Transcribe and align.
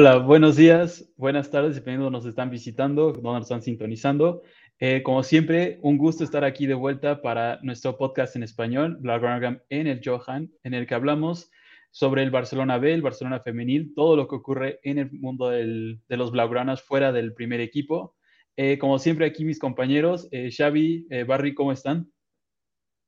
Hola, 0.00 0.18
buenos 0.18 0.54
días, 0.54 1.12
buenas 1.16 1.50
tardes, 1.50 1.74
dependiendo 1.74 2.04
de 2.04 2.12
nos 2.12 2.24
están 2.24 2.50
visitando, 2.50 3.10
dónde 3.10 3.32
nos 3.32 3.42
están 3.42 3.62
sintonizando. 3.62 4.42
Eh, 4.78 5.02
como 5.02 5.24
siempre, 5.24 5.80
un 5.82 5.98
gusto 5.98 6.22
estar 6.22 6.44
aquí 6.44 6.68
de 6.68 6.74
vuelta 6.74 7.20
para 7.20 7.58
nuestro 7.62 7.98
podcast 7.98 8.36
en 8.36 8.44
español, 8.44 8.98
Blaugrana 9.00 9.60
en 9.70 9.88
el 9.88 10.00
Johan, 10.04 10.52
en 10.62 10.74
el 10.74 10.86
que 10.86 10.94
hablamos 10.94 11.50
sobre 11.90 12.22
el 12.22 12.30
Barcelona 12.30 12.78
B, 12.78 12.94
el 12.94 13.02
Barcelona 13.02 13.40
femenil, 13.40 13.92
todo 13.92 14.14
lo 14.14 14.28
que 14.28 14.36
ocurre 14.36 14.78
en 14.84 14.98
el 14.98 15.10
mundo 15.10 15.48
del, 15.48 16.00
de 16.08 16.16
los 16.16 16.30
Blaugranas 16.30 16.80
fuera 16.80 17.10
del 17.10 17.34
primer 17.34 17.60
equipo. 17.60 18.14
Eh, 18.56 18.78
como 18.78 19.00
siempre, 19.00 19.26
aquí 19.26 19.44
mis 19.44 19.58
compañeros, 19.58 20.28
eh, 20.30 20.48
Xavi, 20.56 21.08
eh, 21.10 21.24
Barry, 21.24 21.54
¿cómo 21.54 21.72
están? 21.72 22.08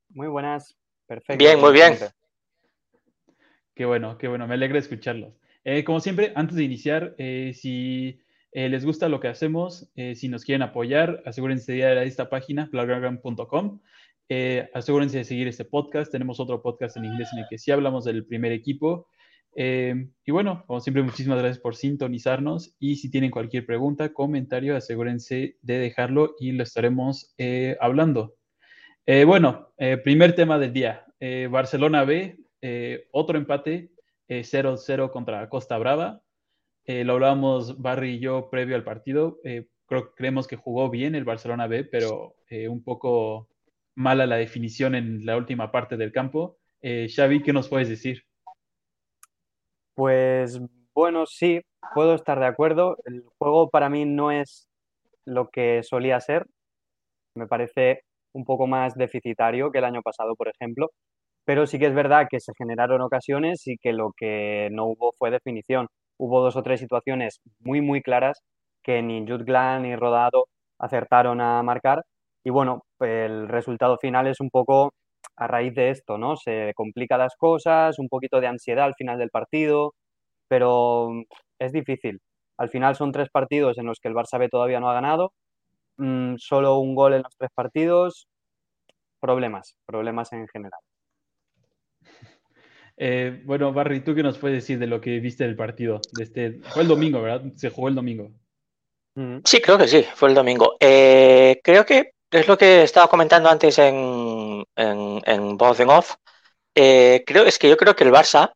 Muy 0.09 0.27
buenas, 0.27 0.77
perfecto. 1.07 1.39
Bien, 1.39 1.61
muy 1.61 1.73
bien. 1.73 1.95
Qué 3.77 3.85
bueno, 3.85 4.19
qué 4.19 4.27
bueno, 4.27 4.49
me 4.49 4.55
alegra 4.55 4.81
escucharlos. 4.81 5.40
Eh, 5.65 5.85
como 5.85 6.01
siempre, 6.01 6.33
antes 6.37 6.57
de 6.57 6.65
iniciar, 6.65 7.15
eh, 7.19 7.53
si 7.55 8.21
eh, 8.53 8.69
les 8.69 8.85
gusta 8.85 9.09
lo 9.09 9.21
que 9.21 9.29
hacemos, 9.29 9.91
si 10.15 10.29
nos 10.29 10.45
quieren 10.45 10.63
apoyar, 10.63 11.23
asegúrense 11.27 11.73
de 11.73 11.79
ir 11.79 11.85
a 11.85 12.03
esta 12.03 12.31
página, 12.31 12.69
bloggram.com. 12.73 13.81
asegúrense 14.73 15.19
de 15.19 15.25
seguir 15.25 15.49
este 15.49 15.65
podcast. 15.65 16.11
Tenemos 16.11 16.41
otro 16.41 16.63
podcast 16.63 16.97
en 16.97 17.05
inglés 17.05 17.29
en 17.33 17.41
el 17.41 17.47
que 17.51 17.59
sí 17.59 17.71
hablamos 17.71 18.05
del 18.05 18.25
primer 18.27 18.53
equipo. 18.53 19.07
y 19.55 20.31
bueno, 20.31 20.65
como 20.67 20.81
siempre, 20.81 21.03
muchísimas 21.03 21.39
gracias 21.39 21.59
por 21.59 21.77
sintonizarnos. 21.77 22.75
Y 22.79 22.97
si 22.97 23.11
tienen 23.11 23.31
cualquier 23.31 23.67
pregunta, 23.67 24.13
comentario, 24.13 24.77
asegúrense 24.77 25.59
de 25.63 25.79
dejarlo 25.79 26.35
y 26.41 26.53
lo 26.53 26.63
estaremos 26.63 27.35
hablando. 27.81 28.35
bueno, 29.27 29.69
primer 30.03 30.35
tema 30.35 30.59
del 30.59 30.73
día. 30.73 31.05
Barcelona 31.51 32.05
B, 32.05 32.37
otro 33.13 33.39
empate 33.39 33.91
0-0 34.31 35.07
eh, 35.07 35.11
contra 35.11 35.49
Costa 35.49 35.77
Brava. 35.79 36.23
Eh, 36.85 37.05
lo 37.05 37.15
hablábamos 37.15 37.81
Barry 37.81 38.15
y 38.15 38.21
yo 38.21 38.49
previo 38.51 38.77
al 38.77 38.85
partido. 38.85 39.39
Eh, 39.45 39.69
creo, 39.87 40.15
creemos 40.15 40.47
que 40.47 40.57
jugó 40.57 40.89
bien 40.89 41.15
el 41.15 41.25
Barcelona 41.25 41.67
B, 41.67 41.85
pero 41.85 42.37
un 42.69 42.83
poco 42.83 43.49
mala 43.95 44.27
la 44.27 44.37
definición 44.37 44.97
en 44.97 45.25
la 45.25 45.37
última 45.37 45.71
parte 45.71 45.97
del 45.97 46.11
campo. 46.11 46.59
Xavi, 46.83 47.43
¿qué 47.43 47.53
nos 47.53 47.69
puedes 47.69 47.89
decir? 47.89 48.25
Pues 49.95 50.61
bueno, 50.95 51.27
sí, 51.27 51.61
puedo 51.95 52.15
estar 52.15 52.41
de 52.41 52.47
acuerdo. 52.47 52.97
El 53.05 53.25
juego 53.39 53.71
para 53.71 53.89
mí 53.89 54.05
no 54.05 54.33
es 54.33 54.69
lo 55.25 55.49
que 55.51 55.85
solía 55.85 56.19
ser. 56.19 56.47
Me 57.37 57.47
parece 57.47 58.03
un 58.33 58.45
poco 58.45 58.67
más 58.67 58.97
deficitario 58.97 59.71
que 59.71 59.79
el 59.79 59.85
año 59.85 60.03
pasado, 60.03 60.35
por 60.35 60.49
ejemplo 60.49 60.91
pero 61.45 61.67
sí 61.67 61.79
que 61.79 61.87
es 61.87 61.95
verdad 61.95 62.27
que 62.31 62.41
se 62.41 62.53
generaron 62.57 63.01
ocasiones 63.03 63.67
y 63.67 63.77
que 63.79 63.93
lo 63.93 64.13
que 64.17 64.69
no 64.73 64.87
hubo 64.87 65.13
fue 65.19 65.31
definición. 65.31 65.89
Hubo 66.19 66.43
dos 66.43 66.57
o 66.57 66.63
tres 66.63 66.81
situaciones 66.81 67.41
muy, 67.61 67.81
muy 67.81 68.03
claras 68.03 68.41
que 68.83 69.03
ni 69.03 69.27
Jude 69.27 69.81
ni 69.81 69.97
Rodado 69.97 70.47
acertaron 70.79 71.41
a 71.41 71.63
marcar. 71.63 72.03
Y 72.45 72.51
bueno, 72.51 72.83
el 73.01 73.49
resultado 73.49 73.99
final 73.99 74.27
es 74.27 74.41
un 74.41 74.51
poco 74.51 74.93
a 75.37 75.47
raíz 75.47 75.75
de 75.75 75.91
esto, 75.91 76.19
¿no? 76.19 76.37
Se 76.37 76.73
complican 76.75 77.19
las 77.21 77.37
cosas, 77.37 77.99
un 77.99 78.09
poquito 78.09 78.41
de 78.41 78.47
ansiedad 78.49 78.85
al 78.87 78.95
final 78.95 79.19
del 79.19 79.31
partido, 79.31 79.95
pero 80.49 81.11
es 81.59 81.73
difícil. 81.73 82.21
Al 82.59 82.71
final 82.71 82.97
son 82.97 83.13
tres 83.13 83.31
partidos 83.31 83.79
en 83.79 83.87
los 83.87 84.01
que 84.01 84.09
el 84.09 84.15
Barça 84.15 84.39
B 84.39 84.49
todavía 84.49 84.81
no 84.81 84.91
ha 84.91 84.95
ganado, 84.95 85.33
mm, 85.99 86.37
solo 86.39 86.79
un 86.79 86.95
gol 86.95 87.15
en 87.15 87.23
los 87.23 87.37
tres 87.37 87.51
partidos, 87.55 88.29
problemas, 89.21 89.77
problemas 89.87 90.33
en 90.33 90.47
general. 90.49 90.81
Eh, 92.97 93.41
bueno, 93.45 93.73
Barry, 93.73 94.01
¿tú 94.01 94.15
qué 94.15 94.23
nos 94.23 94.37
puedes 94.37 94.59
decir 94.59 94.79
de 94.79 94.87
lo 94.87 95.01
que 95.01 95.21
viste 95.21 95.45
del 95.45 95.57
partido? 95.57 96.01
De 96.13 96.25
este... 96.25 96.61
Fue 96.65 96.83
el 96.83 96.89
domingo, 96.89 97.23
¿verdad? 97.23 97.51
Se 97.57 97.71
jugó 97.71 97.89
el 97.89 97.95
domingo. 97.95 98.31
Mm. 99.15 99.39
Sí, 99.45 99.61
creo 99.61 99.79
que 99.79 99.89
sí, 99.89 100.05
fue 100.15 100.29
el 100.29 100.35
domingo. 100.35 100.77
Eh, 100.79 101.61
creo 101.65 101.87
que 101.87 102.13
es 102.31 102.47
lo 102.47 102.59
que 102.59 102.83
estaba 102.83 103.09
comentando 103.09 103.49
antes 103.49 103.79
en, 103.79 104.63
en, 104.77 105.23
en 105.25 105.57
voz 105.57 105.81
off. 105.81 106.15
Eh, 106.75 107.25
creo, 107.27 107.45
es 107.45 107.59
que 107.59 107.69
yo 107.69 107.77
creo 107.77 107.97
que 107.97 108.05
el 108.05 108.13
Barça, 108.13 108.53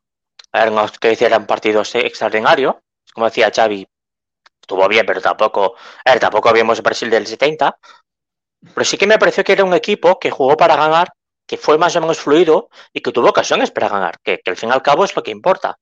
que 1.01 1.13
hicieran 1.13 1.47
partidos 1.47 1.95
extraordinarios, 1.95 2.77
como 3.13 3.27
decía 3.27 3.51
Xavi, 3.55 3.87
estuvo 4.61 4.89
bien, 4.89 5.05
pero 5.07 5.21
tampoco, 5.21 5.75
tampoco 6.21 6.51
el 6.55 6.83
Brasil 6.83 7.11
del 7.11 7.27
70, 7.27 7.79
pero 8.75 8.85
sí 8.85 8.97
que 8.97 9.07
me 9.07 9.19
pareció 9.19 9.45
que 9.45 9.53
era 9.53 9.65
un 9.65 9.75
equipo 9.75 10.19
que 10.19 10.31
jugó 10.31 10.57
para 10.57 10.77
ganar 10.77 11.09
que 11.47 11.57
fue 11.57 11.79
más 11.79 11.95
o 11.97 12.01
menos 12.01 12.19
fluido 12.19 12.71
y 12.93 13.01
que 13.01 13.13
tuvo 13.13 13.29
ocasiones 13.29 13.71
para 13.71 13.89
ganar, 13.89 14.19
que, 14.23 14.41
al 14.45 14.57
fin 14.57 14.71
y 14.71 14.73
al 14.73 14.83
cabo 14.83 15.05
es 15.05 15.15
lo 15.15 15.23
que 15.23 15.31
importa. 15.31 15.79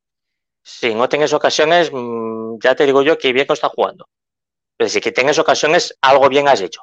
Si 0.62 0.94
no 0.94 1.08
tienes 1.08 1.32
ocasiones, 1.32 1.90
mm, 1.92 2.58
ya 2.62 2.74
te 2.74 2.86
digo 2.86 3.02
yo 3.02 3.18
que 3.18 3.32
bien 3.32 3.46
que 3.46 3.52
está 3.52 3.68
jugando. 3.68 4.08
Pero 4.76 4.88
si 4.88 5.00
que 5.00 5.12
tienes 5.12 5.38
ocasiones, 5.38 5.96
algo 6.00 6.28
bien 6.28 6.48
has 6.48 6.60
hecho. 6.60 6.82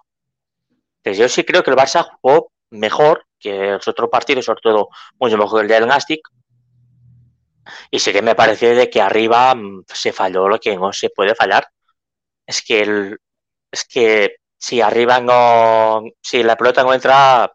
Entonces 0.98 1.18
yo 1.18 1.30
sí 1.30 1.44
creo 1.44 1.64
que 1.64 1.72
el 1.72 1.78
Barça 1.78 2.08
jugó 2.22 2.52
mejor 2.72 3.26
que 3.40 3.72
los 3.72 3.88
otros 3.88 4.10
partidos, 4.10 4.46
sobre 4.46 4.62
todo 4.62 4.90
mucho 5.20 5.38
mejor 5.38 5.62
que 5.62 5.74
el 5.74 5.82
del 5.82 5.88
Nastic. 5.88 6.22
Y 7.92 8.00
sí 8.00 8.12
que 8.12 8.22
me 8.22 8.36
parece 8.36 8.76
de 8.76 8.90
que 8.90 9.02
arriba 9.02 9.54
mm, 9.56 9.84
se 9.88 10.12
falló 10.14 10.48
lo 10.48 10.60
que 10.60 10.76
no 10.76 10.92
se 10.94 11.10
puede 11.10 11.36
fallar. 11.36 11.68
Es 12.46 12.62
que 12.62 12.82
el, 12.82 13.18
es 13.72 13.86
que 13.86 14.38
si 14.58 14.82
arriba 14.82 15.20
no, 15.20 16.04
si 16.22 16.44
la 16.44 16.58
pelota 16.58 16.84
no 16.84 16.94
entra, 16.94 17.52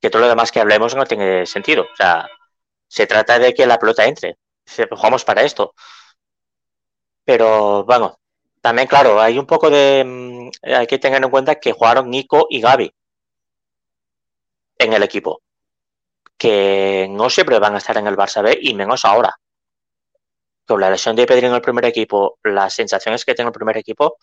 que 0.00 0.10
todo 0.10 0.22
lo 0.22 0.28
demás 0.28 0.52
que 0.52 0.60
hablemos 0.60 0.94
no 0.94 1.04
tiene 1.06 1.46
sentido. 1.46 1.84
O 1.84 1.96
sea, 1.96 2.28
se 2.88 3.06
trata 3.06 3.38
de 3.38 3.54
que 3.54 3.66
la 3.66 3.78
pelota 3.78 4.04
entre. 4.06 4.38
Jugamos 4.90 5.24
para 5.24 5.42
esto. 5.42 5.74
Pero 7.24 7.84
bueno, 7.84 8.18
también 8.60 8.88
claro, 8.88 9.20
hay 9.20 9.38
un 9.38 9.46
poco 9.46 9.70
de... 9.70 10.04
Mm, 10.04 10.50
hay 10.62 10.86
que 10.86 10.98
tener 10.98 11.22
en 11.22 11.30
cuenta 11.30 11.56
que 11.56 11.72
jugaron 11.72 12.10
Nico 12.10 12.46
y 12.50 12.60
Gaby 12.60 12.92
en 14.78 14.92
el 14.92 15.02
equipo. 15.02 15.42
Que 16.36 17.06
no 17.10 17.30
siempre 17.30 17.58
van 17.58 17.74
a 17.74 17.78
estar 17.78 17.96
en 17.98 18.06
el 18.06 18.16
Barça 18.16 18.42
B 18.42 18.58
y 18.60 18.74
menos 18.74 19.04
ahora. 19.04 19.34
Con 20.66 20.80
la 20.80 20.90
lesión 20.90 21.16
de 21.16 21.26
Pedri 21.26 21.46
en 21.46 21.54
el 21.54 21.60
primer 21.62 21.84
equipo, 21.86 22.38
las 22.44 22.74
sensaciones 22.74 23.24
que 23.24 23.34
tiene 23.34 23.48
el 23.48 23.54
primer 23.54 23.76
equipo, 23.78 24.18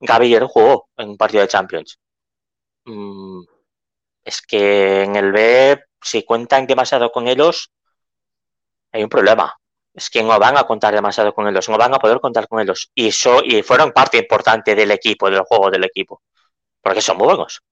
Gaby 0.00 0.26
ayer 0.26 0.44
jugó 0.44 0.88
en 0.96 1.10
un 1.10 1.16
partido 1.16 1.42
de 1.42 1.48
Champions. 1.48 1.98
Mm, 2.86 3.42
es 4.24 4.40
que 4.42 5.02
en 5.02 5.16
el 5.16 5.32
B, 5.32 5.84
si 6.00 6.24
cuentan 6.24 6.66
demasiado 6.66 7.12
con 7.12 7.28
ellos, 7.28 7.70
hay 8.92 9.02
un 9.02 9.08
problema. 9.08 9.54
Es 9.92 10.10
que 10.10 10.22
no 10.22 10.38
van 10.38 10.56
a 10.56 10.64
contar 10.64 10.94
demasiado 10.94 11.34
con 11.34 11.46
ellos, 11.46 11.68
no 11.68 11.78
van 11.78 11.94
a 11.94 11.98
poder 11.98 12.20
contar 12.20 12.48
con 12.48 12.60
ellos. 12.60 12.90
Y, 12.94 13.10
y 13.44 13.62
fueron 13.62 13.92
parte 13.92 14.18
importante 14.18 14.74
del 14.74 14.90
equipo, 14.90 15.30
del 15.30 15.42
juego 15.42 15.70
del 15.70 15.84
equipo, 15.84 16.22
porque 16.80 17.00
son 17.00 17.18
muy 17.18 17.26
buenos. 17.26 17.62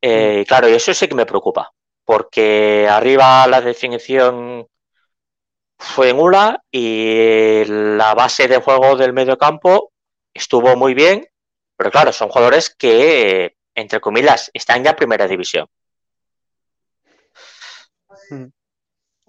Eh, 0.00 0.40
mm. 0.42 0.44
claro, 0.46 0.68
y 0.68 0.74
eso 0.74 0.94
sí 0.94 1.08
que 1.08 1.14
me 1.14 1.26
preocupa, 1.26 1.72
porque 2.04 2.88
arriba 2.88 3.46
la 3.46 3.60
definición 3.60 4.66
fue 5.78 6.14
nula 6.14 6.62
y 6.70 7.64
la 7.66 8.14
base 8.14 8.48
de 8.48 8.58
juego 8.58 8.96
del 8.96 9.12
medio 9.12 9.36
campo 9.36 9.92
estuvo 10.32 10.76
muy 10.76 10.94
bien, 10.94 11.26
pero 11.76 11.90
claro, 11.90 12.12
son 12.12 12.28
jugadores 12.28 12.74
que 12.74 13.56
entre 13.74 14.00
comillas, 14.00 14.50
están 14.54 14.84
ya 14.84 14.90
en 14.90 14.96
primera 14.96 15.26
división. 15.26 15.66
Hmm. 18.30 18.46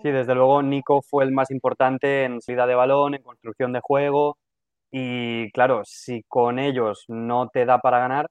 Sí, 0.01 0.12
desde 0.12 0.36
luego 0.36 0.62
Nico 0.62 1.01
fue 1.01 1.24
el 1.24 1.31
más 1.31 1.50
importante 1.51 2.25
en 2.25 2.42
salida 2.42 2.68
de 2.68 2.75
balón, 2.75 3.16
en 3.16 3.24
construcción 3.24 3.72
de 3.72 3.80
juego 3.81 4.38
y 4.95 5.51
claro, 5.54 5.81
si 5.86 6.24
con 6.28 6.60
ellos 6.60 7.06
no 7.07 7.50
te 7.50 7.66
da 7.66 7.80
para 7.80 7.98
ganar, 7.98 8.30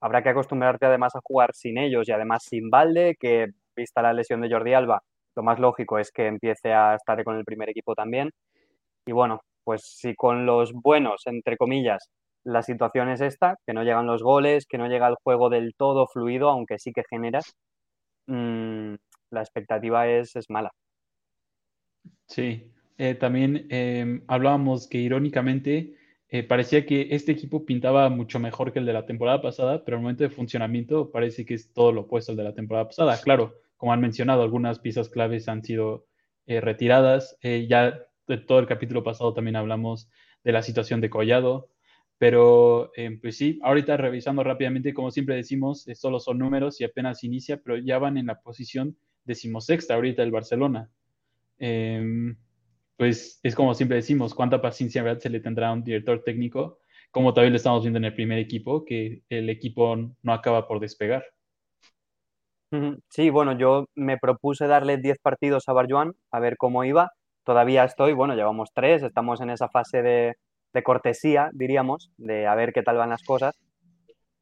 habrá 0.00 0.24
que 0.24 0.30
acostumbrarte 0.30 0.86
además 0.86 1.14
a 1.14 1.20
jugar 1.22 1.54
sin 1.54 1.78
ellos 1.78 2.08
y 2.08 2.12
además 2.12 2.44
sin 2.44 2.68
Valde, 2.68 3.16
que 3.18 3.52
vista 3.76 4.02
la 4.02 4.12
lesión 4.12 4.40
de 4.40 4.50
Jordi 4.50 4.74
Alba, 4.74 5.02
lo 5.36 5.42
más 5.44 5.60
lógico 5.60 5.98
es 6.00 6.10
que 6.10 6.26
empiece 6.26 6.72
a 6.72 6.96
estar 6.96 7.22
con 7.22 7.36
el 7.36 7.44
primer 7.44 7.68
equipo 7.70 7.94
también. 7.94 8.32
Y 9.06 9.12
bueno, 9.12 9.42
pues 9.62 9.82
si 9.84 10.16
con 10.16 10.46
los 10.46 10.72
buenos, 10.72 11.22
entre 11.26 11.56
comillas, 11.56 12.10
la 12.44 12.62
situación 12.62 13.08
es 13.08 13.20
esta, 13.20 13.56
que 13.66 13.72
no 13.72 13.82
llegan 13.82 14.06
los 14.06 14.22
goles, 14.22 14.66
que 14.66 14.78
no 14.78 14.86
llega 14.86 15.08
el 15.08 15.16
juego 15.22 15.48
del 15.48 15.74
todo 15.76 16.06
fluido, 16.06 16.50
aunque 16.50 16.78
sí 16.78 16.92
que 16.92 17.02
generas, 17.08 17.54
mm, 18.26 18.94
la 19.30 19.40
expectativa 19.40 20.06
es, 20.08 20.36
es 20.36 20.48
mala. 20.50 20.70
Sí, 22.26 22.70
eh, 22.98 23.14
también 23.14 23.66
em, 23.70 24.22
hablábamos 24.28 24.88
que 24.88 24.98
irónicamente 24.98 25.94
eh, 26.28 26.42
parecía 26.42 26.86
que 26.86 27.08
este 27.10 27.32
equipo 27.32 27.64
pintaba 27.64 28.08
mucho 28.08 28.38
mejor 28.38 28.72
que 28.72 28.78
el 28.78 28.86
de 28.86 28.92
la 28.92 29.06
temporada 29.06 29.40
pasada, 29.42 29.84
pero 29.84 29.96
al 29.96 30.02
momento 30.02 30.24
de 30.24 30.30
funcionamiento 30.30 31.10
parece 31.10 31.44
que 31.44 31.54
es 31.54 31.72
todo 31.72 31.92
lo 31.92 32.02
opuesto 32.02 32.32
al 32.32 32.36
de 32.36 32.44
la 32.44 32.54
temporada 32.54 32.86
pasada. 32.86 33.20
Claro, 33.20 33.54
como 33.76 33.92
han 33.92 34.00
mencionado, 34.00 34.42
algunas 34.42 34.78
piezas 34.78 35.08
claves 35.08 35.48
han 35.48 35.64
sido 35.64 36.06
eh, 36.46 36.60
retiradas. 36.60 37.36
ya 37.42 38.00
de 38.26 38.38
todo 38.38 38.58
el 38.58 38.66
capítulo 38.66 39.02
pasado 39.02 39.34
también 39.34 39.56
hablamos 39.56 40.08
de 40.42 40.52
la 40.52 40.62
situación 40.62 41.00
de 41.00 41.10
Collado, 41.10 41.68
pero 42.24 42.90
eh, 42.96 43.18
pues 43.20 43.36
sí, 43.36 43.60
ahorita 43.62 43.98
revisando 43.98 44.42
rápidamente, 44.42 44.94
como 44.94 45.10
siempre 45.10 45.36
decimos, 45.36 45.86
eh, 45.86 45.94
solo 45.94 46.18
son 46.18 46.38
números 46.38 46.80
y 46.80 46.84
apenas 46.84 47.22
inicia, 47.22 47.60
pero 47.62 47.76
ya 47.76 47.98
van 47.98 48.16
en 48.16 48.24
la 48.28 48.40
posición 48.40 48.96
decimosexta 49.26 49.92
ahorita 49.92 50.22
el 50.22 50.30
Barcelona. 50.30 50.88
Em, 51.58 52.34
pues 52.96 53.40
es 53.42 53.54
como 53.54 53.74
siempre 53.74 53.98
decimos, 53.98 54.34
cuánta 54.34 54.62
paciencia 54.62 55.20
se 55.20 55.28
le 55.28 55.40
tendrá 55.40 55.68
a 55.68 55.72
un 55.74 55.84
director 55.84 56.24
técnico, 56.24 56.78
como 57.10 57.34
también 57.34 57.52
lo 57.52 57.58
estamos 57.58 57.82
viendo 57.82 57.98
en 57.98 58.06
el 58.06 58.14
primer 58.14 58.38
equipo, 58.38 58.86
que 58.86 59.20
el 59.28 59.50
equipo 59.50 59.94
no 60.22 60.32
acaba 60.32 60.66
por 60.66 60.80
despegar. 60.80 61.26
Sí, 63.10 63.28
bueno, 63.28 63.52
yo 63.58 63.84
me 63.94 64.16
propuse 64.16 64.66
darle 64.66 64.96
10 64.96 65.18
partidos 65.18 65.68
a 65.68 65.74
Barjuan, 65.74 66.14
a 66.30 66.40
ver 66.40 66.56
cómo 66.56 66.84
iba. 66.84 67.12
Todavía 67.44 67.84
estoy, 67.84 68.14
bueno, 68.14 68.34
llevamos 68.34 68.70
tres, 68.72 69.02
estamos 69.02 69.42
en 69.42 69.50
esa 69.50 69.68
fase 69.68 70.00
de, 70.00 70.36
de 70.74 70.82
cortesía, 70.82 71.50
diríamos, 71.54 72.10
de 72.18 72.46
a 72.46 72.54
ver 72.54 72.72
qué 72.72 72.82
tal 72.82 72.96
van 72.96 73.10
las 73.10 73.22
cosas. 73.22 73.56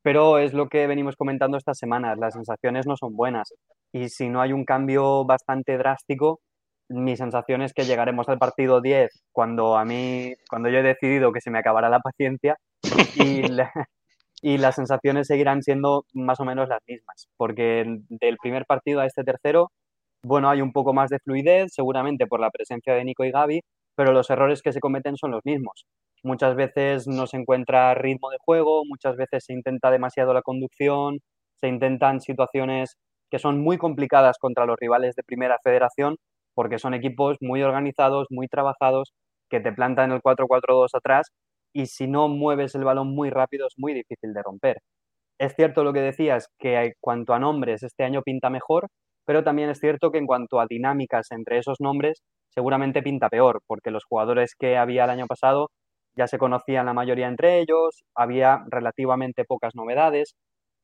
Pero 0.03 0.39
es 0.39 0.53
lo 0.53 0.69
que 0.69 0.89
venimos 0.89 1.15
comentando 1.17 1.57
estas 1.57 1.79
semanas, 1.79 2.19
las 2.19 2.35
sensaciones 2.35 2.87
no 2.87 2.97
son 2.97 3.15
buenas. 3.15 3.55
Y 3.93 4.09
si 4.09 4.29
no 4.29 4.41
hay 4.41 4.53
un 4.53 4.65
cambio 4.65 5.25
bastante 5.25 5.79
drástico, 5.79 6.41
mi 6.89 7.17
sensación 7.17 7.63
es 7.63 7.73
que 7.73 7.85
llegaremos 7.85 8.29
al 8.29 8.39
partido 8.39 8.81
10 8.81 9.23
cuando 9.31 9.77
a 9.77 9.85
mí, 9.85 10.35
cuando 10.51 10.69
yo 10.69 10.79
he 10.79 10.83
decidido 10.83 11.33
que 11.33 11.41
se 11.41 11.51
me 11.51 11.59
acabará 11.59 11.89
la 11.89 12.01
paciencia 12.01 12.57
y, 13.15 13.43
y 14.43 14.59
las 14.59 14.75
sensaciones 14.75 15.29
seguirán 15.29 15.63
siendo 15.63 16.05
más 16.15 16.41
o 16.41 16.45
menos 16.45 16.69
las 16.69 16.81
mismas, 16.87 17.29
porque 17.37 17.85
del 18.09 18.37
primer 18.39 18.67
partido 18.67 19.01
a 19.01 19.07
este 19.07 19.23
tercero, 19.23 19.71
bueno, 20.25 20.51
hay 20.51 20.61
un 20.61 20.73
poco 20.73 20.93
más 20.93 21.11
de 21.11 21.19
fluidez, 21.21 21.73
seguramente 21.75 22.27
por 22.27 22.41
la 22.41 22.51
presencia 22.51 22.95
de 22.95 23.05
Nico 23.05 23.25
y 23.25 23.31
Gaby, 23.31 23.61
pero 23.95 24.13
los 24.13 24.31
errores 24.31 24.63
que 24.63 24.73
se 24.73 24.81
cometen 24.81 25.17
son 25.17 25.31
los 25.31 25.43
mismos. 25.45 25.87
Muchas 26.23 26.55
veces 26.57 27.07
no 27.09 27.27
se 27.27 27.37
encuentra 27.37 27.95
ritmo 27.95 28.31
de 28.31 28.39
juego, 28.45 28.85
muchas 28.85 29.17
veces 29.17 29.45
se 29.45 29.53
intenta 29.53 29.91
demasiado 29.91 30.33
la 30.35 30.43
conducción, 30.43 31.19
se 31.61 31.69
intentan 31.69 32.21
situaciones 32.21 32.97
que 33.31 33.39
son 33.39 33.61
muy 33.61 33.79
complicadas 33.79 34.39
contra 34.39 34.67
los 34.67 34.77
rivales 34.79 35.15
de 35.17 35.23
primera 35.25 35.59
federación 35.65 36.17
porque 36.55 36.79
son 36.79 36.95
equipos 36.95 37.39
muy 37.41 37.63
organizados, 37.63 38.27
muy 38.31 38.47
trabajados, 38.49 39.13
que 39.51 39.61
te 39.61 39.73
plantan 39.73 40.13
el 40.13 40.21
4-4-2 40.23 40.95
atrás 40.95 41.29
y 41.75 41.87
si 41.87 42.07
no 42.07 42.29
mueves 42.29 42.75
el 42.75 42.85
balón 42.85 43.15
muy 43.15 43.31
rápido 43.31 43.67
es 43.67 43.75
muy 43.77 43.95
difícil 43.95 44.35
de 44.35 44.43
romper. 44.43 44.79
Es 45.39 45.55
cierto 45.57 45.85
lo 45.85 45.93
que 45.93 46.01
decías, 46.01 46.49
que 46.59 46.93
cuanto 47.01 47.35
a 47.35 47.39
nombres 47.39 47.83
este 47.83 48.05
año 48.05 48.23
pinta 48.23 48.51
mejor, 48.51 48.89
pero 49.27 49.45
también 49.45 49.71
es 49.71 49.81
cierto 49.81 50.11
que 50.11 50.19
en 50.19 50.27
cuanto 50.27 50.61
a 50.61 50.67
dinámicas 50.67 51.31
entre 51.33 51.59
esos 51.59 51.81
nombres 51.81 52.23
seguramente 52.51 53.03
pinta 53.03 53.29
peor, 53.29 53.61
porque 53.67 53.91
los 53.91 54.05
jugadores 54.05 54.55
que 54.59 54.77
había 54.77 55.05
el 55.05 55.11
año 55.11 55.27
pasado 55.27 55.71
ya 56.15 56.27
se 56.27 56.39
conocían 56.39 56.87
la 56.87 56.93
mayoría 56.93 57.29
entre 57.29 57.61
ellos, 57.61 58.05
había 58.15 58.65
relativamente 58.69 59.45
pocas 59.45 59.75
novedades 59.75 60.37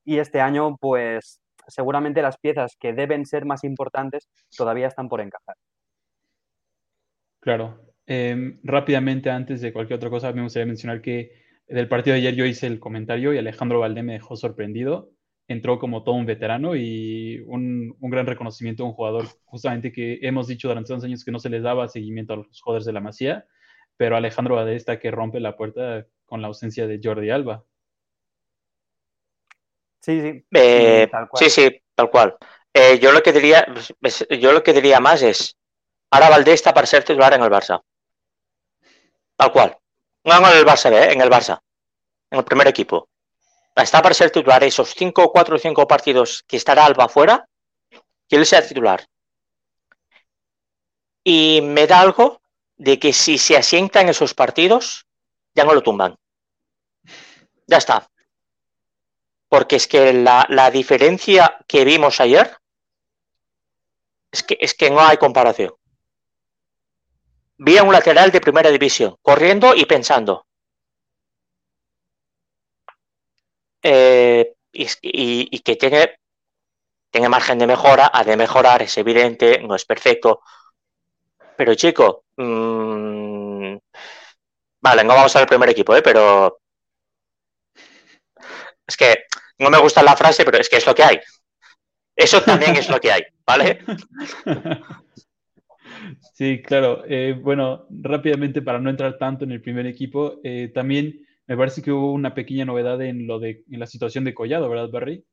y 0.05 0.19
este 0.19 0.41
año 0.41 0.77
pues 0.81 1.41
seguramente 1.67 2.23
las 2.23 2.39
piezas 2.39 2.77
que 2.79 2.93
deben 2.93 3.27
ser 3.27 3.45
más 3.45 3.65
importantes 3.65 4.29
todavía 4.57 4.89
están 4.89 5.09
por 5.09 5.21
encajar. 5.21 5.57
Claro. 7.41 7.81
Em, 8.07 8.59
rápidamente, 8.63 9.31
antes 9.31 9.61
de 9.61 9.73
cualquier 9.73 9.99
otra 9.99 10.11
cosa, 10.11 10.33
me 10.33 10.43
gustaría 10.43 10.67
mencionar 10.67 11.03
que 11.03 11.33
del 11.69 11.89
partido 11.89 12.15
de 12.15 12.21
ayer 12.21 12.35
yo 12.35 12.47
hice 12.47 12.67
el 12.67 12.81
comentario 12.81 13.35
y 13.35 13.39
Alejandro 13.39 13.81
Valdé 13.81 14.03
me 14.03 14.15
dejó 14.15 14.37
sorprendido. 14.37 15.11
Entró 15.47 15.79
como 15.79 16.03
todo 16.05 16.15
un 16.15 16.27
veterano 16.27 16.75
y 16.75 17.43
un, 17.47 17.97
gran 18.01 18.27
reconocimiento 18.27 18.83
a 18.83 18.87
un 18.87 18.93
jugador 18.93 19.27
justamente 19.45 19.93
que 19.93 20.19
hemos 20.23 20.47
dicho 20.47 20.69
durante 20.69 20.93
unos 20.93 21.05
años 21.05 21.25
que 21.25 21.31
no 21.33 21.39
se 21.39 21.51
les 21.51 21.63
daba 21.63 21.89
seguimiento 21.89 22.33
a 22.33 22.37
los 22.37 22.61
jugadores 22.61 22.87
de 22.87 22.93
la 22.93 23.01
Masía, 23.01 23.47
pero 23.99 24.17
Alejandro 24.17 24.55
Valdé 24.55 24.77
está 24.77 24.99
que 24.99 25.11
rompe 25.11 25.41
la 25.41 25.57
puerta 25.57 26.07
con 26.25 26.41
la 26.41 26.47
ausencia 26.47 26.87
de 26.87 27.01
Jordi 27.03 27.31
Alba. 27.31 27.65
Sí, 30.01 30.21
sí. 30.21 30.47
Eh, 30.55 31.11
sí, 31.35 31.51
sí, 31.51 31.83
tal 31.95 32.09
cual. 32.09 32.37
Eh, 32.73 32.99
yo 33.01 33.11
lo 33.11 33.23
que 33.23 33.33
diría, 33.33 33.67
yo 34.41 34.53
lo 34.53 34.63
que 34.63 34.73
diría 34.73 35.01
más 35.01 35.21
es, 35.23 35.59
ahora 36.11 36.31
Valdés 36.31 36.55
está 36.55 36.73
para 36.73 36.87
ser 36.87 37.03
titular 37.03 37.35
en 37.35 37.43
el 37.43 37.51
Barça. 37.51 37.83
Tal 39.37 39.53
cual. 39.53 39.77
No 40.25 40.37
en 40.37 40.59
el 40.59 40.65
Barça, 40.65 40.93
¿eh? 40.93 41.13
en 41.13 41.21
el 41.21 41.29
Barça. 41.29 41.61
En 42.31 42.39
el 42.39 42.45
primer 42.45 42.69
equipo. 42.69 43.09
Está 43.75 44.01
para 44.01 44.15
ser 44.15 44.31
titular 44.31 44.63
esos 44.63 44.91
cinco, 44.91 45.33
cuatro 45.33 45.57
o 45.57 45.59
cinco 45.59 45.89
partidos 45.89 46.45
que 46.47 46.57
estará 46.57 46.85
Alba 46.85 47.09
fuera, 47.09 47.49
que 48.29 48.37
él 48.37 48.47
sea 48.47 48.67
titular. 48.67 49.05
Y 51.25 51.61
me 51.63 51.87
da 51.87 52.01
algo 52.01 52.41
de 52.79 52.99
que 52.99 53.13
si 53.13 53.39
se 53.39 53.57
asienta 53.57 54.01
en 54.01 54.09
esos 54.09 54.35
partidos, 54.35 55.07
ya 55.55 55.65
no 55.65 55.75
lo 55.75 55.83
tumban. 55.83 56.17
Ya 57.67 57.77
está. 57.77 58.09
Porque 59.49 59.77
es 59.77 59.87
que 59.87 60.13
la, 60.13 60.71
diferencia 60.71 61.59
que 61.67 61.85
vimos 61.85 62.21
ayer 62.21 62.57
es 64.31 64.43
que, 64.43 64.57
es 64.61 64.75
que 64.75 64.91
no 64.91 65.01
hay 65.01 65.17
comparación. 65.17 65.75
Vi 67.59 67.77
a 67.77 67.83
un 67.83 67.93
lateral 67.93 68.31
de 68.31 68.41
primera 68.41 68.71
división, 68.71 69.17
corriendo 69.21 69.75
y 69.75 69.85
pensando. 69.85 70.47
Eh, 73.83 74.55
y, 74.71 75.59
que 75.61 75.77
tiene, 75.77 76.21
tiene 77.11 77.29
margen 77.29 77.59
de 77.59 77.67
mejora, 77.67 78.11
ha 78.13 78.23
de 78.23 78.37
mejorar, 78.37 78.83
es 78.83 78.97
evidente, 78.99 79.61
no 79.63 79.75
es 79.75 79.85
perfecto. 79.85 80.43
Pero 81.59 81.75
chico, 81.75 82.25
mmm, 82.37 83.77
vale, 84.81 85.03
no 85.03 85.15
vamos 85.15 85.35
al 85.35 85.47
primer 85.47 85.69
equipo, 85.71 85.97
¿eh? 85.97 86.03
pero 86.03 86.61
es 88.87 88.97
que 88.97 89.25
no 89.59 89.69
me 89.69 89.79
gusta 89.79 90.05
la 90.05 90.15
frase, 90.15 90.45
pero 90.45 90.59
es 90.59 90.69
que 90.69 90.77
es 90.77 90.87
lo 90.87 90.95
que 90.95 91.03
hay. 91.03 91.19
Eso 92.15 92.41
también 92.43 92.77
es 92.77 92.89
lo 92.89 93.01
que 93.01 93.11
hay, 93.11 93.23
¿vale? 93.45 93.81
Sí, 96.33 96.63
claro. 96.63 97.03
Eh, 97.09 97.35
bueno, 97.39 97.87
rápidamente 97.91 98.63
para 98.63 98.79
no 98.79 98.89
entrar 98.89 99.19
tanto 99.19 99.45
en 99.45 99.51
el 99.51 99.61
primer 99.61 99.87
equipo, 99.87 100.37
eh, 100.45 100.71
también 100.73 101.27
me 101.47 101.57
parece 101.57 101.83
que 101.83 101.91
hubo 101.91 102.13
una 102.13 102.35
pequeña 102.35 102.65
novedad 102.65 103.03
en 103.03 103.27
lo 103.27 103.41
de 103.41 103.65
en 103.69 103.81
la 103.81 103.87
situación 103.87 104.23
de 104.25 104.33
Collado, 104.33 104.69
¿verdad, 104.69 104.91
Barry? 104.91 105.25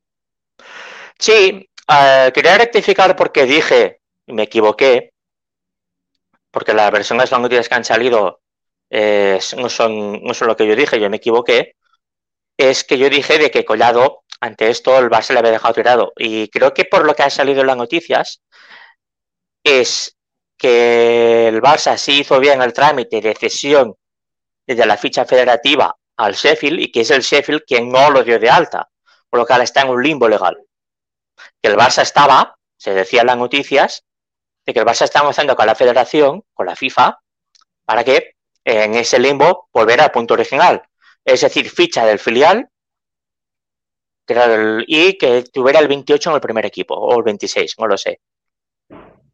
Sí, 1.18 1.68
eh, 1.88 2.32
quería 2.34 2.58
rectificar 2.58 3.14
porque 3.14 3.46
dije, 3.46 4.00
me 4.26 4.42
equivoqué, 4.44 5.12
porque 6.56 6.72
las 6.72 6.90
versiones 6.90 7.30
noticias 7.32 7.68
que 7.68 7.74
han 7.74 7.84
salido 7.84 8.40
no, 8.90 9.68
son, 9.68 10.22
no 10.22 10.32
son 10.32 10.48
lo 10.48 10.56
que 10.56 10.66
yo 10.66 10.74
dije, 10.74 10.98
yo 10.98 11.10
me 11.10 11.18
equivoqué 11.18 11.76
es 12.56 12.82
que 12.82 12.96
yo 12.96 13.10
dije 13.10 13.36
de 13.36 13.50
que 13.50 13.66
Collado, 13.66 14.22
ante 14.40 14.70
esto, 14.70 14.98
el 14.98 15.10
Barça 15.10 15.34
le 15.34 15.40
había 15.40 15.50
dejado 15.50 15.74
tirado. 15.74 16.12
Y 16.16 16.48
creo 16.48 16.72
que 16.72 16.86
por 16.86 17.04
lo 17.04 17.14
que 17.14 17.24
ha 17.24 17.28
salido 17.28 17.60
en 17.60 17.66
las 17.66 17.76
noticias, 17.76 18.40
es 19.62 20.16
que 20.56 21.48
el 21.48 21.60
Barça 21.60 21.98
sí 21.98 22.20
hizo 22.20 22.40
bien 22.40 22.62
el 22.62 22.72
trámite 22.72 23.20
de 23.20 23.34
cesión 23.34 23.94
desde 24.66 24.86
la 24.86 24.96
ficha 24.96 25.26
federativa 25.26 25.94
al 26.16 26.32
Sheffield 26.32 26.80
y 26.80 26.90
que 26.90 27.02
es 27.02 27.10
el 27.10 27.20
Sheffield 27.20 27.64
quien 27.66 27.92
no 27.92 28.10
lo 28.10 28.24
dio 28.24 28.38
de 28.38 28.48
alta, 28.48 28.88
por 29.28 29.40
lo 29.40 29.44
que 29.44 29.52
ahora 29.52 29.64
está 29.64 29.82
en 29.82 29.90
un 29.90 30.02
limbo 30.02 30.26
legal. 30.26 30.56
Que 31.60 31.68
el 31.68 31.76
Barça 31.76 32.00
estaba, 32.00 32.56
se 32.78 32.94
decía 32.94 33.20
en 33.20 33.26
las 33.26 33.36
noticias, 33.36 34.05
de 34.66 34.74
que 34.74 34.80
el 34.80 34.84
Barça 34.84 35.04
estaba 35.04 35.30
haciendo 35.30 35.54
con 35.54 35.66
la 35.66 35.76
federación, 35.76 36.42
con 36.52 36.66
la 36.66 36.76
FIFA, 36.76 37.20
para 37.84 38.02
que 38.04 38.34
en 38.64 38.94
ese 38.96 39.18
limbo 39.18 39.68
volviera 39.72 40.04
al 40.04 40.10
punto 40.10 40.34
original, 40.34 40.82
es 41.24 41.40
decir, 41.40 41.70
ficha 41.70 42.04
del 42.04 42.18
filial 42.18 42.68
y 44.86 45.16
que 45.16 45.44
tuviera 45.44 45.78
el 45.78 45.86
28 45.86 46.30
en 46.30 46.34
el 46.34 46.40
primer 46.40 46.66
equipo, 46.66 46.94
o 46.94 47.16
el 47.16 47.22
26, 47.22 47.76
no 47.78 47.86
lo 47.86 47.96
sé. 47.96 48.20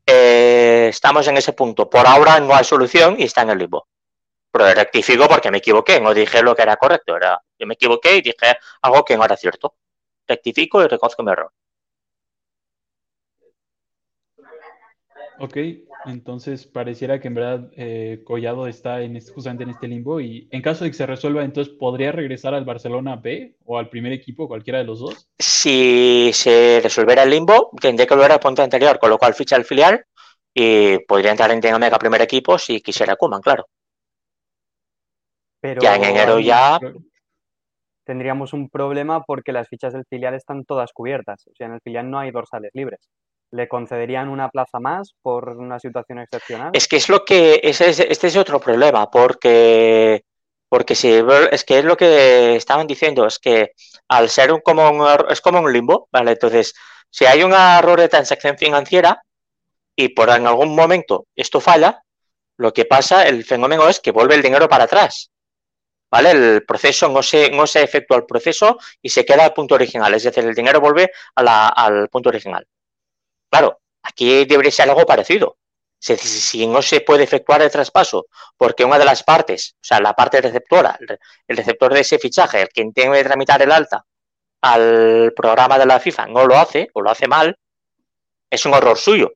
Eh, 0.07 0.89
estamos 0.91 1.27
en 1.29 1.37
ese 1.39 1.55
punto. 1.55 1.89
Por 1.89 2.07
ahora 2.07 2.39
no 2.41 2.55
hay 2.55 2.65
solución 2.65 3.17
y 3.19 3.25
está 3.25 3.43
en 3.43 3.51
el 3.51 3.59
limbo. 3.59 3.89
Pero 4.51 4.67
rectifico 4.75 5.27
porque 5.29 5.51
me 5.51 5.59
equivoqué, 5.59 5.99
no 6.01 6.13
dije 6.13 6.43
lo 6.43 6.55
que 6.55 6.63
era 6.63 6.77
correcto. 6.77 7.17
Era, 7.17 7.41
yo 7.59 7.67
me 7.67 7.75
equivoqué 7.75 8.17
y 8.17 8.21
dije 8.21 8.59
algo 8.83 9.05
que 9.05 9.17
no 9.17 9.25
era 9.25 9.37
cierto. 9.37 9.77
Rectifico 10.27 10.83
y 10.83 10.89
reconozco 10.89 11.23
mi 11.23 11.33
error. 11.33 11.53
Ok, 15.43 15.57
entonces 16.07 16.69
pareciera 16.69 17.19
que 17.19 17.27
en 17.27 17.35
verdad 17.35 17.69
eh, 17.77 18.23
Collado 18.25 18.69
está 18.69 19.03
en 19.03 19.21
justamente 19.21 19.65
en 19.65 19.71
este 19.71 19.89
limbo 19.89 20.21
y 20.21 20.47
en 20.53 20.63
caso 20.63 20.85
de 20.85 20.91
que 20.91 20.97
se 20.97 21.05
resuelva, 21.05 21.43
entonces 21.43 21.75
podría 21.75 22.13
regresar 22.13 22.55
al 22.55 22.65
Barcelona 22.65 23.17
B 23.17 23.57
o 23.65 23.77
al 23.77 23.89
primer 23.89 24.13
equipo, 24.13 24.47
cualquiera 24.47 24.79
de 24.79 24.85
los 24.85 25.01
dos. 25.01 25.29
Si 25.37 26.31
se 26.33 26.79
resolviera 26.81 27.25
el 27.25 27.31
limbo, 27.31 27.73
tendría 27.81 28.07
que 28.07 28.15
volver 28.15 28.31
al 28.31 28.39
punto 28.39 28.63
anterior, 28.63 29.01
con 29.01 29.11
lo 29.11 29.19
cual 29.19 29.35
ficha 29.35 29.57
el 29.57 29.65
filial 29.65 30.05
y 30.55 31.01
podría 31.07 31.33
entrar 31.33 31.51
en 31.51 31.81
Mega 31.81 31.99
primer 31.99 32.23
equipo 32.23 32.57
si 32.57 32.81
quisiera 32.81 33.17
Kuman, 33.17 33.41
claro. 33.41 33.67
Pero 35.61 35.83
ya 35.83 35.97
en 35.97 36.05
enero 36.05 36.39
ya 36.39 36.79
tendríamos 38.05 38.53
un 38.53 38.71
problema 38.71 39.25
porque 39.25 39.51
las 39.51 39.67
fichas 39.67 39.93
del 39.93 40.05
filial 40.09 40.35
están 40.35 40.65
todas 40.65 40.93
cubiertas. 40.93 41.49
O 41.49 41.55
sea, 41.57 41.67
en 41.67 41.73
el 41.73 41.81
filial 41.81 42.09
no 42.09 42.21
hay 42.21 42.31
dorsales 42.31 42.71
libres. 42.75 43.11
¿Le 43.53 43.69
concederían 43.69 44.31
una 44.31 44.49
plaza 44.49 44.81
más 44.81 45.15
por 45.21 45.51
una 45.51 45.79
situación 45.79 46.19
excepcional? 46.21 46.71
Es 46.73 46.89
que 46.89 46.97
es 46.97 47.09
lo 47.11 47.23
que. 47.25 47.61
Este 47.63 48.27
es 48.27 48.37
otro 48.37 48.59
problema, 48.59 49.11
porque. 49.11 50.25
Porque 50.71 50.95
si 50.95 51.13
es 51.51 51.65
que 51.65 51.81
es 51.81 51.85
lo 51.85 51.99
que 51.99 52.57
estaban 52.57 52.87
diciendo, 52.87 53.27
es 53.27 53.39
que 53.39 53.73
al 54.09 54.31
ser 54.31 54.55
un 54.55 54.61
como 54.61 54.91
un, 54.91 55.07
es 55.29 55.43
como 55.43 55.61
un 55.61 55.71
limbo, 55.71 56.09
¿vale? 56.11 56.33
Entonces, 56.33 56.73
si 57.11 57.27
hay 57.27 57.43
un 57.43 57.53
error 57.53 58.01
de 58.01 58.09
transacción 58.09 58.57
financiera 58.57 59.23
y 59.95 60.09
por 60.09 60.31
en 60.31 60.47
algún 60.47 60.75
momento 60.75 61.27
esto 61.37 61.61
falla, 61.61 62.03
Lo 62.57 62.73
que 62.73 62.85
pasa, 62.87 63.27
el 63.29 63.45
fenómeno 63.45 63.89
es 63.89 64.01
que 64.01 64.13
vuelve 64.13 64.35
el 64.35 64.43
dinero 64.43 64.69
para 64.69 64.85
atrás. 64.85 65.31
¿Vale? 66.11 66.31
El 66.31 66.65
proceso 66.65 67.09
no 67.09 67.23
se, 67.23 67.51
no 67.51 67.67
se 67.67 67.83
efectúa 67.83 68.19
el 68.19 68.27
proceso 68.27 68.79
y 69.03 69.09
se 69.09 69.25
queda 69.25 69.45
al 69.45 69.55
punto 69.55 69.75
original. 69.75 70.15
Es 70.15 70.23
decir, 70.25 70.45
el 70.45 70.55
dinero 70.55 70.81
vuelve 70.81 71.11
al 71.35 72.09
punto 72.09 72.29
original. 72.29 72.67
Claro, 73.53 73.83
aquí 74.03 74.47
debería 74.47 74.71
ser 74.71 74.89
algo 74.89 75.05
parecido. 75.05 75.59
Si, 75.99 76.67
no 76.67 76.81
se 76.81 77.03
puede 77.03 77.25
efectuar 77.25 77.61
el 77.61 77.71
traspaso 77.71 78.27
porque 78.57 78.83
una 78.85 78.99
de 78.99 79.05
las 79.05 79.23
partes, 79.23 79.75
o 79.77 79.85
sea, 79.85 80.01
la 80.01 80.15
parte 80.15 80.41
receptora, 80.41 80.99
el 81.47 81.57
receptor 81.57 81.93
de 81.93 82.01
ese 82.01 82.19
fichaje, 82.19 82.63
el 82.63 82.69
quien 82.71 82.95
tiene 82.95 83.19
que 83.19 83.25
tramitar 83.25 83.61
el 83.61 83.71
alta 83.71 84.05
al 84.63 85.35
programa 85.37 85.79
de 85.79 85.85
la 85.85 86.01
FIFA, 86.01 86.29
no 86.29 86.47
lo 86.47 86.57
hace 86.57 86.89
o 86.95 87.03
lo 87.03 87.11
hace 87.11 87.29
mal, 87.29 87.57
es 88.51 88.65
un 88.65 88.73
error 88.73 88.97
suyo. 88.97 89.33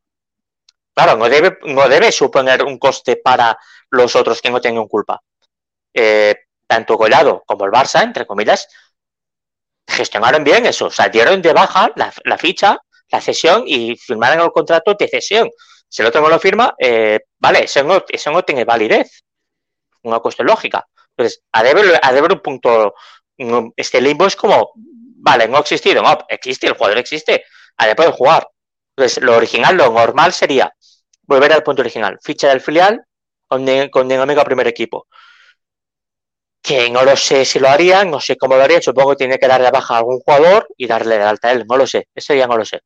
Claro, 0.94 1.16
no 1.18 1.28
debe, 1.28 1.58
no 1.64 1.86
debe 1.86 2.10
suponer 2.10 2.64
un 2.64 2.78
coste 2.78 3.16
para 3.16 3.58
los 3.90 4.16
otros 4.16 4.40
que 4.40 4.50
no 4.50 4.62
tengan 4.62 4.88
culpa. 4.88 5.20
Eh, 5.92 6.34
tanto 6.66 6.96
Collado 6.96 7.44
como 7.46 7.66
el 7.66 7.70
Barça, 7.70 8.02
entre 8.02 8.26
comillas, 8.26 8.66
gestionaron 9.86 10.42
bien 10.42 10.66
eso. 10.66 10.86
O 10.86 10.90
sea, 10.90 11.08
dieron 11.08 11.42
de 11.42 11.52
baja 11.52 11.92
la, 11.94 12.38
ficha, 12.38 12.78
la 13.10 13.20
cesión 13.20 13.64
y 13.66 13.96
firmaron 13.96 14.44
el 14.44 14.52
contrato 14.52 14.94
de 14.94 15.08
cesión. 15.08 15.50
Si 15.88 16.02
el 16.02 16.08
otro 16.08 16.20
no 16.20 16.28
lo 16.28 16.38
firma, 16.38 16.74
eh, 16.78 17.20
vale, 17.38 17.64
eso 17.64 17.82
no, 17.82 18.04
eso 18.08 18.30
no 18.30 18.42
tiene 18.42 18.64
validez. 18.64 19.22
Una 20.02 20.20
cuestión 20.20 20.46
lógica. 20.46 20.86
Entonces, 21.16 21.42
a 21.52 21.62
deber, 21.62 21.98
a 22.02 22.12
deber 22.12 22.32
un 22.32 22.40
punto, 22.40 22.94
este 23.76 24.00
limbo 24.00 24.26
es 24.26 24.36
como, 24.36 24.72
vale, 24.74 25.48
no 25.48 25.56
ha 25.56 25.60
existido, 25.60 26.02
no, 26.02 26.18
existe, 26.28 26.66
el 26.66 26.74
jugador 26.74 26.98
existe, 26.98 27.44
a 27.76 27.86
de 27.86 28.12
jugar. 28.12 28.48
Entonces, 28.96 29.22
lo 29.22 29.36
original, 29.36 29.76
lo 29.76 29.90
normal 29.90 30.32
sería 30.32 30.72
volver 31.22 31.52
al 31.52 31.62
punto 31.62 31.82
original. 31.82 32.18
Ficha 32.22 32.48
del 32.48 32.60
filial 32.60 33.04
con, 33.46 33.66
con 33.90 34.10
amigo 34.12 34.44
primer 34.44 34.66
equipo. 34.68 35.06
Que 36.62 36.90
no 36.90 37.04
lo 37.04 37.16
sé 37.16 37.44
si 37.44 37.58
lo 37.58 37.68
harían, 37.68 38.10
no 38.10 38.20
sé 38.20 38.36
cómo 38.36 38.56
lo 38.56 38.62
harían. 38.62 38.82
Supongo 38.82 39.10
que 39.10 39.16
tiene 39.16 39.38
que 39.38 39.46
darle 39.46 39.70
baja 39.70 39.94
a 39.94 39.98
algún 39.98 40.20
jugador 40.20 40.68
y 40.76 40.86
darle 40.86 41.18
de 41.18 41.24
alta 41.24 41.48
a 41.48 41.52
él. 41.52 41.64
No 41.68 41.76
lo 41.76 41.86
sé. 41.86 42.08
Eso 42.14 42.34
ya 42.34 42.46
no 42.46 42.56
lo 42.56 42.64
sé. 42.64 42.80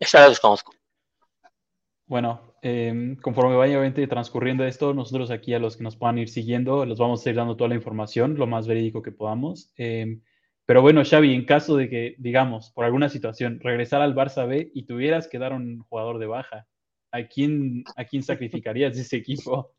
Eso 0.00 0.18
lo 0.18 0.30
desconozco. 0.30 0.72
Bueno, 2.06 2.56
em, 2.62 3.14
conforme 3.16 3.54
vaya 3.54 3.78
obviamente 3.78 4.06
transcurriendo 4.08 4.64
esto, 4.64 4.92
nosotros 4.94 5.30
aquí 5.30 5.54
a 5.54 5.60
los 5.60 5.76
que 5.76 5.84
nos 5.84 5.96
puedan 5.96 6.18
ir 6.18 6.28
siguiendo, 6.28 6.84
los 6.84 6.98
vamos 6.98 7.24
a 7.24 7.30
ir 7.30 7.36
dando 7.36 7.56
toda 7.56 7.68
la 7.68 7.76
información, 7.76 8.36
lo 8.36 8.48
más 8.48 8.66
verídico 8.66 9.02
que 9.02 9.12
podamos. 9.12 9.72
Em, 9.76 10.20
pero 10.66 10.82
bueno, 10.82 11.02
Xavi, 11.04 11.34
en 11.34 11.44
caso 11.44 11.76
de 11.76 11.88
que, 11.88 12.16
digamos, 12.18 12.72
por 12.72 12.84
alguna 12.84 13.08
situación, 13.08 13.60
regresar 13.60 14.02
al 14.02 14.14
Barça 14.14 14.48
B 14.48 14.70
y 14.74 14.86
tuvieras 14.86 15.28
que 15.28 15.38
dar 15.38 15.52
un 15.52 15.82
jugador 15.82 16.18
de 16.18 16.26
baja, 16.26 16.66
¿a 17.12 17.22
quién, 17.26 17.84
a 17.96 18.04
quién 18.04 18.22
sacrificarías 18.22 18.96
de 18.96 19.02
ese 19.02 19.16
equipo? 19.16 19.72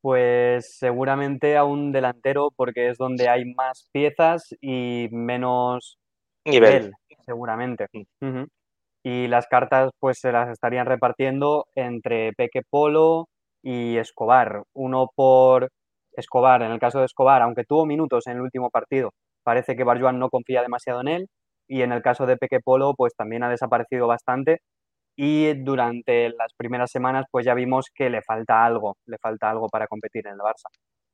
Pues 0.00 0.78
seguramente 0.78 1.56
a 1.56 1.64
un 1.64 1.92
delantero, 1.92 2.50
porque 2.54 2.88
es 2.88 2.98
donde 2.98 3.28
hay 3.28 3.44
más 3.44 3.88
piezas 3.92 4.54
y 4.60 5.08
menos 5.10 5.98
nivel, 6.44 6.92
seguramente. 7.26 7.88
Y 9.04 9.28
las 9.28 9.46
cartas, 9.46 9.90
pues 10.00 10.18
se 10.20 10.32
las 10.32 10.48
estarían 10.50 10.86
repartiendo 10.86 11.66
entre 11.74 12.32
Peque 12.34 12.62
Polo 12.68 13.28
y 13.62 13.96
Escobar. 13.96 14.62
Uno 14.74 15.08
por 15.14 15.70
Escobar, 16.12 16.62
en 16.62 16.72
el 16.72 16.80
caso 16.80 16.98
de 16.98 17.06
Escobar, 17.06 17.42
aunque 17.42 17.64
tuvo 17.64 17.86
minutos 17.86 18.26
en 18.26 18.34
el 18.34 18.42
último 18.42 18.70
partido, 18.70 19.12
parece 19.44 19.76
que 19.76 19.84
Barjuan 19.84 20.18
no 20.18 20.30
confía 20.30 20.62
demasiado 20.62 21.00
en 21.00 21.08
él 21.08 21.26
y 21.68 21.82
en 21.82 21.92
el 21.92 22.02
caso 22.02 22.26
de 22.26 22.36
Peque 22.36 22.60
Polo 22.60 22.94
pues 22.96 23.14
también 23.14 23.42
ha 23.44 23.50
desaparecido 23.50 24.06
bastante 24.06 24.58
y 25.16 25.54
durante 25.54 26.30
las 26.30 26.52
primeras 26.56 26.90
semanas 26.90 27.26
pues 27.30 27.44
ya 27.46 27.54
vimos 27.54 27.86
que 27.94 28.10
le 28.10 28.22
falta 28.22 28.64
algo, 28.64 28.96
le 29.06 29.18
falta 29.18 29.50
algo 29.50 29.68
para 29.68 29.86
competir 29.86 30.26
en 30.26 30.34
el 30.34 30.38
Barça. 30.38 30.68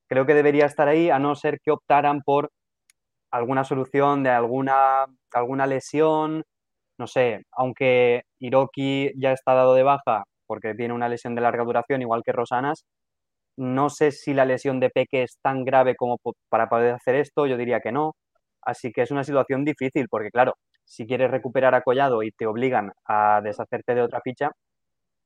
Creo 0.08 0.26
que 0.26 0.34
debería 0.34 0.66
estar 0.66 0.88
ahí 0.88 1.10
a 1.10 1.18
no 1.18 1.34
ser 1.34 1.58
que 1.62 1.70
optaran 1.72 2.22
por 2.22 2.50
alguna 3.30 3.64
solución 3.64 4.22
de 4.22 4.30
alguna, 4.30 5.06
alguna 5.32 5.66
lesión, 5.66 6.44
no 6.98 7.06
sé, 7.06 7.42
aunque 7.52 8.22
Hiroki 8.38 9.12
ya 9.16 9.32
está 9.32 9.54
dado 9.54 9.74
de 9.74 9.82
baja 9.82 10.24
porque 10.46 10.74
tiene 10.74 10.94
una 10.94 11.08
lesión 11.08 11.34
de 11.34 11.40
larga 11.40 11.64
duración 11.64 12.02
igual 12.02 12.22
que 12.24 12.32
Rosanas, 12.32 12.84
no 13.56 13.88
sé 13.88 14.10
si 14.10 14.34
la 14.34 14.44
lesión 14.44 14.80
de 14.80 14.90
Peque 14.90 15.22
es 15.22 15.38
tan 15.42 15.64
grave 15.64 15.94
como 15.96 16.18
para 16.48 16.68
poder 16.68 16.94
hacer 16.94 17.14
esto, 17.16 17.46
yo 17.46 17.56
diría 17.56 17.80
que 17.80 17.92
no. 17.92 18.14
Así 18.62 18.92
que 18.92 19.02
es 19.02 19.10
una 19.10 19.24
situación 19.24 19.64
difícil 19.64 20.08
porque, 20.08 20.30
claro, 20.30 20.54
si 20.84 21.06
quieres 21.06 21.30
recuperar 21.30 21.74
a 21.74 21.82
Collado 21.82 22.22
y 22.22 22.30
te 22.32 22.46
obligan 22.46 22.92
a 23.06 23.40
deshacerte 23.42 23.94
de 23.94 24.02
otra 24.02 24.20
ficha, 24.22 24.50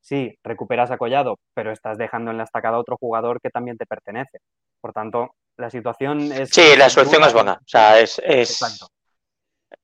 sí, 0.01 0.35
recuperas 0.43 0.91
a 0.91 0.99
Collado, 0.99 1.37
pero 1.55 1.73
estás 1.73 1.99
dejando 1.99 2.31
en 2.31 2.39
la 2.39 2.45
estacada 2.45 2.77
a 2.77 2.81
otro 2.81 2.97
jugador 2.99 3.41
que 3.41 3.51
también 3.51 3.77
te 3.77 3.87
pertenece. 3.87 4.39
Por 4.81 4.93
tanto, 4.93 5.31
la 5.57 5.71
situación 5.71 6.33
es... 6.33 6.51
Sí, 6.51 6.77
la 6.77 6.89
solución 6.89 7.23
es 7.25 7.33
buena. 7.33 7.55
O 7.55 7.69
sea, 7.69 7.99
es... 7.99 8.21
es... 8.25 8.61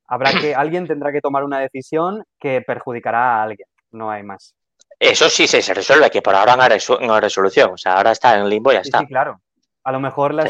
Habrá 0.07 0.31
que, 0.39 0.53
alguien 0.55 0.87
tendrá 0.87 1.11
que 1.11 1.21
tomar 1.21 1.43
una 1.43 1.59
decisión 1.59 2.23
que 2.39 2.61
perjudicará 2.61 3.39
a 3.39 3.43
alguien, 3.43 3.67
no 3.91 4.11
hay 4.11 4.23
más. 4.23 4.55
Eso 4.99 5.29
sí 5.29 5.47
se 5.47 5.73
resuelve, 5.73 6.09
que 6.09 6.21
por 6.21 6.35
ahora 6.35 6.55
no 6.55 6.63
hay, 6.63 7.19
resolución. 7.19 7.71
O 7.73 7.77
sea, 7.77 7.97
ahora 7.97 8.11
está 8.11 8.37
en 8.37 8.47
limbo 8.47 8.71
y 8.71 8.75
ya 8.75 8.81
está. 8.81 8.99
Sí, 8.99 9.07
claro 9.07 9.39
a 9.85 9.91
lo 9.91 9.99
mejor 9.99 10.33
la, 10.33 10.49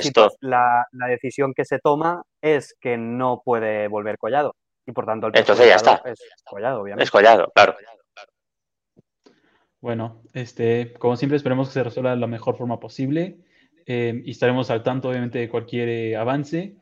la, 0.92 1.08
decisión 1.08 1.54
que 1.54 1.66
se 1.66 1.80
toma 1.80 2.24
es 2.42 2.74
que 2.80 2.98
no 2.98 3.42
puede 3.44 3.90
volver 3.90 4.18
collado. 4.18 4.56
Y 4.88 4.94
por 4.94 5.06
tanto, 5.06 5.28
el 5.28 5.38
Entonces 5.38 5.68
ya 5.68 5.76
está. 5.76 6.02
Es 6.06 6.20
collado, 6.46 6.82
obviamente. 6.82 7.04
Es 7.04 7.12
collado, 7.12 7.52
claro. 7.54 7.76
Bueno, 9.82 10.22
este, 10.34 10.94
como 10.94 11.18
siempre, 11.18 11.36
esperemos 11.36 11.68
que 11.68 11.74
se 11.74 11.84
resuelva 11.84 12.12
de 12.12 12.18
la 12.18 12.28
mejor 12.28 12.58
forma 12.58 12.80
posible 12.80 13.40
eh, 13.86 14.22
y 14.24 14.32
estaremos 14.32 14.70
al 14.70 14.84
tanto, 14.84 15.10
obviamente, 15.10 15.40
de 15.40 15.50
cualquier 15.50 15.90
eh, 15.90 16.16
avance. 16.16 16.78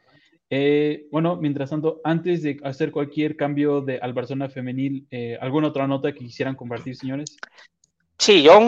Eh, 0.56 1.08
bueno, 1.10 1.36
mientras 1.36 1.72
tanto, 1.72 2.00
antes 2.04 2.44
de 2.44 2.60
hacer 2.64 2.92
cualquier 2.92 3.36
cambio 3.36 3.82
de, 3.82 3.98
al 3.98 4.14
Barcelona 4.14 4.50
femenil, 4.50 5.08
¿alguna 5.42 5.70
otra 5.70 5.88
nota 5.88 6.12
que 6.12 6.20
quisieran 6.20 6.56
compartir, 6.56 6.96
señores? 6.96 7.38
Sí, 8.20 8.44
yo 8.44 8.60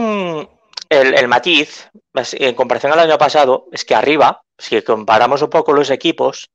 el, 0.89 1.27
matiz, 1.27 1.89
en 2.34 2.56
comparación 2.56 2.92
al 2.92 3.01
año 3.01 3.20
pasado, 3.20 3.68
es 3.72 3.86
que 3.86 3.94
arriba, 3.94 4.42
si 4.58 4.82
comparamos 4.82 5.44
un 5.44 5.50
poco 5.51 5.74
los 5.74 5.92
equipos, 5.92 6.50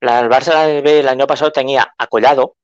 la, 0.00 0.20
el 0.20 0.28
Barça 0.28 0.82
B 0.82 1.00
el 1.00 1.08
año 1.08 1.26
pasado 1.26 1.50
tenía 1.50 1.94
a 1.96 2.06
Collado 2.06 2.54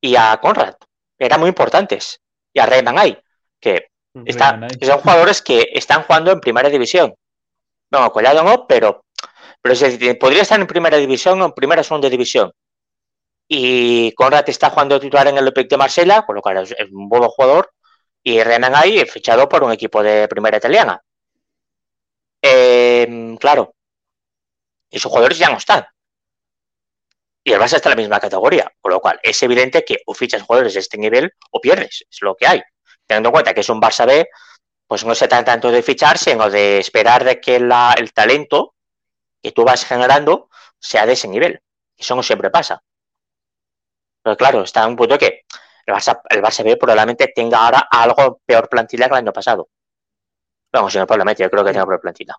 y 0.00 0.16
a 0.16 0.38
Conrad, 0.40 0.74
eran 1.18 1.40
muy 1.40 1.50
importantes, 1.50 2.18
y 2.54 2.60
a 2.60 2.66
Reyman 2.66 2.96
que, 3.60 3.88
son 4.82 5.00
jugadores 5.00 5.42
que 5.42 5.68
están 5.74 6.02
jugando 6.04 6.32
en 6.32 6.40
primera 6.40 6.70
división. 6.70 7.14
Bueno, 7.90 8.10
Collado 8.10 8.42
no, 8.42 8.66
pero, 8.66 9.04
pero 9.62 9.74
podría 10.18 10.42
estar 10.42 10.60
en 10.60 10.66
primera 10.66 10.96
división 10.96 11.40
o 11.42 11.46
en 11.46 11.52
primera 11.52 11.82
o 11.82 11.84
segunda 11.84 12.08
división. 12.08 12.52
Y 13.48 14.12
Conrad 14.12 14.48
está 14.48 14.70
jugando 14.70 15.00
titular 15.00 15.26
en 15.28 15.36
el 15.36 15.42
Olympique 15.42 15.68
de 15.68 15.76
Marsella, 15.76 16.22
con 16.22 16.36
lo 16.36 16.42
cual 16.42 16.58
es 16.58 16.74
un 16.92 17.08
buen 17.08 17.22
jugador 17.24 17.72
y 18.22 18.42
Renan 18.42 18.74
ahí 18.74 19.04
fichado 19.06 19.48
por 19.48 19.64
un 19.64 19.72
equipo 19.72 20.02
de 20.02 20.28
primera 20.28 20.58
italiana. 20.58 21.02
Em, 22.42 23.36
claro, 23.36 23.74
esos 24.90 25.10
jugadores 25.10 25.38
ya 25.38 25.50
no 25.50 25.58
están. 25.58 25.86
Y 27.42 27.52
el 27.52 27.60
Barça 27.60 27.76
está 27.76 27.88
en 27.88 27.96
la 27.96 28.02
misma 28.02 28.20
categoría, 28.20 28.70
con 28.80 28.92
lo 28.92 29.00
cual 29.00 29.18
es 29.22 29.42
evidente 29.42 29.84
que 29.84 29.98
o 30.06 30.14
fichas 30.14 30.42
jugadores 30.42 30.74
de 30.74 30.80
este 30.80 30.98
nivel 30.98 31.32
o 31.50 31.60
pierdes, 31.60 32.04
es 32.10 32.18
lo 32.20 32.34
que 32.36 32.46
hay. 32.46 32.62
Teniendo 33.06 33.30
en 33.30 33.32
cuenta 33.32 33.54
que 33.54 33.60
es 33.60 33.68
un 33.68 33.80
Barça 33.80 34.06
B, 34.06 34.28
pues 34.86 35.04
no 35.04 35.14
se 35.14 35.28
trata 35.28 35.52
tanto 35.52 35.70
de 35.70 35.82
fichar, 35.82 36.18
sino 36.18 36.50
de 36.50 36.78
esperar 36.78 37.24
de 37.24 37.40
que 37.40 37.56
el 37.56 38.12
talento 38.12 38.74
que 39.42 39.52
tú 39.52 39.64
vas 39.64 39.84
generando 39.84 40.48
sea 40.78 41.06
de 41.06 41.12
ese 41.12 41.28
nivel. 41.28 41.60
Eso 41.96 42.14
no 42.14 42.22
siempre 42.22 42.50
pasa. 42.50 42.82
Pero 44.22 44.36
claro, 44.36 44.62
está 44.62 44.84
en 44.84 44.90
un 44.90 44.96
punto 44.96 45.18
que 45.18 45.44
el 45.86 45.94
Barça, 45.94 46.20
el 46.28 46.42
Barça 46.42 46.64
B 46.64 46.76
probablemente 46.76 47.32
tenga 47.34 47.64
ahora 47.64 47.88
algo 47.90 48.40
peor 48.44 48.68
plantilla 48.68 49.06
que 49.06 49.14
el 49.14 49.18
año 49.18 49.32
pasado. 49.32 49.68
Vamos, 50.72 50.92
si 50.92 50.98
no, 50.98 51.06
probablemente 51.06 51.42
yo 51.42 51.50
creo 51.50 51.64
que 51.64 51.72
tenga 51.72 51.86
peor 51.86 52.00
plantilla. 52.00 52.36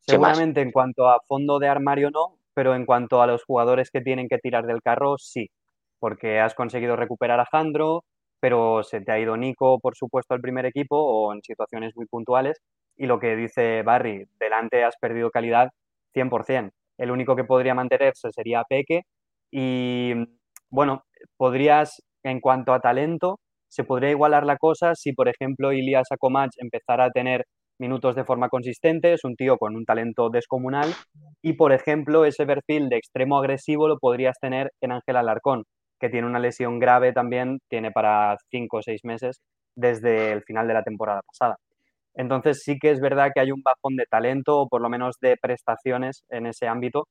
Seguramente 0.00 0.60
en 0.60 0.70
cuanto 0.70 1.08
a 1.08 1.20
fondo 1.26 1.58
de 1.58 1.68
armario 1.68 2.10
no, 2.10 2.38
pero 2.54 2.74
en 2.74 2.86
cuanto 2.86 3.22
a 3.22 3.26
los 3.26 3.44
jugadores 3.44 3.90
que 3.90 4.00
tienen 4.00 4.28
que 4.28 4.38
tirar 4.38 4.66
del 4.66 4.82
carro, 4.82 5.16
sí. 5.18 5.50
Porque 5.98 6.40
has 6.40 6.54
conseguido 6.54 6.96
recuperar 6.96 7.40
a 7.40 7.46
Jandro, 7.46 8.04
pero 8.40 8.82
se 8.82 9.00
te 9.00 9.12
ha 9.12 9.18
ido 9.18 9.36
Nico, 9.36 9.80
por 9.80 9.96
supuesto, 9.96 10.34
al 10.34 10.40
primer 10.40 10.66
equipo 10.66 10.96
o 10.96 11.32
en 11.32 11.42
situaciones 11.42 11.96
muy 11.96 12.06
puntuales. 12.06 12.60
Y 12.96 13.06
lo 13.06 13.18
que 13.18 13.36
dice 13.36 13.82
Barry, 13.82 14.28
delante 14.38 14.84
has 14.84 14.96
perdido 14.96 15.30
calidad 15.30 15.70
100%. 16.16 16.72
El 16.98 17.10
único 17.10 17.36
que 17.36 17.44
podría 17.44 17.74
mantenerse 17.74 18.30
sería 18.32 18.64
Peque. 18.68 19.02
Y 19.52 20.14
bueno, 20.70 21.02
podrías 21.36 22.02
en 22.24 22.40
cuanto 22.40 22.72
a 22.72 22.80
talento, 22.80 23.38
se 23.68 23.84
podría 23.84 24.10
igualar 24.10 24.44
la 24.46 24.56
cosa 24.56 24.94
si, 24.94 25.12
por 25.12 25.28
ejemplo, 25.28 25.72
Ilias 25.72 26.08
Akomach 26.10 26.50
empezara 26.58 27.04
a 27.06 27.10
tener 27.10 27.44
minutos 27.78 28.16
de 28.16 28.24
forma 28.24 28.48
consistente, 28.48 29.12
es 29.12 29.24
un 29.24 29.36
tío 29.36 29.58
con 29.58 29.76
un 29.76 29.84
talento 29.84 30.30
descomunal 30.30 30.94
y, 31.42 31.54
por 31.54 31.72
ejemplo, 31.72 32.24
ese 32.24 32.46
perfil 32.46 32.88
de 32.88 32.96
extremo 32.96 33.38
agresivo 33.38 33.86
lo 33.88 33.98
podrías 33.98 34.38
tener 34.40 34.70
en 34.80 34.92
Ángel 34.92 35.16
Alarcón, 35.16 35.64
que 36.00 36.08
tiene 36.08 36.26
una 36.26 36.38
lesión 36.38 36.78
grave 36.78 37.12
también, 37.12 37.58
tiene 37.68 37.90
para 37.92 38.36
cinco 38.50 38.78
o 38.78 38.82
seis 38.82 39.00
meses 39.04 39.40
desde 39.76 40.32
el 40.32 40.42
final 40.42 40.66
de 40.68 40.74
la 40.74 40.82
temporada 40.82 41.20
pasada. 41.26 41.56
Entonces 42.16 42.62
sí 42.64 42.78
que 42.78 42.90
es 42.90 43.00
verdad 43.00 43.30
que 43.34 43.40
hay 43.40 43.52
un 43.52 43.62
bajón 43.62 43.96
de 43.96 44.06
talento 44.06 44.58
o 44.60 44.68
por 44.68 44.80
lo 44.82 44.88
menos 44.90 45.16
de 45.20 45.36
prestaciones 45.36 46.24
en 46.30 46.46
ese 46.46 46.66
ámbito. 46.68 47.08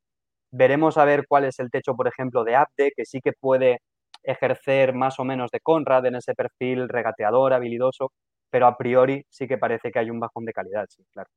Veremos 0.52 0.98
a 0.98 1.06
ver 1.06 1.26
cuál 1.28 1.46
es 1.46 1.60
el 1.60 1.72
techo, 1.72 1.96
por 1.96 2.08
ejemplo, 2.08 2.44
de 2.44 2.56
Abde, 2.56 2.92
que 2.96 3.06
sí 3.06 3.22
que 3.22 3.34
puede 3.34 3.80
ejercer 4.24 4.94
más 4.94 5.20
o 5.20 5.26
menos 5.26 5.52
de 5.52 5.60
Conrad 5.62 6.06
en 6.08 6.16
ese 6.16 6.34
perfil 6.36 6.90
regateador, 6.90 7.54
habilidoso, 7.54 8.12
pero 8.50 8.68
a 8.68 8.78
priori 8.78 9.24
sí 9.30 9.48
que 9.48 9.58
parece 9.58 9.92
que 9.92 10.00
hay 10.00 10.10
un 10.10 10.20
bajón 10.20 10.46
de 10.46 10.54
calidad, 10.54 10.86
sí, 10.90 11.04
claro. 11.14 11.30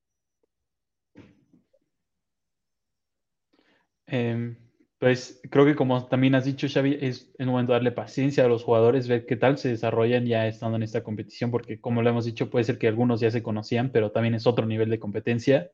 Em, 4.07 4.57
pues 4.99 5.41
creo 5.51 5.65
que 5.65 5.77
como 5.77 6.09
también 6.09 6.35
has 6.35 6.45
dicho, 6.45 6.67
Xavi, 6.69 6.99
es 7.01 7.33
el 7.39 7.47
momento 7.47 7.73
de 7.73 7.79
darle 7.79 7.93
paciencia 7.93 8.45
a 8.45 8.49
los 8.49 8.65
jugadores, 8.65 9.07
ver 9.07 9.27
qué 9.27 9.37
tal 9.37 9.57
se 9.57 9.69
desarrollan 9.69 10.27
ya 10.27 10.47
estando 10.49 10.77
en 10.77 10.83
esta 10.83 11.05
competición, 11.05 11.53
porque 11.53 11.81
como 11.81 12.03
lo 12.03 12.11
hemos 12.11 12.25
dicho, 12.25 12.51
puede 12.51 12.65
ser 12.65 12.79
que 12.79 12.89
algunos 12.89 13.21
ya 13.21 13.31
se 13.31 13.43
conocían, 13.43 13.91
pero 13.93 14.11
también 14.11 14.35
es 14.35 14.47
otro 14.47 14.67
nivel 14.67 14.91
de 14.91 14.99
competencia. 14.99 15.71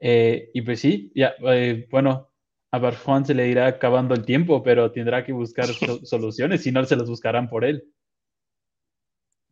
Eh, 0.00 0.50
y 0.52 0.62
pues 0.62 0.80
sí, 0.80 1.10
ya, 1.14 1.34
eh, 1.50 1.88
bueno, 1.90 2.30
a 2.70 2.78
Barjuan 2.78 3.24
se 3.24 3.34
le 3.34 3.48
irá 3.48 3.66
acabando 3.66 4.14
el 4.14 4.26
tiempo, 4.26 4.62
pero 4.62 4.92
tendrá 4.92 5.24
que 5.24 5.32
buscar 5.32 5.64
soluciones, 6.04 6.62
si 6.62 6.70
no 6.70 6.84
se 6.84 6.96
las 6.96 7.08
buscarán 7.08 7.48
por 7.48 7.64
él. 7.64 7.84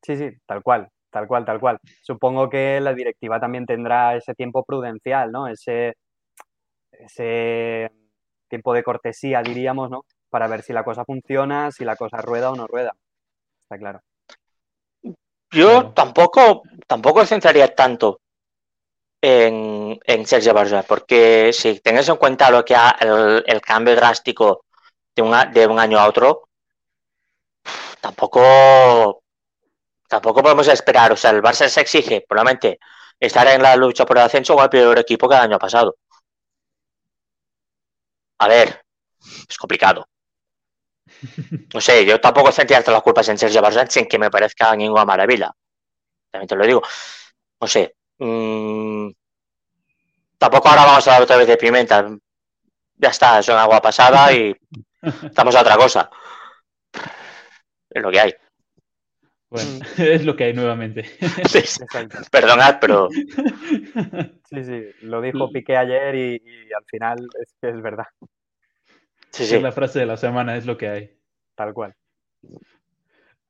Sí, 0.03 0.17
sí, 0.19 0.29
tal 0.45 0.63
cual, 0.63 0.89
tal 1.11 1.27
cual, 1.27 1.47
tal 1.47 1.59
cual. 1.59 1.79
Supongo 2.03 2.51
que 2.51 2.81
la 2.81 2.93
directiva 2.93 3.41
también 3.41 3.65
tendrá 3.65 4.15
ese 4.15 4.35
tiempo 4.35 4.63
prudencial, 4.63 5.33
¿no? 5.33 5.49
Ese, 5.49 5.95
ese 6.93 7.91
tiempo 8.49 8.73
de 8.75 8.83
cortesía, 8.83 9.43
diríamos, 9.43 9.91
¿no? 9.91 10.05
Para 10.31 10.49
ver 10.49 10.63
si 10.63 10.73
la 10.73 10.85
cosa 10.85 11.05
funciona, 11.05 11.71
si 11.71 11.85
la 11.85 11.97
cosa 11.97 12.19
rueda 12.19 12.51
o 12.51 12.57
no 12.57 12.67
rueda. 12.67 12.95
Está 13.63 13.79
claro. 13.79 14.01
Yo 15.51 15.93
tampoco, 15.93 16.63
tampoco 16.87 17.25
centraría 17.25 17.75
tanto 17.75 18.21
en, 19.21 19.99
en 20.05 20.27
Sergio 20.27 20.55
Barja, 20.55 20.83
porque 20.83 21.51
si 21.53 21.81
tenés 21.81 22.09
en 22.09 22.17
cuenta 22.17 22.51
lo 22.51 22.65
que 22.65 22.75
ha, 22.75 22.97
el, 23.01 23.61
cambio 23.61 23.97
drástico 23.97 24.65
de, 25.15 25.23
una, 25.23 25.47
de 25.47 25.67
un 25.67 25.79
año 25.79 25.99
a 25.99 26.09
otro, 26.09 26.49
tampoco, 28.01 29.23
tampoco 30.09 30.43
podemos 30.43 30.69
esperar. 30.69 31.13
O 31.13 31.17
sea, 31.17 31.31
el 31.31 31.43
Barça 31.43 31.69
se 31.69 31.81
exige 31.81 32.25
probablemente 32.29 32.79
estar 33.19 33.47
en 33.49 33.63
la 33.63 33.77
lucha 33.77 34.05
por 34.05 34.19
el 34.19 34.25
ascenso 34.25 34.55
con 34.55 34.65
el 34.65 34.71
peor 34.71 34.99
equipo 34.99 35.29
que 35.29 35.35
el 35.37 35.43
año 35.43 35.59
pasado. 35.59 35.97
A 38.39 38.49
ver, 38.49 38.81
es 39.49 39.59
complicado. 39.59 40.09
No 41.75 41.81
sé, 41.81 42.05
yo 42.05 42.21
tampoco 42.21 42.51
sentía 42.53 42.81
todas 42.81 42.95
las 42.97 43.03
culpas 43.03 43.29
en 43.29 43.39
Sergio 43.39 43.63
Barça 43.63 43.87
sin 43.89 44.07
que 44.07 44.19
me 44.19 44.31
parezca 44.31 44.75
ninguna 44.75 45.05
maravilla. 45.05 45.53
También 46.31 46.49
te 46.49 46.57
lo 46.57 46.67
digo. 46.67 46.83
No 47.61 47.69
sé. 47.69 47.97
Mmm, 48.19 49.11
tampoco 50.39 50.69
ahora 50.69 50.85
vamos 50.85 51.07
a 51.07 51.11
hablar 51.11 51.23
otra 51.25 51.37
vez 51.37 51.49
de 51.49 51.57
pimienta. 51.57 52.07
Ya 52.97 53.11
está, 53.11 53.39
es 53.41 53.49
una 53.49 53.63
agua 53.63 53.83
pasada 53.83 54.33
y 54.33 54.55
estamos 55.03 55.55
a 55.57 55.63
otra 55.63 55.77
cosa. 55.77 56.11
Es 57.91 58.03
lo 58.03 58.11
que 58.11 58.21
hay. 58.21 58.35
Bueno, 59.49 59.71
es 59.99 60.25
lo 60.25 60.37
que 60.37 60.45
hay 60.45 60.53
nuevamente. 60.55 61.05
Sí, 61.49 61.61
Perdonad, 62.31 62.79
pero. 62.81 63.09
Sí, 64.49 64.65
sí, 64.65 64.85
lo 65.03 65.21
dijo 65.21 65.51
Piqué 65.51 65.77
ayer 65.77 66.15
y, 66.15 66.73
al 66.73 66.85
final 66.87 67.29
es 67.43 67.53
que 67.61 67.69
es 67.71 67.83
verdad. 67.83 68.07
Sí, 69.31 69.45
sí. 69.45 69.57
Es 69.57 69.63
la 69.63 69.73
frase 69.73 69.99
de 69.99 70.07
la 70.07 70.17
semana, 70.17 70.57
es 70.57 70.67
lo 70.67 70.77
que 70.77 70.89
hay. 70.89 71.19
Tal 71.57 71.75
cual. 71.75 71.95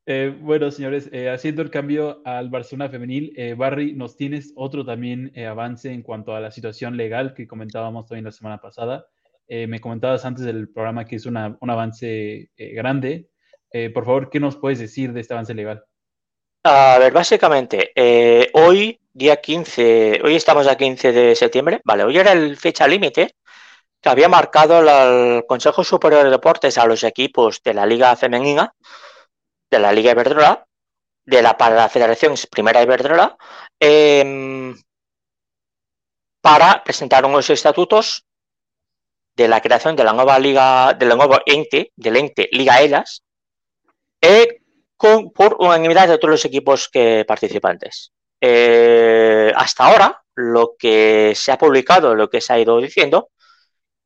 Eh, 0.06 0.34
bueno, 0.40 0.70
señores, 0.70 1.10
eh, 1.12 1.28
haciendo 1.28 1.60
el 1.62 1.70
cambio 1.70 2.22
al 2.24 2.48
Barcelona 2.48 2.88
femenil, 2.88 3.34
eh, 3.36 3.54
Barry, 3.54 3.92
nos 3.92 4.16
tienes 4.16 4.52
otro 4.56 4.86
también 4.86 5.32
avance 5.46 5.92
en 5.92 6.02
cuanto 6.02 6.34
a 6.34 6.40
la 6.40 6.50
situación 6.50 6.96
legal 6.96 7.34
que 7.34 7.46
comentábamos 7.46 8.06
también 8.06 8.24
la 8.24 8.32
semana 8.32 8.58
pasada. 8.58 9.06
me 9.48 9.80
comentabas 9.80 10.24
antes 10.24 10.44
del 10.44 10.68
programa 10.70 11.04
que 11.04 11.16
es 11.16 11.26
un 11.26 11.36
avance 11.36 12.50
grande. 12.56 13.28
Por 13.94 14.04
favor, 14.04 14.30
¿qué 14.30 14.40
nos 14.40 14.56
puedes 14.56 14.78
decir 14.78 15.12
de 15.12 15.20
este 15.20 15.34
avance 15.34 15.54
legal? 15.54 15.84
A 16.64 16.98
ver, 16.98 17.12
básicamente, 17.12 17.92
hoy, 18.54 18.98
día 19.12 19.40
15, 19.40 20.20
hoy 20.24 20.34
estamos 20.34 20.66
a 20.66 20.76
15 20.76 21.12
de 21.12 21.34
septiembre, 21.34 21.80
vale, 21.84 22.04
hoy 22.04 22.18
era 22.18 22.32
el 22.32 22.56
fecha 22.56 22.88
límite 22.88 23.36
que 24.00 24.08
había 24.08 24.28
marcado 24.28 24.80
el 24.80 25.46
Consejo 25.46 25.84
Superior 25.84 26.24
de 26.24 26.30
Deportes 26.30 26.76
a 26.78 26.86
los 26.86 27.04
equipos 27.04 27.62
de 27.62 27.74
la 27.74 27.86
Liga 27.86 28.14
Femenina 28.16 28.74
de 29.70 29.78
la 29.78 29.92
Liga 29.92 30.12
Iberdrola, 30.12 30.66
de 31.24 31.42
la, 31.42 31.56
para 31.56 31.76
la 31.76 31.88
Federación 31.88 32.34
Primera 32.50 32.82
Iberdrola, 32.82 33.36
em, 33.80 34.76
para 36.40 36.82
presentar 36.84 37.24
unos 37.24 37.50
estatutos 37.50 38.24
de 39.34 39.48
la 39.48 39.60
creación 39.60 39.96
de 39.96 40.04
la 40.04 40.12
nueva 40.12 40.38
liga, 40.38 40.94
del 40.94 41.16
nuevo 41.16 41.38
ente, 41.44 41.92
del 41.96 42.16
ente 42.16 42.48
Liga 42.52 42.80
Elas, 42.80 43.22
eh, 44.26 44.62
con, 44.96 45.30
por 45.30 45.56
unanimidad 45.60 46.08
de 46.08 46.18
todos 46.18 46.30
los 46.30 46.44
equipos 46.44 46.88
que 46.88 47.24
participantes. 47.26 48.12
Eh, 48.40 49.52
hasta 49.54 49.86
ahora, 49.86 50.22
lo 50.34 50.74
que 50.78 51.32
se 51.34 51.52
ha 51.52 51.58
publicado, 51.58 52.14
lo 52.14 52.28
que 52.28 52.40
se 52.40 52.52
ha 52.52 52.58
ido 52.58 52.80
diciendo, 52.80 53.30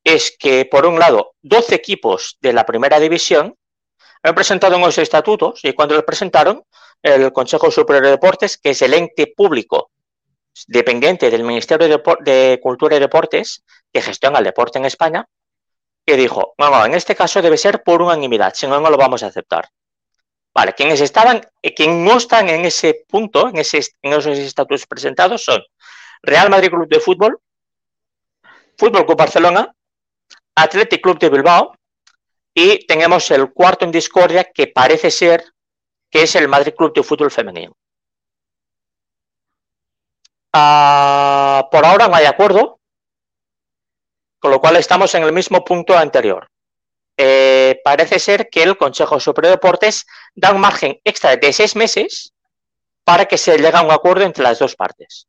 es 0.04 0.36
que, 0.38 0.64
por 0.64 0.86
un 0.86 0.98
lado, 0.98 1.34
12 1.42 1.74
equipos 1.74 2.38
de 2.40 2.52
la 2.52 2.64
primera 2.66 3.00
división 3.00 3.54
han 4.22 4.34
presentado 4.34 4.76
unos 4.76 4.98
estatutos 4.98 5.60
y 5.62 5.72
cuando 5.72 5.94
los 5.94 6.04
presentaron, 6.04 6.64
el 7.02 7.32
Consejo 7.32 7.70
Superior 7.70 8.04
de 8.04 8.10
Deportes, 8.10 8.58
que 8.58 8.70
es 8.70 8.82
el 8.82 8.92
ente 8.92 9.32
público 9.34 9.90
dependiente 10.66 11.30
del 11.30 11.44
Ministerio 11.44 12.02
de, 12.20 12.60
Cultura 12.62 12.96
y 12.96 13.00
Deportes, 13.00 13.64
que 13.90 14.02
gestiona 14.02 14.38
el 14.38 14.44
deporte 14.44 14.78
en 14.78 14.84
España, 14.84 15.26
que 16.04 16.16
dijo, 16.16 16.54
no, 16.58 16.70
no, 16.70 16.84
en 16.84 16.94
este 16.94 17.14
caso 17.14 17.40
debe 17.40 17.56
ser 17.56 17.82
por 17.82 18.02
unanimidad, 18.02 18.52
si 18.54 18.66
no, 18.66 18.80
no 18.80 18.90
lo 18.90 18.98
vamos 18.98 19.22
a 19.22 19.28
aceptar. 19.28 19.70
Vale, 20.52 20.74
quienes 20.74 21.00
estaban, 21.00 21.40
quienes 21.76 21.96
no 21.96 22.16
están 22.16 22.48
en 22.48 22.64
ese 22.64 23.04
punto, 23.08 23.48
en, 23.48 23.58
ese, 23.58 23.78
esos 24.02 24.38
estatutos 24.38 24.86
presentados 24.86 25.44
son 25.44 25.62
Real 26.22 26.50
Madrid 26.50 26.70
Club 26.70 26.88
de 26.88 27.00
Fútbol, 27.00 27.40
Fútbol 28.76 29.06
Club 29.06 29.18
Barcelona, 29.18 29.72
Athletic 30.56 31.02
Club 31.02 31.18
de 31.18 31.30
Bilbao, 31.30 31.74
y 32.52 32.84
tenemos 32.86 33.30
el 33.30 33.52
cuarto 33.52 33.84
en 33.84 33.92
discordia 33.92 34.44
que 34.44 34.66
parece 34.66 35.10
ser 35.10 35.44
que 36.10 36.24
es 36.24 36.34
el 36.34 36.48
Madrid 36.48 36.74
Club 36.76 36.92
de 36.94 37.02
Fútbol 37.04 37.30
Femenino. 37.30 37.72
Ah, 40.52 41.68
por 41.70 41.84
ahora 41.84 42.08
no 42.08 42.16
hay 42.16 42.24
acuerdo, 42.24 42.80
con 44.40 44.50
lo 44.50 44.60
cual 44.60 44.76
estamos 44.76 45.14
en 45.14 45.22
el 45.22 45.32
mismo 45.32 45.64
punto 45.64 45.96
anterior. 45.96 46.48
Eh, 47.22 47.78
parece 47.84 48.18
ser 48.18 48.48
que 48.48 48.62
el 48.62 48.78
Consejo 48.78 49.20
Superior 49.20 49.50
de 49.50 49.56
Deportes 49.56 50.06
da 50.34 50.52
un 50.52 50.60
margen 50.62 50.98
extra 51.04 51.36
de 51.36 51.52
seis 51.52 51.76
meses 51.76 52.32
para 53.04 53.26
que 53.26 53.36
se 53.36 53.58
llegue 53.58 53.76
a 53.76 53.82
un 53.82 53.90
acuerdo 53.90 54.24
entre 54.24 54.42
las 54.42 54.58
dos 54.58 54.74
partes. 54.74 55.28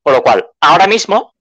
Con 0.00 0.12
lo 0.12 0.22
cual, 0.22 0.48
ahora 0.60 0.86
mismo 0.86 1.34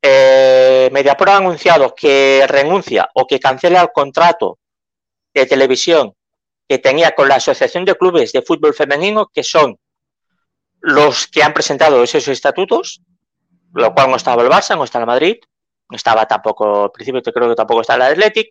eh, 0.00 0.88
Mediapro 0.92 1.32
ha 1.32 1.38
anunciado 1.38 1.92
que 1.92 2.44
renuncia 2.46 3.10
o 3.12 3.26
que 3.26 3.40
cancela 3.40 3.80
el 3.80 3.90
contrato 3.92 4.60
de 5.34 5.46
televisión 5.46 6.14
que 6.68 6.78
tenía 6.78 7.12
con 7.16 7.26
la 7.26 7.36
Asociación 7.36 7.84
de 7.84 7.96
Clubes 7.96 8.30
de 8.30 8.42
Fútbol 8.42 8.72
Femenino, 8.72 9.26
que 9.34 9.42
son 9.42 9.76
los 10.78 11.26
que 11.26 11.42
han 11.42 11.52
presentado 11.52 12.04
esos 12.04 12.28
estatutos, 12.28 13.02
lo 13.74 13.92
cual 13.94 14.10
no 14.10 14.16
estaba 14.16 14.44
el 14.44 14.48
Barça, 14.48 14.76
no 14.76 14.84
estaba 14.84 15.02
el 15.02 15.08
Madrid, 15.08 15.38
no 15.90 15.96
estaba 15.96 16.26
tampoco, 16.26 16.84
al 16.84 16.92
principio 16.92 17.22
creo 17.22 17.48
que 17.50 17.54
tampoco 17.54 17.80
está 17.82 17.94
el 17.96 18.02
Athletic. 18.02 18.48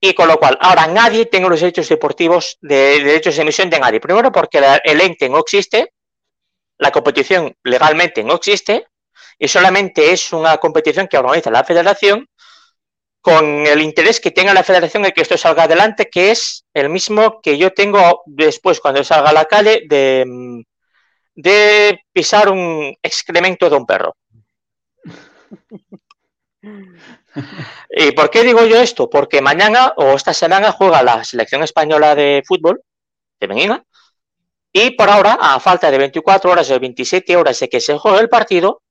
Y 0.00 0.14
con 0.14 0.28
lo 0.28 0.38
cual, 0.38 0.58
ahora 0.60 0.86
nadie 0.88 1.26
tiene 1.26 1.48
los 1.48 1.60
derechos 1.60 1.88
deportivos 1.88 2.58
de, 2.60 3.04
derechos 3.04 3.36
de 3.36 3.42
emisión 3.42 3.70
de 3.70 3.78
nadie. 3.78 4.00
Primero 4.00 4.32
porque 4.32 4.60
el 4.84 5.00
ente 5.00 5.28
no 5.28 5.38
existe, 5.38 5.92
la 6.78 6.90
competición 6.90 7.54
legalmente 7.62 8.24
no 8.24 8.34
existe, 8.34 8.88
y 9.38 9.48
solamente 9.48 10.12
es 10.12 10.32
una 10.32 10.58
competición 10.58 11.08
que 11.08 11.18
organiza 11.18 11.50
la 11.50 11.64
federación 11.64 12.28
con 13.20 13.66
el 13.66 13.80
interés 13.80 14.20
que 14.20 14.32
tenga 14.32 14.52
la 14.52 14.64
federación 14.64 15.04
de 15.04 15.12
que 15.12 15.22
esto 15.22 15.38
salga 15.38 15.64
adelante, 15.64 16.10
que 16.10 16.32
es 16.32 16.64
el 16.74 16.88
mismo 16.90 17.40
que 17.40 17.56
yo 17.56 17.72
tengo 17.72 18.22
después 18.26 18.80
cuando 18.80 19.04
salga 19.04 19.30
a 19.30 19.32
la 19.32 19.44
calle 19.44 19.82
de, 19.88 20.64
de 21.34 22.00
pisar 22.12 22.48
un 22.50 22.96
excremento 23.02 23.70
de 23.70 23.76
un 23.76 23.86
perro. 23.86 24.16
¿Y 27.90 28.12
por 28.12 28.30
qué 28.30 28.44
digo 28.44 28.64
yo 28.64 28.80
esto? 28.80 29.10
Porque 29.10 29.40
mañana 29.42 29.94
o 29.96 30.14
esta 30.14 30.32
semana 30.32 30.72
juega 30.72 31.02
la 31.02 31.24
selección 31.24 31.62
española 31.62 32.14
de 32.14 32.42
fútbol 32.46 32.82
femenina 33.38 33.84
y 34.72 34.92
por 34.92 35.10
ahora, 35.10 35.34
a 35.34 35.60
falta 35.60 35.90
de 35.90 35.98
24 35.98 36.50
horas 36.50 36.70
o 36.70 36.80
27 36.80 37.36
horas 37.36 37.60
de 37.60 37.68
que 37.68 37.80
se 37.80 37.98
juegue 37.98 38.20
el 38.20 38.28
partido, 38.30 38.82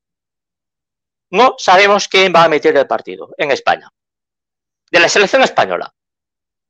no 1.30 1.56
sabemos 1.58 2.06
quién 2.06 2.32
va 2.34 2.44
a 2.44 2.48
meter 2.48 2.76
el 2.76 2.86
partido 2.86 3.30
en 3.36 3.50
España. 3.50 3.88
De 4.90 5.00
la 5.00 5.08
selección 5.08 5.42
española. 5.42 5.92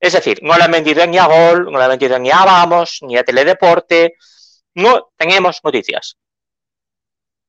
Es 0.00 0.14
decir, 0.14 0.38
no 0.42 0.56
le 0.56 0.64
han 0.64 0.70
vendido 0.70 1.06
ni 1.06 1.18
a 1.18 1.26
Gol, 1.26 1.70
no 1.70 1.78
le 1.78 1.84
han 1.84 1.90
vendido 1.90 2.18
ni 2.18 2.30
a 2.30 2.44
Vamos, 2.44 2.98
ni 3.02 3.16
a 3.18 3.24
Teledeporte, 3.24 4.14
no 4.74 5.12
tenemos 5.16 5.60
noticias. 5.62 6.16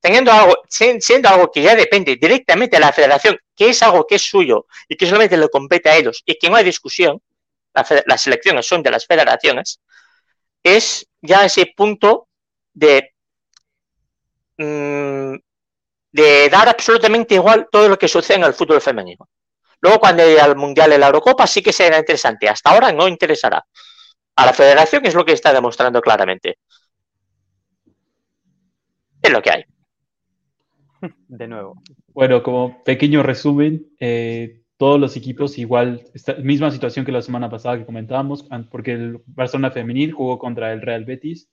Teniendo 0.04 0.34
algo, 0.34 0.56
siendo 0.68 1.30
algo 1.30 1.50
que 1.50 1.62
ya 1.62 1.78
depende 1.78 2.18
directamente 2.18 2.76
de 2.76 2.82
la 2.82 2.92
federación, 2.92 3.38
que 3.56 3.70
es 3.70 3.82
algo 3.84 4.06
que 4.06 4.16
es 4.16 4.22
suyo 4.22 4.66
y 4.89 4.98
que 4.98 5.06
solamente 5.06 5.38
le 5.38 5.48
compete 5.48 5.89
a 5.89 5.96
ellos 5.96 6.22
y 6.26 6.38
que 6.38 6.50
no 6.50 6.58
hay 6.58 6.66
discusión, 6.66 7.22
las 7.74 8.28
elecciones 8.28 8.68
son 8.68 8.84
de 8.84 8.92
las 8.92 9.06
federaciones, 9.06 9.80
es 10.62 11.08
ya 11.22 11.46
ese 11.46 11.68
punto 11.74 12.28
de, 12.74 13.13
mm, 14.58 15.36
de 16.12 16.50
dar 16.50 16.68
absolutamente 16.68 17.36
igual 17.36 17.70
todo 17.72 17.88
lo 17.88 17.98
que 17.98 18.10
sucede 18.10 18.39
en 18.39 18.44
el 18.44 18.54
fútbol 18.54 18.82
femenino. 18.82 19.30
Luego, 19.80 20.02
cuando 20.02 20.24
haya 20.24 20.46
el 20.48 20.58
Mundial 20.58 20.92
y 20.92 20.98
la 20.98 21.08
Eurocopa, 21.08 21.48
sí 21.48 21.62
que 21.63 21.72
será 21.72 21.98
interesante. 21.98 22.50
Hasta 22.50 22.72
ahora 22.72 22.92
no 22.92 23.08
interesará. 23.08 23.66
A 24.36 24.46
la 24.46 24.54
federación 24.54 25.06
es 25.06 25.16
lo 25.16 25.24
que 25.24 25.32
está 25.32 25.54
demostrando 25.54 26.02
claramente. 26.02 26.58
Es 29.22 29.32
lo 29.32 29.42
que 29.42 29.50
hay. 29.50 29.66
De 31.28 31.48
nuevo. 31.48 31.82
Bueno, 32.13 32.44
como 32.44 32.84
pequeño 32.84 33.24
resumen, 33.24 33.88
eh, 34.00 34.62
todos 34.78 35.00
los 35.00 35.16
equipos 35.16 35.58
igual, 35.58 36.04
esta, 36.13 36.36
misma 36.36 36.72
situación 36.72 37.06
que 37.06 37.12
la 37.12 37.22
semana 37.22 37.50
pasada 37.50 37.78
que 37.78 37.86
comentábamos, 37.86 38.48
porque 38.70 38.94
el 38.94 39.22
Barcelona 39.28 39.72
Femenil 39.72 40.13
jugó 40.13 40.39
contra 40.39 40.74
el 40.74 40.82
Real 40.82 41.06
Betis 41.06 41.50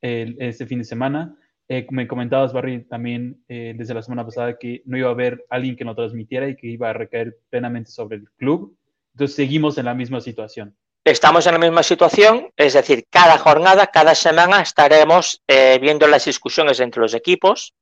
este 0.00 0.66
fin 0.66 0.78
de 0.78 0.84
semana. 0.84 1.36
Eh, 1.68 1.86
me 1.90 2.08
comentabas, 2.08 2.52
Barry, 2.52 2.84
también 2.84 3.44
eh, 3.48 3.74
desde 3.76 3.94
la 3.94 4.02
semana 4.02 4.24
pasada 4.24 4.58
que 4.58 4.82
no 4.86 4.96
iba 4.96 5.08
a 5.08 5.12
haber 5.12 5.44
alguien 5.50 5.76
que 5.76 5.84
lo 5.84 5.94
transmitiera 5.94 6.48
y 6.48 6.56
que 6.56 6.66
iba 6.66 6.90
a 6.90 6.92
recaer 6.92 7.38
plenamente 7.48 7.90
sobre 7.90 8.16
el 8.16 8.30
club. 8.36 8.76
Entonces 9.12 9.36
seguimos 9.36 9.78
en 9.78 9.84
la 9.84 9.94
misma 9.94 10.20
situación. 10.20 10.74
Estamos 11.04 11.46
en 11.46 11.52
la 11.52 11.58
misma 11.58 11.82
situación, 11.82 12.48
es 12.56 12.74
decir, 12.74 13.04
cada 13.08 13.38
jornada, 13.38 13.86
cada 13.86 14.14
semana 14.14 14.60
estaremos 14.62 15.42
eh, 15.46 15.78
viendo 15.80 16.06
las 16.06 16.24
discusiones 16.24 16.80
entre 16.80 17.02
los 17.02 17.14
equipos 17.14 17.74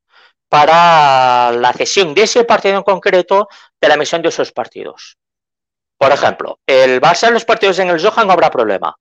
para 0.49 1.53
la 1.53 1.73
cesión 1.73 2.15
de 2.15 2.23
ese 2.23 2.45
partido 2.45 2.77
en 2.77 2.83
concreto 2.83 3.49
de 3.81 3.89
la 3.89 3.95
emisión 3.95 4.23
de 4.23 4.29
esos 4.29 4.53
partidos. 4.53 5.19
Por 5.97 6.13
ejemplo, 6.13 6.61
el 6.67 7.01
Barça 7.01 7.31
los 7.31 7.45
partidos 7.45 7.79
en 7.81 7.91
el 7.91 8.01
Johan 8.01 8.27
no 8.27 8.33
habrá 8.33 8.51
problema. 8.51 8.97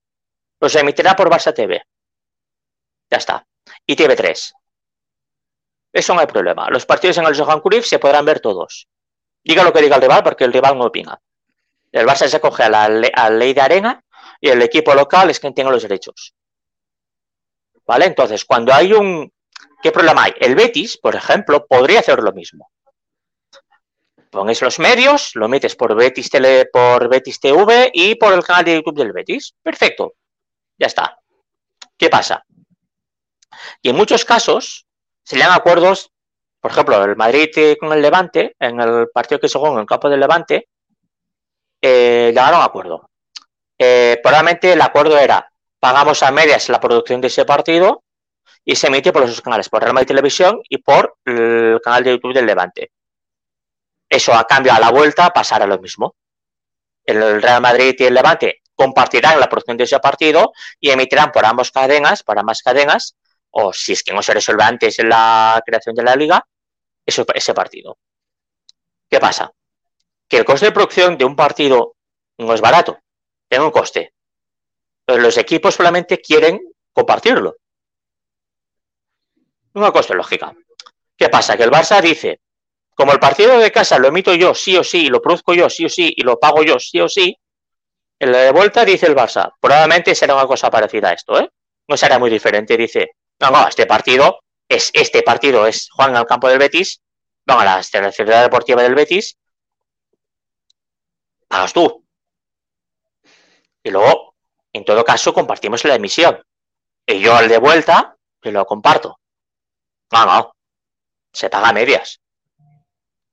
Los 0.59 0.75
emitirá 0.75 1.15
por 1.15 1.29
Barça 1.29 1.53
TV. 1.53 1.81
Ya 3.09 3.17
está. 3.17 3.45
Y 3.85 3.95
TV3. 3.95 4.53
Eso 5.93 6.13
no 6.13 6.19
hay 6.19 6.27
problema. 6.27 6.69
Los 6.69 6.85
partidos 6.85 7.17
en 7.17 7.25
el 7.25 7.37
Johan 7.37 7.61
Cruyff 7.61 7.85
se 7.85 7.99
podrán 7.99 8.25
ver 8.25 8.39
todos. 8.39 8.87
Diga 9.43 9.63
lo 9.63 9.71
que 9.71 9.81
diga 9.81 9.95
el 9.95 10.01
rival, 10.01 10.23
porque 10.23 10.43
el 10.43 10.53
rival 10.53 10.77
no 10.77 10.85
opina. 10.85 11.19
El 11.91 12.05
Barça 12.05 12.27
se 12.27 12.39
coge 12.39 12.63
a 12.63 12.69
la, 12.69 12.89
ley 13.29 13.53
de 13.53 13.61
arena 13.61 14.03
y 14.41 14.49
el 14.49 14.61
equipo 14.61 14.93
local 14.93 15.29
es 15.29 15.39
quien 15.39 15.53
tiene 15.53 15.71
los 15.71 15.83
derechos. 15.83 16.33
¿Vale? 17.85 18.05
Entonces, 18.05 18.43
cuando 18.43 18.73
hay 18.73 18.93
un... 18.93 19.31
¿Qué 19.81 19.91
problema 19.91 20.23
hay? 20.23 20.33
El 20.39 20.55
Betis, 20.55 20.97
por 20.97 21.15
ejemplo, 21.15 21.65
podría 21.67 21.99
hacer 21.99 22.19
lo 22.19 22.31
mismo. 22.33 22.71
Pones 24.29 24.61
los 24.61 24.79
medios, 24.79 25.35
lo 25.35 25.47
metes 25.47 25.75
por 25.75 25.95
Betis, 25.95 26.29
Tele, 26.29 26.65
por 26.65 27.07
Betis 27.07 27.39
TV 27.39 27.91
y 27.93 28.15
por 28.15 28.33
el 28.33 28.43
canal 28.43 28.65
de 28.65 28.75
YouTube 28.75 28.97
del 28.97 29.13
Betis. 29.13 29.53
Perfecto. 29.61 30.13
Ya 30.77 30.87
está. 30.87 31.17
¿Qué 31.95 32.09
pasa? 32.09 32.43
Y 33.81 33.89
en 33.89 33.95
muchos 33.95 34.25
casos, 34.25 34.85
se 35.23 35.35
le 35.35 35.43
dan 35.43 35.53
acuerdos, 35.53 36.11
por 36.59 36.71
ejemplo, 36.71 37.03
el 37.03 37.15
Madrid 37.15 37.49
con 37.79 37.93
el 37.93 38.01
Levante, 38.01 38.55
en 38.59 38.79
el 38.79 39.09
partido 39.09 39.39
que 39.39 39.47
se 39.47 39.57
jugó 39.57 39.73
en 39.73 39.79
el 39.79 39.85
campo 39.85 40.09
del 40.09 40.19
Levante, 40.19 40.67
eh, 41.81 42.31
llegaron 42.33 42.61
a 42.61 42.65
acuerdo. 42.65 43.09
Eh, 43.77 44.19
probablemente 44.23 44.73
el 44.73 44.81
acuerdo 44.81 45.17
era, 45.17 45.51
pagamos 45.79 46.23
a 46.23 46.31
medias 46.31 46.69
la 46.69 46.79
producción 46.79 47.21
de 47.21 47.27
ese 47.27 47.45
partido 47.45 48.03
y 48.69 48.75
se 48.75 48.87
emite 48.87 49.13
por 49.13 49.21
los 49.21 49.41
canales, 49.41 49.69
por 49.69 49.81
Real 49.81 49.93
Madrid 49.93 50.09
Televisión 50.09 50.61
y 50.67 50.79
por 50.79 51.19
el 51.23 51.79
canal 51.81 52.03
de 52.03 52.11
YouTube 52.11 52.33
del 52.33 52.45
Levante. 52.45 52.91
Eso 54.09 54.33
a 54.33 54.43
cambio 54.43 54.73
a 54.73 54.79
la 54.79 54.91
vuelta 54.91 55.29
pasará 55.29 55.65
lo 55.65 55.79
mismo. 55.79 56.15
El 57.05 57.41
Real 57.41 57.61
Madrid 57.61 57.95
y 57.97 58.03
el 58.03 58.13
Levante 58.13 58.63
compartirán 58.75 59.39
la 59.39 59.47
producción 59.47 59.77
de 59.77 59.85
ese 59.85 59.97
partido 59.99 60.51
y 60.81 60.89
emitirán 60.89 61.31
por 61.31 61.45
ambas 61.45 61.71
cadenas, 61.71 62.23
por 62.23 62.37
ambas 62.37 62.61
cadenas, 62.61 63.15
o 63.51 63.71
si 63.71 63.93
es 63.93 64.03
que 64.03 64.13
no 64.13 64.21
se 64.21 64.33
resuelve 64.33 64.65
antes 64.65 64.99
en 64.99 65.07
la 65.07 65.63
creación 65.65 65.95
de 65.95 66.03
la 66.03 66.17
liga, 66.17 66.45
ese, 67.05 67.25
ese 67.35 67.53
partido. 67.53 67.97
¿Qué 69.09 69.21
pasa? 69.21 69.49
Que 70.27 70.39
el 70.39 70.45
coste 70.45 70.65
de 70.65 70.71
producción 70.73 71.17
de 71.17 71.23
un 71.23 71.37
partido 71.37 71.95
no 72.37 72.53
es 72.53 72.59
barato, 72.59 72.99
tiene 73.47 73.63
un 73.63 73.71
coste. 73.71 74.13
Los 75.07 75.37
equipos 75.37 75.73
solamente 75.73 76.19
quieren 76.19 76.59
compartirlo. 76.91 77.55
Una 79.77 79.91
coste 79.91 80.15
lógica. 80.15 80.55
¿Qué 81.15 81.29
pasa? 81.29 81.55
Que 81.55 81.61
el 81.61 81.69
Barça 81.69 82.01
dice, 82.01 82.41
como 82.95 83.11
el 83.11 83.19
partido 83.19 83.59
de 83.59 83.71
casa 83.71 83.99
lo 83.99 84.07
emito 84.07 84.33
yo 84.33 84.55
sí 84.55 84.75
o 84.75 84.83
sí, 84.83 85.07
lo 85.07 85.21
produzco 85.21 85.53
yo 85.53 85.69
sí 85.69 85.85
o 85.85 85.89
sí, 85.89 86.11
y 86.15 86.23
lo 86.23 86.39
pago 86.39 86.63
yo 86.63 86.79
sí 86.79 86.99
o 86.99 87.07
sí, 87.07 87.37
en 88.19 88.31
la 88.31 88.39
de 88.39 88.51
vuelta 88.51 88.83
dice 88.83 89.05
el 89.05 89.15
Barça, 89.15 89.53
probablemente 89.61 90.15
será 90.15 90.33
una 90.33 90.47
cosa 90.47 90.71
parecida 90.71 91.09
a 91.09 91.13
esto, 91.13 91.39
¿eh? 91.39 91.47
No 91.87 91.95
será 91.95 92.17
muy 92.17 92.31
diferente, 92.31 92.75
dice, 92.75 93.11
no, 93.39 93.51
no, 93.51 93.67
este 93.67 93.85
partido 93.85 94.39
es 94.67 94.89
este 94.95 95.21
partido, 95.21 95.67
es 95.67 95.89
Juan 95.91 96.15
al 96.15 96.25
campo 96.25 96.49
del 96.49 96.57
Betis, 96.57 96.99
van 97.45 97.59
a 97.59 97.75
la 97.75 98.11
ciudad 98.11 98.41
deportiva 98.41 98.81
del 98.81 98.95
Betis, 98.95 99.37
pagas 101.47 101.71
tú. 101.71 102.03
Y 103.83 103.91
luego, 103.91 104.33
en 104.73 104.83
todo 104.83 105.03
caso, 105.05 105.35
compartimos 105.35 105.85
la 105.85 105.93
emisión. 105.93 106.41
Y 107.05 107.19
yo 107.19 107.35
al 107.35 107.47
de 107.47 107.59
vuelta, 107.59 108.17
te 108.41 108.51
lo 108.51 108.65
comparto. 108.65 109.19
No, 110.11 110.25
no, 110.25 110.55
se 111.31 111.49
paga 111.49 111.69
a 111.69 111.73
medias. 111.73 112.21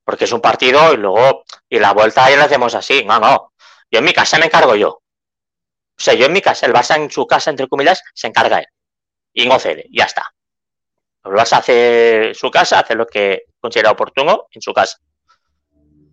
Porque 0.04 0.24
es 0.24 0.32
un 0.32 0.40
partido 0.40 0.92
y 0.92 0.96
luego, 0.96 1.44
y 1.68 1.78
la 1.78 1.92
vuelta 1.92 2.28
ya 2.28 2.36
la 2.36 2.44
hacemos 2.44 2.74
así. 2.74 3.04
No, 3.04 3.18
no, 3.18 3.52
yo 3.90 3.98
en 3.98 4.04
mi 4.04 4.12
casa 4.12 4.38
me 4.38 4.46
encargo 4.46 4.74
yo. 4.74 4.88
O 4.90 6.00
sea, 6.02 6.14
yo 6.14 6.26
en 6.26 6.32
mi 6.32 6.42
casa, 6.42 6.66
el 6.66 6.72
Barça 6.72 6.96
en 6.96 7.10
su 7.10 7.26
casa, 7.26 7.50
entre 7.50 7.68
comillas, 7.68 8.02
se 8.12 8.26
encarga 8.26 8.58
él 8.58 8.66
y 9.34 9.46
no 9.46 9.58
cede, 9.58 9.86
ya 9.92 10.04
está. 10.04 10.32
Lo 11.24 11.32
vas 11.32 11.52
a 11.52 11.58
hacer 11.58 12.34
su 12.34 12.50
casa, 12.50 12.78
hace 12.78 12.94
lo 12.94 13.06
que 13.06 13.44
considera 13.60 13.90
oportuno 13.90 14.46
en 14.52 14.62
su 14.62 14.72
casa. 14.72 14.98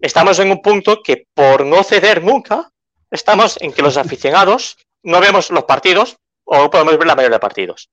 Estamos 0.02 0.40
en 0.40 0.52
un 0.52 0.62
punto 0.62 1.02
que 1.04 1.28
por 1.34 1.66
no 1.66 1.84
ceder 1.84 2.24
nunca, 2.24 2.72
estamos 3.12 3.58
en 3.62 3.72
que 3.72 3.84
los 3.84 3.98
aficionados 3.98 4.78
no 5.04 5.20
vemos 5.20 5.52
los 5.52 5.66
partidos 5.66 6.18
o 6.44 6.58
no 6.58 6.70
podemos 6.70 6.98
ver 6.98 7.08
la 7.08 7.16
mayoría 7.16 7.36
de 7.36 7.40
partidos. 7.40 7.90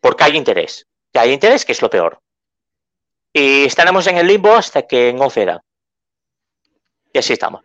Porque 0.00 0.24
hay 0.24 0.36
interés. 0.36 0.86
Que 1.12 1.18
hay 1.20 1.32
interés, 1.32 1.64
que 1.64 1.72
es 1.72 1.82
lo 1.82 1.90
peor. 1.90 2.20
Y 3.32 3.64
estaremos 3.64 4.06
en 4.06 4.16
el 4.16 4.26
limbo 4.26 4.54
hasta 4.54 4.82
que 4.82 5.12
no 5.12 5.28
ceda. 5.30 5.62
Y 7.12 7.18
así 7.18 7.32
estamos. 7.32 7.62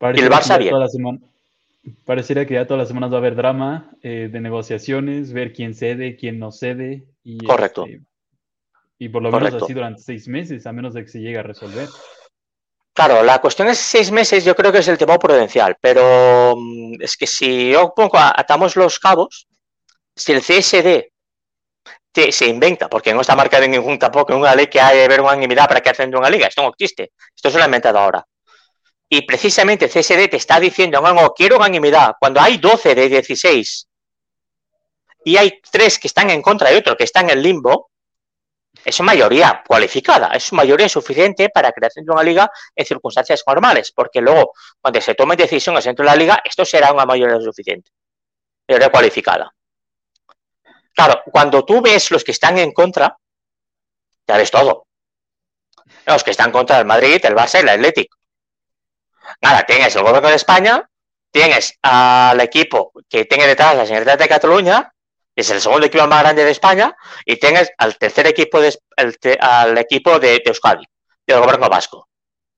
y 0.00 0.20
el 0.20 0.30
Barça 0.30 0.58
bien. 0.58 0.74
Pareciera 2.04 2.44
que 2.44 2.54
ya 2.54 2.66
todas 2.66 2.80
las 2.80 2.88
semanas 2.88 3.12
va 3.12 3.16
a 3.16 3.18
haber 3.18 3.36
drama 3.36 3.90
eh, 4.02 4.28
de 4.30 4.40
negociaciones, 4.40 5.32
ver 5.32 5.52
quién 5.52 5.74
cede, 5.74 6.16
quién 6.16 6.38
no 6.38 6.50
cede. 6.50 7.06
Y, 7.22 7.38
Correcto. 7.44 7.84
Este, 7.86 8.02
y 8.98 9.08
por 9.08 9.22
lo 9.22 9.30
menos 9.30 9.62
así 9.62 9.72
durante 9.72 10.02
seis 10.02 10.26
meses, 10.26 10.66
a 10.66 10.72
menos 10.72 10.94
de 10.94 11.04
que 11.04 11.10
se 11.10 11.20
llegue 11.20 11.38
a 11.38 11.42
resolver. 11.42 11.88
Claro, 12.92 13.22
la 13.22 13.40
cuestión 13.40 13.68
es 13.68 13.78
seis 13.78 14.10
meses, 14.10 14.44
yo 14.44 14.56
creo 14.56 14.72
que 14.72 14.78
es 14.78 14.88
el 14.88 14.96
tema 14.96 15.18
prudencial, 15.18 15.76
pero 15.80 16.54
mm, 16.56 16.94
es 17.00 17.16
que 17.16 17.26
si 17.26 17.72
yo 17.72 17.92
pongo, 17.94 18.16
atamos 18.16 18.74
los 18.74 18.98
cabos, 18.98 19.46
si 20.14 20.32
el 20.32 20.40
CSD 20.40 21.12
se 22.32 22.46
inventa, 22.46 22.88
porque 22.88 23.12
no 23.12 23.20
está 23.20 23.36
marcado 23.36 23.64
en 23.64 23.72
ningún 23.72 23.98
tampoco 23.98 24.32
en 24.32 24.40
una 24.40 24.54
ley 24.54 24.66
que 24.66 24.80
haya 24.80 25.06
de 25.06 25.20
unanimidad 25.20 25.68
para 25.68 25.80
que 25.80 25.90
hacen 25.90 26.14
una 26.16 26.30
liga, 26.30 26.46
esto 26.46 26.62
no 26.62 26.68
existe, 26.68 27.12
esto 27.34 27.50
se 27.50 27.58
lo 27.58 27.62
ha 27.62 27.66
inventado 27.66 27.98
ahora. 27.98 28.26
Y 29.08 29.22
precisamente 29.22 29.88
CSD 29.88 30.28
te 30.28 30.36
está 30.36 30.58
diciendo, 30.58 31.00
no, 31.00 31.12
no, 31.12 31.32
quiero 31.32 31.56
unanimidad, 31.56 32.14
cuando 32.18 32.40
hay 32.40 32.58
12 32.58 32.94
de 32.94 33.08
16 33.08 33.88
y 35.24 35.36
hay 35.36 35.60
tres 35.70 35.98
que 35.98 36.08
están 36.08 36.30
en 36.30 36.42
contra 36.42 36.72
y 36.72 36.76
otro 36.76 36.96
que 36.96 37.04
está 37.04 37.20
en 37.20 37.30
el 37.30 37.42
limbo, 37.42 37.90
es 38.84 39.00
mayoría 39.00 39.62
cualificada, 39.66 40.28
es 40.28 40.52
mayoría 40.52 40.88
suficiente 40.88 41.48
para 41.48 41.72
creación 41.72 42.04
de 42.04 42.12
una 42.12 42.22
liga 42.22 42.50
en 42.74 42.86
circunstancias 42.86 43.42
normales, 43.46 43.92
porque 43.92 44.20
luego, 44.20 44.52
cuando 44.80 45.00
se 45.00 45.14
tomen 45.14 45.36
decisiones 45.36 45.84
dentro 45.84 46.04
de 46.04 46.10
la 46.10 46.16
liga, 46.16 46.40
esto 46.44 46.64
será 46.64 46.92
una 46.92 47.04
mayoría 47.06 47.40
suficiente, 47.40 47.90
mayoría 48.68 48.90
cualificada. 48.90 49.55
Claro, 50.96 51.22
cuando 51.30 51.62
tú 51.62 51.82
ves 51.82 52.10
los 52.10 52.24
que 52.24 52.32
están 52.32 52.56
en 52.56 52.72
contra, 52.72 53.18
ya 54.26 54.36
ves 54.38 54.50
todo. 54.50 54.86
Los 56.06 56.24
que 56.24 56.30
están 56.30 56.50
contra 56.50 56.78
el 56.78 56.86
Madrid, 56.86 57.20
el 57.22 57.34
Barça 57.34 57.58
y 57.58 57.62
el 57.62 57.68
Atlético. 57.68 58.16
Nada, 59.42 59.64
tienes 59.64 59.94
el 59.94 60.02
gobierno 60.02 60.30
de 60.30 60.36
España, 60.36 60.88
tienes 61.30 61.78
al 61.82 62.40
equipo 62.40 62.92
que 63.10 63.26
tiene 63.26 63.46
detrás 63.46 63.76
la 63.76 63.84
Generalitat 63.84 64.18
de 64.18 64.28
Cataluña, 64.28 64.90
es 65.34 65.50
el 65.50 65.60
segundo 65.60 65.86
equipo 65.86 66.06
más 66.06 66.22
grande 66.22 66.44
de 66.44 66.50
España, 66.50 66.96
y 67.26 67.36
tienes 67.36 67.70
al 67.76 67.98
tercer 67.98 68.26
equipo 68.28 68.58
de, 68.58 68.74
al 69.38 69.76
equipo 69.76 70.18
de, 70.18 70.42
Euskadi, 70.46 70.86
del 71.26 71.40
gobierno 71.40 71.68
vasco, 71.68 72.08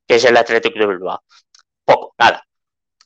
que 0.06 0.14
es 0.14 0.24
el 0.24 0.36
Atlético 0.36 0.78
de 0.78 0.86
Bilbao. 0.86 1.24
Poco, 1.84 2.14
nada. 2.16 2.46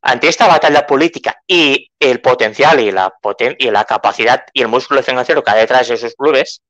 Ante 0.02 0.28
esta 0.28 0.48
batalla 0.48 0.86
política 0.86 1.42
y 1.46 1.90
el 1.98 2.20
potencial 2.20 2.80
y 2.80 2.90
la, 2.90 3.14
y 3.58 3.70
la 3.70 3.84
capacidad 3.84 4.44
y 4.52 4.62
el 4.62 4.68
músculo 4.68 5.02
financiero 5.02 5.42
que 5.42 5.50
hay 5.52 5.60
detrás 5.60 5.88
de 5.88 5.94
esos 5.94 6.14
clubes, 6.14 6.60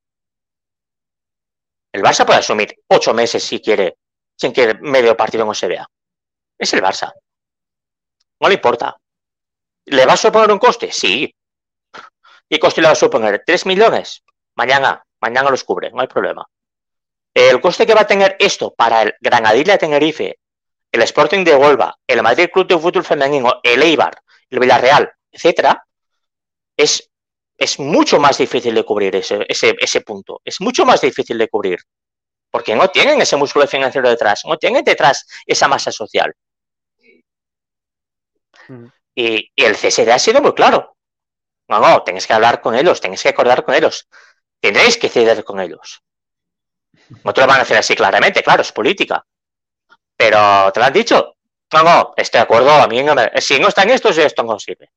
el 1.92 2.02
Barça 2.02 2.26
puede 2.26 2.38
asumir 2.38 2.74
ocho 2.88 3.12
meses 3.14 3.42
si 3.42 3.60
quiere, 3.60 3.96
sin 4.36 4.52
que 4.52 4.74
medio 4.74 5.16
partido 5.16 5.44
no 5.44 5.54
se 5.54 5.68
vea. 5.68 5.86
Es 6.58 6.72
el 6.74 6.82
Barça. 6.82 7.12
No 8.40 8.48
le 8.48 8.54
importa. 8.54 8.96
¿Le 9.86 10.06
va 10.06 10.12
a 10.12 10.16
suponer 10.16 10.50
un 10.50 10.58
coste? 10.58 10.92
Sí. 10.92 11.34
¿Y 12.48 12.58
coste 12.58 12.82
le 12.82 12.88
va 12.88 12.92
a 12.92 12.96
suponer? 12.96 13.42
¿Tres 13.46 13.64
millones? 13.64 14.22
Mañana, 14.56 15.02
mañana 15.20 15.50
los 15.50 15.64
cubre, 15.64 15.90
no 15.90 16.02
hay 16.02 16.06
problema. 16.06 16.46
El 17.34 17.60
coste 17.62 17.86
que 17.86 17.94
va 17.94 18.02
a 18.02 18.06
tener 18.06 18.36
esto 18.38 18.74
para 18.74 19.02
el 19.02 19.14
Granadilla 19.20 19.78
Tenerife, 19.78 20.38
el 20.92 21.02
Sporting 21.02 21.42
de 21.42 21.56
Huelva, 21.56 21.98
el 22.06 22.22
Madrid 22.22 22.50
Club 22.52 22.66
de 22.66 22.78
Fútbol 22.78 23.04
Femenino, 23.04 23.60
el 23.62 23.82
Eibar, 23.82 24.22
el 24.50 24.60
Villarreal, 24.60 25.10
etcétera, 25.30 25.84
es, 26.76 27.10
es 27.56 27.78
mucho 27.78 28.20
más 28.20 28.36
difícil 28.36 28.74
de 28.74 28.84
cubrir 28.84 29.16
ese, 29.16 29.44
ese, 29.48 29.74
ese 29.78 30.02
punto. 30.02 30.42
Es 30.44 30.60
mucho 30.60 30.84
más 30.84 31.00
difícil 31.00 31.38
de 31.38 31.48
cubrir. 31.48 31.80
Porque 32.50 32.76
no 32.76 32.88
tienen 32.88 33.22
ese 33.22 33.36
músculo 33.36 33.66
financiero 33.66 34.10
detrás, 34.10 34.42
no 34.44 34.58
tienen 34.58 34.84
detrás 34.84 35.26
esa 35.46 35.68
masa 35.68 35.90
social. 35.90 36.34
Mm. 38.68 38.86
Y, 39.14 39.50
y, 39.54 39.64
el 39.64 39.74
CSD 39.74 40.10
ha 40.10 40.18
sido 40.18 40.42
muy 40.42 40.52
claro. 40.52 40.96
No, 41.68 41.80
no, 41.80 42.02
tenéis 42.02 42.26
que 42.26 42.34
hablar 42.34 42.60
con 42.60 42.74
ellos, 42.74 43.00
tenéis 43.00 43.22
que 43.22 43.30
acordar 43.30 43.64
con 43.64 43.74
ellos. 43.74 44.06
Tendréis 44.60 44.98
que 44.98 45.08
ceder 45.08 45.42
con 45.44 45.58
ellos. 45.60 46.02
No 47.24 47.32
te 47.32 47.40
lo 47.40 47.46
van 47.46 47.60
a 47.60 47.62
hacer 47.62 47.78
así 47.78 47.94
claramente, 47.94 48.42
claro, 48.42 48.62
es 48.62 48.72
política. 48.72 49.24
Pero 50.22 50.70
te 50.72 50.78
lo 50.78 50.86
han 50.86 50.92
dicho. 50.92 51.36
No, 51.72 51.82
no, 51.82 52.14
estoy 52.16 52.38
de 52.38 52.42
acuerdo, 52.44 52.70
a 52.70 52.86
mí 52.86 53.02
no 53.02 53.14
me... 53.14 53.28
Si 53.40 53.58
no 53.58 53.66
están 53.68 53.90
estos, 53.90 54.16
esto 54.18 54.44
no 54.44 54.56
sirve. 54.58 54.90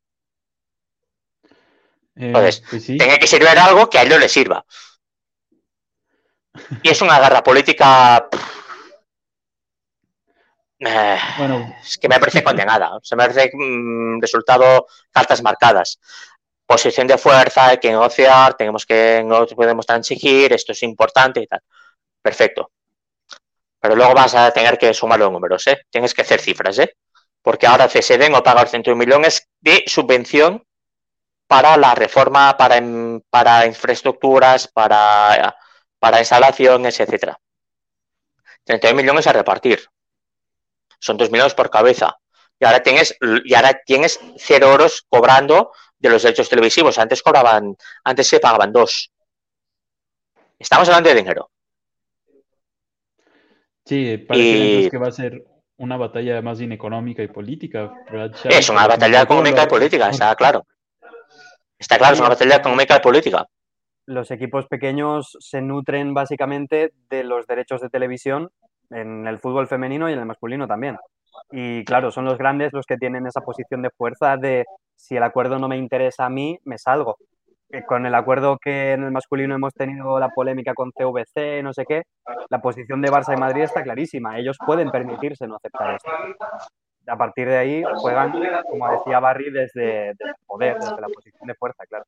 Eh, 2.15 2.27
Entonces, 2.27 2.63
pues 2.69 2.85
tiene 2.85 3.17
que 3.17 3.25
servir 3.25 3.47
algo 3.47 3.89
que 3.89 3.97
a 3.97 4.03
ellos 4.03 4.19
les 4.19 4.31
sirva. 4.31 4.63
Y 6.83 6.89
es 6.89 7.01
una 7.01 7.19
garra 7.19 7.41
política. 7.41 8.27
Eh, 10.79 11.17
bueno. 11.39 11.75
Es 11.81 11.97
que 11.97 12.07
me 12.07 12.19
parece 12.19 12.43
condenada. 12.43 12.99
Se 13.01 13.15
me 13.15 13.23
parece 13.23 13.49
mm, 13.51 14.21
resultado 14.21 14.85
cartas 15.11 15.41
marcadas. 15.41 15.99
Posición 16.67 17.07
de 17.07 17.17
fuerza, 17.17 17.69
hay 17.69 17.79
que 17.79 17.89
negociar, 17.89 18.55
tenemos 18.55 18.85
que 18.85 19.23
no 19.25 19.47
podemos 19.47 19.87
transigir, 19.87 20.53
esto 20.53 20.71
es 20.71 20.83
importante 20.83 21.41
y 21.41 21.47
tal. 21.47 21.61
Perfecto. 22.21 22.71
Pero 23.85 23.97
luego 23.97 24.15
vas 24.15 24.33
a 24.33 24.51
tener 24.51 24.79
que 24.79 24.95
sumar 24.95 25.19
los 25.19 25.31
números, 25.31 25.67
¿eh? 25.67 25.85
Tienes 25.91 26.11
que 26.11 26.23
hacer 26.23 26.41
cifras, 26.41 26.79
¿eh? 26.79 26.95
Porque 27.39 27.67
ahora 27.67 27.87
CSD 27.87 28.31
no 28.31 28.41
paga 28.41 28.65
100 28.65 28.97
millones 28.97 29.47
de 29.61 29.83
subvención 29.85 30.65
para 31.45 31.77
la 31.77 31.93
reforma, 31.93 32.57
para, 32.57 32.81
para 33.29 33.67
infraestructuras, 33.67 34.67
para, 34.69 35.55
para 35.99 36.19
instalaciones, 36.19 36.99
etcétera. 36.99 37.39
31 38.63 38.99
millones 38.99 39.27
a 39.27 39.33
repartir. 39.33 39.87
Son 40.97 41.15
2 41.15 41.29
millones 41.29 41.53
por 41.53 41.69
cabeza. 41.69 42.17
Y 42.59 42.65
ahora 42.65 42.81
tienes, 42.81 43.15
y 43.43 43.53
ahora 43.53 43.79
tienes 43.85 44.19
cero 44.39 44.71
euros 44.71 45.05
cobrando 45.07 45.73
de 45.99 46.09
los 46.09 46.23
derechos 46.23 46.49
televisivos. 46.49 46.97
Antes 46.97 47.21
cobraban, 47.21 47.77
antes 48.03 48.27
se 48.27 48.39
pagaban 48.39 48.73
dos. 48.73 49.11
Estamos 50.57 50.89
hablando 50.89 51.09
de 51.09 51.15
dinero. 51.17 51.51
Sí, 53.85 54.17
parece 54.17 54.89
que 54.89 54.97
va 54.97 55.07
a 55.07 55.11
ser 55.11 55.45
una 55.77 55.97
batalla 55.97 56.41
más 56.41 56.59
bien 56.59 56.71
económica 56.71 57.21
y 57.21 57.27
política. 57.27 57.93
Es 58.45 58.69
una 58.69 58.87
batalla 58.87 59.21
económica 59.21 59.63
y 59.63 59.67
política, 59.67 60.09
está 60.09 60.35
claro. 60.35 60.65
Está 61.77 61.97
claro, 61.97 62.13
es 62.13 62.19
una 62.19 62.29
batalla 62.29 62.55
económica 62.55 62.97
y 62.97 62.99
política. 62.99 63.45
Los 64.07 64.31
equipos 64.31 64.67
pequeños 64.67 65.37
se 65.39 65.61
nutren 65.61 66.13
básicamente 66.13 66.93
de 67.09 67.23
los 67.23 67.45
derechos 67.47 67.81
de 67.81 67.89
televisión 67.89 68.49
en 68.89 69.27
el 69.27 69.39
fútbol 69.39 69.67
femenino 69.67 70.09
y 70.09 70.13
en 70.13 70.19
el 70.19 70.25
masculino 70.25 70.67
también. 70.67 70.97
Y 71.51 71.83
claro, 71.85 72.11
son 72.11 72.25
los 72.25 72.37
grandes 72.37 72.73
los 72.73 72.85
que 72.85 72.97
tienen 72.97 73.27
esa 73.27 73.41
posición 73.41 73.81
de 73.81 73.89
fuerza 73.89 74.37
de 74.37 74.65
si 74.95 75.17
el 75.17 75.23
acuerdo 75.23 75.59
no 75.59 75.67
me 75.67 75.77
interesa 75.77 76.25
a 76.25 76.29
mí, 76.29 76.57
me 76.63 76.77
salgo. 76.77 77.17
Con 77.83 78.05
el 78.05 78.15
acuerdo 78.15 78.57
que 78.57 78.93
en 78.93 79.03
el 79.03 79.11
masculino 79.11 79.55
hemos 79.55 79.73
tenido 79.73 80.19
la 80.19 80.29
polémica 80.29 80.73
con 80.73 80.91
CVC, 80.91 81.61
no 81.63 81.73
sé 81.73 81.85
qué, 81.85 82.03
la 82.49 82.61
posición 82.61 83.01
de 83.01 83.11
Barça 83.11 83.33
y 83.35 83.39
Madrid 83.39 83.63
está 83.63 83.83
clarísima. 83.83 84.37
Ellos 84.37 84.57
pueden 84.65 84.91
permitirse 84.91 85.47
no 85.47 85.55
aceptar 85.55 85.95
esto. 85.95 86.09
A 87.07 87.17
partir 87.17 87.47
de 87.47 87.57
ahí 87.57 87.83
juegan, 87.95 88.33
como 88.69 88.89
decía 88.91 89.19
Barry, 89.19 89.51
desde, 89.51 90.09
el 90.09 90.17
poder, 90.45 90.79
desde 90.79 91.01
la 91.01 91.07
posición 91.07 91.47
de 91.47 91.55
fuerza, 91.55 91.83
claro. 91.87 92.05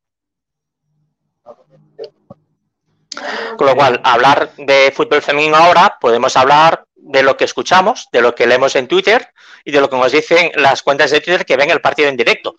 Con 3.58 3.68
lo 3.68 3.76
cual, 3.76 4.02
hablar 4.04 4.50
de 4.58 4.92
fútbol 4.96 5.22
femenino 5.22 5.56
ahora, 5.56 5.98
podemos 6.00 6.36
hablar 6.38 6.86
de 6.96 7.24
lo 7.24 7.38
que 7.38 7.46
escuchamos, 7.46 8.10
de 8.12 8.22
lo 8.22 8.36
que 8.36 8.48
leemos 8.48 8.76
en 8.76 8.88
Twitter 8.88 9.30
y 9.64 9.72
de 9.72 9.82
lo 9.82 9.90
que 9.90 9.98
nos 9.98 10.12
dicen 10.12 10.52
las 10.56 10.84
cuentas 10.84 11.12
de 11.12 11.22
Twitter 11.22 11.46
que 11.46 11.58
ven 11.58 11.70
el 11.70 11.82
partido 11.82 12.10
en 12.10 12.18
directo, 12.18 12.56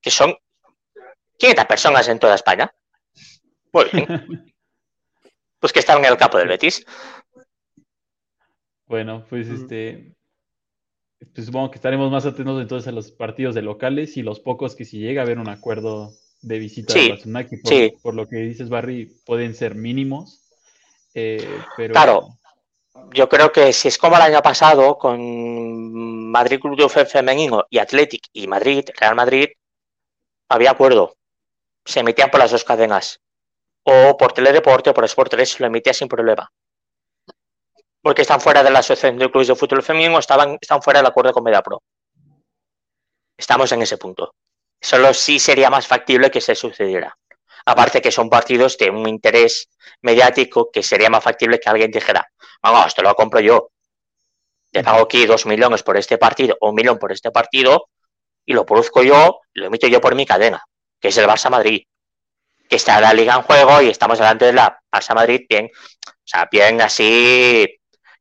que 0.00 0.10
son 0.10 0.36
500 1.38 1.64
personas 1.66 2.08
en 2.08 2.18
toda 2.18 2.34
España. 2.34 2.72
Pues, 3.70 3.90
pues 5.60 5.72
que 5.72 5.78
están 5.78 5.98
en 5.98 6.12
el 6.12 6.16
campo 6.16 6.38
del 6.38 6.48
Betis. 6.48 6.84
Bueno, 8.86 9.24
pues 9.28 9.48
este. 9.48 10.14
Pues 11.34 11.46
supongo 11.46 11.70
que 11.70 11.76
estaremos 11.76 12.10
más 12.12 12.26
atentos 12.26 12.60
entonces 12.60 12.86
a 12.86 12.92
los 12.92 13.10
partidos 13.10 13.54
de 13.54 13.62
locales 13.62 14.16
y 14.16 14.22
los 14.22 14.38
pocos 14.38 14.76
que 14.76 14.84
si 14.84 14.98
llega 14.98 15.22
a 15.22 15.24
haber 15.24 15.38
un 15.38 15.48
acuerdo 15.48 16.12
de 16.42 16.58
visita 16.60 16.94
de 16.94 17.08
Barcelona, 17.10 17.46
que 17.46 17.96
por, 18.00 18.14
lo 18.14 18.28
que 18.28 18.36
dices, 18.36 18.68
Barry, 18.68 19.06
pueden 19.26 19.54
ser 19.54 19.74
mínimos. 19.74 20.48
Eh, 21.14 21.44
pero... 21.76 21.92
Claro, 21.92 22.38
yo 23.12 23.28
creo 23.28 23.50
que 23.50 23.72
si 23.72 23.88
es 23.88 23.98
como 23.98 24.16
el 24.16 24.22
año 24.22 24.40
pasado 24.42 24.96
con 24.96 26.30
Madrid 26.30 26.60
Club 26.60 26.78
de 26.78 27.06
Femenino 27.06 27.66
y 27.68 27.78
Athletic 27.78 28.28
y 28.32 28.46
Madrid, 28.46 28.84
Real 28.96 29.16
Madrid, 29.16 29.48
había 30.48 30.70
acuerdo 30.70 31.17
se 31.88 32.00
emitían 32.00 32.30
por 32.30 32.40
las 32.40 32.50
dos 32.50 32.64
cadenas. 32.64 33.20
O 33.82 34.16
por 34.18 34.34
Teledeporte 34.34 34.90
o 34.90 34.94
por 34.94 35.04
Sport 35.06 35.30
3 35.30 35.60
lo 35.60 35.66
emitía 35.66 35.94
sin 35.94 36.06
problema. 36.06 36.52
Porque 38.02 38.22
están 38.22 38.40
fuera 38.40 38.62
de 38.62 38.70
la 38.70 38.80
Asociación 38.80 39.18
de 39.18 39.30
Clubes 39.30 39.48
de 39.48 39.54
Fútbol 39.54 39.82
Femenino, 39.82 40.18
estaban, 40.18 40.58
están 40.60 40.82
fuera 40.82 41.00
del 41.00 41.06
acuerdo 41.06 41.32
con 41.32 41.42
MediaPro. 41.42 41.82
Estamos 43.38 43.72
en 43.72 43.82
ese 43.82 43.96
punto. 43.96 44.34
Solo 44.78 45.14
sí 45.14 45.38
sería 45.38 45.70
más 45.70 45.86
factible 45.86 46.30
que 46.30 46.42
se 46.42 46.54
sucediera. 46.54 47.16
Aparte 47.64 48.02
que 48.02 48.12
son 48.12 48.28
partidos 48.28 48.76
de 48.76 48.90
un 48.90 49.08
interés 49.08 49.70
mediático 50.02 50.70
que 50.70 50.82
sería 50.82 51.08
más 51.08 51.24
factible 51.24 51.58
que 51.58 51.70
alguien 51.70 51.90
dijera, 51.90 52.30
vamos, 52.62 52.88
esto 52.88 53.02
lo 53.02 53.14
compro 53.14 53.40
yo. 53.40 53.70
Te 54.70 54.84
pago 54.84 55.04
aquí 55.04 55.24
dos 55.24 55.46
millones 55.46 55.82
por 55.82 55.96
este 55.96 56.18
partido 56.18 56.56
o 56.60 56.68
un 56.68 56.74
millón 56.74 56.98
por 56.98 57.12
este 57.12 57.30
partido 57.30 57.88
y 58.44 58.52
lo 58.52 58.66
produzco 58.66 59.02
yo, 59.02 59.40
lo 59.54 59.66
emito 59.66 59.86
yo 59.86 60.00
por 60.00 60.14
mi 60.14 60.26
cadena 60.26 60.62
que 61.00 61.08
es 61.08 61.16
el 61.18 61.26
Barça 61.26 61.50
Madrid, 61.50 61.82
que 62.68 62.76
está 62.76 63.00
la 63.00 63.12
liga 63.12 63.34
en 63.34 63.42
juego 63.42 63.80
y 63.82 63.88
estamos 63.88 64.18
delante 64.18 64.46
de 64.46 64.52
la 64.52 64.78
Barça 64.92 65.14
Madrid 65.14 65.46
bien, 65.48 65.70
o 65.74 66.10
sea, 66.24 66.48
bien 66.50 66.80
así, 66.80 67.66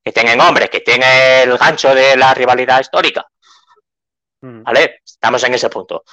que 0.03 0.11
tengan 0.11 0.39
hombre, 0.41 0.69
que 0.69 0.81
tenga 0.81 1.43
el 1.43 1.57
gancho 1.57 1.93
de 1.93 2.15
la 2.15 2.33
rivalidad 2.33 2.79
histórica. 2.79 3.25
Mm. 4.41 4.63
¿Vale? 4.63 5.01
Estamos 5.05 5.43
en 5.43 5.53
ese 5.55 5.69
punto. 5.69 6.03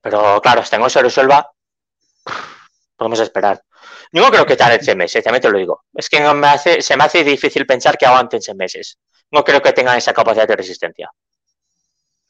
Pero 0.00 0.40
claro, 0.40 0.60
hasta 0.60 0.78
que 0.78 0.90
se 0.90 1.02
resuelva, 1.02 1.50
podemos 2.96 3.20
esperar. 3.20 3.62
Yo 4.12 4.22
no 4.22 4.30
creo 4.30 4.46
que 4.46 4.56
tarde 4.56 4.78
seis 4.80 4.96
meses, 4.96 5.22
también 5.22 5.42
te 5.42 5.50
lo 5.50 5.58
digo. 5.58 5.84
Es 5.92 6.08
que 6.08 6.20
me 6.32 6.46
hace, 6.46 6.80
se 6.80 6.96
me 6.96 7.04
hace 7.04 7.24
difícil 7.24 7.66
pensar 7.66 7.98
que 7.98 8.06
aguanten 8.06 8.40
seis 8.40 8.56
meses. 8.56 8.98
No 9.30 9.44
creo 9.44 9.60
que 9.60 9.72
tengan 9.72 9.98
esa 9.98 10.12
capacidad 10.12 10.46
de 10.46 10.56
resistencia 10.56 11.10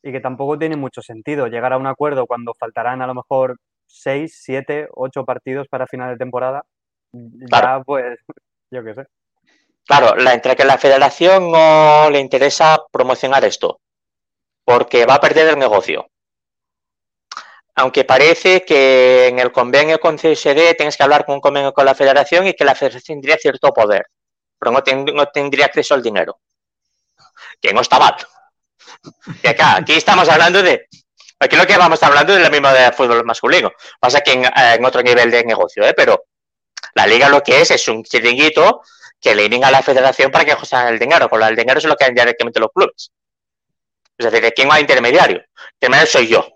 y 0.06 0.12
que 0.12 0.20
tampoco 0.20 0.56
tiene 0.56 0.76
mucho 0.76 1.02
sentido 1.02 1.48
llegar 1.48 1.72
a 1.72 1.78
un 1.78 1.86
acuerdo 1.88 2.26
cuando 2.26 2.54
faltarán 2.54 3.02
a 3.02 3.08
lo 3.08 3.14
mejor 3.14 3.58
seis, 3.86 4.40
siete, 4.42 4.88
ocho 4.94 5.24
partidos 5.24 5.68
para 5.68 5.86
final 5.86 6.10
de 6.10 6.18
temporada. 6.18 6.64
Ya, 7.12 7.82
pues, 7.84 8.18
yo 8.70 8.84
qué 8.84 8.94
sé. 8.94 9.06
Claro, 9.86 10.16
la, 10.16 10.34
entre 10.34 10.56
que 10.56 10.64
la 10.64 10.78
federación 10.78 11.50
no 11.50 12.10
le 12.10 12.18
interesa 12.18 12.78
promocionar 12.90 13.44
esto, 13.44 13.80
porque 14.64 15.06
va 15.06 15.14
a 15.14 15.20
perder 15.20 15.48
el 15.48 15.58
negocio. 15.58 16.08
Aunque 17.76 18.04
parece 18.04 18.64
que 18.64 19.28
en 19.28 19.38
el 19.38 19.52
convenio 19.52 20.00
con 20.00 20.16
CSD 20.16 20.74
tienes 20.76 20.96
que 20.96 21.02
hablar 21.02 21.24
con 21.24 21.36
un 21.36 21.40
convenio 21.40 21.72
con 21.72 21.84
la 21.84 21.94
federación 21.94 22.46
y 22.46 22.54
que 22.54 22.64
la 22.64 22.74
federación 22.74 23.16
tendría 23.16 23.36
cierto 23.36 23.72
poder, 23.72 24.06
pero 24.58 24.72
no, 24.72 24.82
no 25.12 25.26
tendría 25.26 25.66
acceso 25.66 25.94
al 25.94 26.02
dinero. 26.02 26.40
Que 27.60 27.72
no 27.72 27.82
está 27.82 27.98
mal. 27.98 28.16
Acá, 29.44 29.76
aquí 29.76 29.92
estamos 29.92 30.28
hablando 30.28 30.62
de. 30.62 30.88
Aquí 31.38 31.56
lo 31.56 31.66
que 31.66 31.76
vamos 31.76 32.02
hablando 32.02 32.34
es 32.34 32.42
lo 32.42 32.50
mismo 32.50 32.70
de 32.70 32.92
fútbol 32.92 33.24
masculino. 33.24 33.70
Pasa 34.00 34.20
que 34.20 34.32
en, 34.32 34.84
otro 34.84 35.02
nivel 35.02 35.30
de 35.30 35.44
negocio, 35.44 35.84
¿eh? 35.84 35.92
Pero 35.94 36.24
la 36.94 37.06
liga 37.06 37.28
lo 37.28 37.42
que 37.42 37.60
es 37.60 37.70
es 37.70 37.88
un 37.88 38.02
chiringuito 38.02 38.82
que 39.20 39.34
le 39.34 39.64
a 39.64 39.70
la 39.70 39.82
federación 39.82 40.30
para 40.30 40.44
que 40.44 40.52
ajusten 40.52 40.88
el 40.88 40.98
dinero. 40.98 41.28
Con 41.28 41.42
el 41.42 41.56
dinero 41.56 41.78
es 41.78 41.84
lo 41.84 41.96
que 41.96 42.06
dan 42.06 42.14
directamente 42.14 42.60
los 42.60 42.70
clubes. 42.72 43.10
Es 44.16 44.32
decir, 44.32 44.52
¿quién 44.54 44.70
va 44.70 44.76
a 44.76 44.80
intermediario? 44.80 45.42
Intermediario 45.74 46.10
soy 46.10 46.28
yo. 46.28 46.48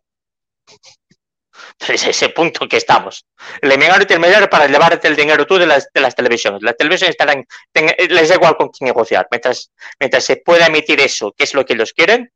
Es 1.89 2.07
ese 2.07 2.29
punto 2.29 2.69
que 2.69 2.77
estamos. 2.77 3.27
El 3.61 3.73
intermediario 3.73 4.49
para 4.51 4.67
llevarte 4.67 5.09
el 5.09 5.17
dinero 5.17 5.47
tú 5.47 5.59
de 5.59 5.67
las, 5.67 5.89
de 5.93 6.01
las 6.01 6.15
televisiones. 6.15 6.63
Las 6.63 6.77
televisiones 6.77 7.15
estarán, 7.15 7.47
les 7.75 8.29
da 8.29 8.35
igual 8.35 8.57
con 8.57 8.69
quién 8.69 8.87
negociar. 8.87 9.27
Mientras, 9.31 9.71
mientras 9.99 10.25
se 10.25 10.37
pueda 10.37 10.67
emitir 10.67 11.01
eso, 11.01 11.33
que 11.33 11.45
es 11.45 11.55
lo 11.55 11.65
que 11.65 11.73
ellos 11.73 11.93
quieren, 11.93 12.31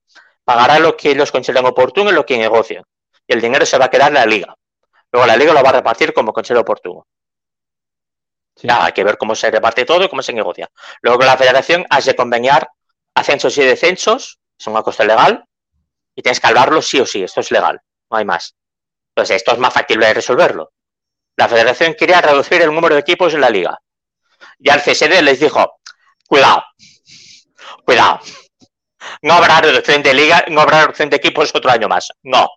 pagará 0.45 0.79
lo 0.79 0.97
que 0.97 1.11
ellos 1.11 1.33
consideran 1.33 1.67
oportuno 1.67 2.11
y 2.11 2.13
lo 2.13 2.25
que 2.27 2.39
negocian. 2.39 2.85
Y 3.27 3.33
el 3.33 3.41
dinero 3.41 3.65
se 3.67 3.79
va 3.79 3.87
a 3.87 3.91
quedar 3.91 4.09
en 4.09 4.15
la 4.15 4.27
liga. 4.27 4.55
Luego 5.11 5.27
la 5.27 5.37
liga 5.37 5.53
lo 5.53 5.63
va 5.63 5.71
a 5.71 5.75
repartir 5.75 6.13
como 6.13 6.33
considera 6.33 6.61
oportuno. 6.61 7.07
Ya, 8.57 8.85
hay 8.85 8.93
que 8.93 9.05
ver 9.05 9.19
cómo 9.19 9.35
se 9.35 9.51
reparte 9.51 9.85
todo 9.85 10.05
y 10.05 10.09
cómo 10.09 10.23
se 10.23 10.33
negocia. 10.33 10.69
Luego 11.03 11.23
la 11.25 11.37
federación 11.37 11.85
hace 11.91 12.11
de 12.11 12.17
conveniar 12.17 12.69
ascensos 13.15 13.57
y 13.59 13.65
descensos, 13.65 14.39
es 14.59 14.67
una 14.67 14.83
costa 14.83 15.05
legal, 15.05 15.45
y 16.15 16.23
tienes 16.23 16.41
que 16.41 16.47
hablarlo 16.47 16.81
sí 16.83 17.01
o 17.01 17.07
sí, 17.07 17.23
esto 17.23 17.41
es 17.41 17.51
legal, 17.51 17.81
no 18.11 18.17
hay 18.17 18.25
más. 18.25 18.55
Entonces, 19.15 19.37
esto 19.37 19.53
es 19.53 19.59
más 19.59 19.73
factible 19.73 20.07
de 20.07 20.15
resolverlo. 20.15 20.73
La 21.37 21.49
federación 21.49 21.95
quería 21.95 22.21
reducir 22.21 22.63
el 22.63 22.73
número 22.73 22.95
de 22.95 23.01
equipos 23.01 23.35
en 23.35 23.41
la 23.41 23.51
liga. 23.51 23.79
Y 24.59 24.71
al 24.71 24.81
CSD 24.81 25.23
les 25.23 25.41
dijo, 25.41 25.79
cuidado, 26.27 26.63
cuidado. 27.85 28.21
No 29.23 29.35
habrá 29.35 29.61
reducción 29.61 30.03
de 30.03 30.15
liga, 30.15 30.45
no 30.49 30.61
habrá 30.61 30.81
reducción 30.81 31.11
de 31.11 31.17
equipos 31.17 31.55
otro 31.55 31.71
año 31.71 31.89
más. 31.89 32.13
No. 32.23 32.49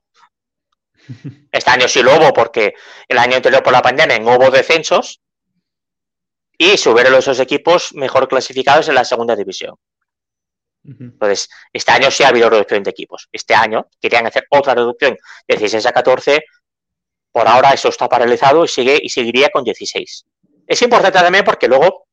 Este 1.52 1.72
año 1.72 1.88
sí 1.88 2.04
lo 2.04 2.16
hubo 2.18 2.34
porque 2.34 2.74
el 3.08 3.18
año 3.18 3.38
anterior 3.38 3.64
por 3.64 3.74
la 3.74 3.82
pandemia 3.82 4.20
no 4.20 4.36
hubo 4.36 4.52
descensos 4.52 5.22
y 6.58 6.78
subieron 6.78 7.16
esos 7.16 7.40
equipos 7.40 7.94
mejor 7.94 8.28
clasificados 8.28 8.90
en 8.90 8.96
la 8.96 9.06
segunda 9.06 9.36
división. 9.36 9.76
Entonces, 10.84 11.50
este 11.74 11.92
año 11.92 12.10
sí 12.10 12.24
ha 12.24 12.30
habido 12.30 12.50
reducción 12.50 12.82
de 12.82 12.92
equipos. 12.92 13.28
Este 13.32 13.54
año 13.54 13.88
querían 14.00 14.26
hacer 14.26 14.48
otra 14.50 14.74
reducción 14.74 15.18
de 15.48 15.56
16 15.58 15.86
a 15.86 15.92
14. 15.92 16.44
Por 17.32 17.48
ahora 17.48 17.72
eso 17.72 17.90
está 17.90 18.08
paralizado 18.08 18.64
y 18.64 18.68
sigue 18.70 18.98
y 19.02 19.10
seguiría 19.10 19.50
con 19.50 19.64
16. 19.64 20.26
Es 20.66 20.82
importante 20.82 21.20
también 21.20 21.44
porque 21.44 21.68
luego 21.68 22.07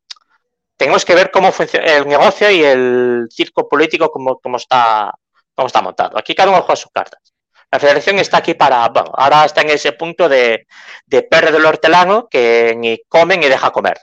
tenemos 0.77 1.05
que 1.05 1.15
ver 1.15 1.31
cómo 1.31 1.53
funciona 1.53 1.87
el 1.87 2.07
negocio 2.07 2.51
y 2.51 2.63
el 2.63 3.29
circo 3.31 3.69
político 3.69 4.11
cómo, 4.11 4.39
cómo 4.39 4.57
está 4.57 5.13
cómo 5.55 5.67
está 5.67 5.83
montado. 5.83 6.19
Aquí 6.19 6.35
cada 6.35 6.51
uno 6.51 6.63
juega 6.63 6.77
sus 6.77 6.91
cartas. 6.91 7.33
La 7.71 7.81
federación 7.81 8.19
está 8.19 8.39
aquí 8.39 8.55
para, 8.55 8.89
bueno, 8.89 9.11
ahora 9.15 9.45
está 9.45 9.63
en 9.63 9.71
ese 9.71 9.93
punto 9.93 10.29
de, 10.29 10.67
de 11.07 11.23
perro 11.23 11.51
del 11.51 11.67
hortelano 11.67 12.29
que 12.29 12.75
ni 12.77 13.01
come 13.09 13.37
ni 13.37 13.49
deja 13.49 13.71
comer. 13.71 13.99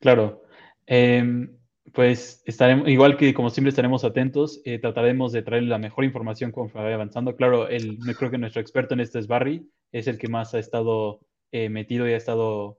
Claro. 0.00 0.42
Em, 0.86 1.56
pues 1.92 2.42
estaremos, 2.46 2.88
igual 2.88 3.16
que 3.16 3.34
como 3.34 3.50
siempre 3.50 3.70
estaremos 3.70 4.04
atentos, 4.04 4.60
eh, 4.64 4.78
trataremos 4.78 5.32
de 5.32 5.42
traer 5.42 5.64
la 5.64 5.78
mejor 5.78 6.04
información 6.04 6.50
conforme 6.50 6.84
vaya 6.84 6.94
avanzando. 6.94 7.36
Claro, 7.36 7.68
el, 7.68 7.98
creo 8.16 8.30
que 8.30 8.38
nuestro 8.38 8.60
experto 8.60 8.94
en 8.94 9.00
esto 9.00 9.18
es 9.18 9.26
Barry, 9.26 9.68
es 9.92 10.06
el 10.06 10.18
que 10.18 10.28
más 10.28 10.54
ha 10.54 10.58
estado 10.58 11.20
eh, 11.52 11.68
metido 11.68 12.08
y 12.08 12.12
ha 12.12 12.16
estado 12.16 12.78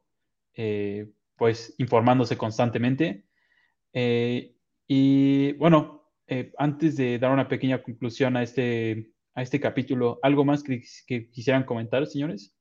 eh, 0.53 1.09
pues 1.37 1.75
informándose 1.77 2.37
constantemente. 2.37 3.25
y 3.93 5.53
bueno, 5.53 6.11
antes 6.57 6.97
de 6.97 7.19
dar 7.19 7.31
una 7.31 7.47
pequeña 7.47 7.81
conclusión 7.81 8.37
a 8.37 8.43
este, 8.43 9.11
a 9.35 9.41
este 9.41 9.59
capítulo, 9.59 10.19
¿algo 10.21 10.45
más 10.45 10.63
que 10.63 11.29
quisieran 11.31 11.63
comentar, 11.63 12.05
señores? 12.07 12.53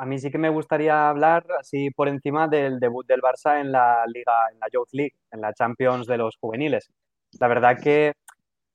A 0.00 0.06
mí 0.06 0.18
sí 0.18 0.30
que 0.30 0.38
me 0.38 0.48
gustaría 0.48 1.10
hablar 1.10 1.44
así 1.58 1.90
por 1.90 2.08
encima 2.08 2.48
del 2.48 2.80
debut 2.80 3.06
del 3.06 3.20
Barça 3.20 3.60
en 3.60 3.70
la 3.70 4.02
Liga, 4.06 4.32
en 4.50 4.58
la 4.58 4.66
Youth 4.72 4.88
League, 4.92 5.14
en 5.30 5.42
la 5.42 5.52
Champions 5.52 6.06
de 6.06 6.16
los 6.16 6.38
juveniles. 6.40 6.90
La 7.38 7.48
verdad 7.48 7.76
que 7.78 8.14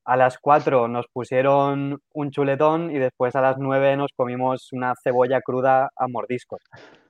a 0.06 0.18
las 0.18 0.38
4 0.38 0.88
nos 0.88 1.08
pusieron 1.08 2.00
un 2.14 2.30
chuletón 2.30 2.92
y 2.92 3.00
después 3.00 3.36
a 3.36 3.42
las 3.42 3.58
9 3.58 3.98
nos 3.98 4.12
comimos 4.16 4.72
una 4.72 4.94
cebolla 5.04 5.42
cruda 5.42 5.90
a 5.96 6.08
mordiscos, 6.08 6.62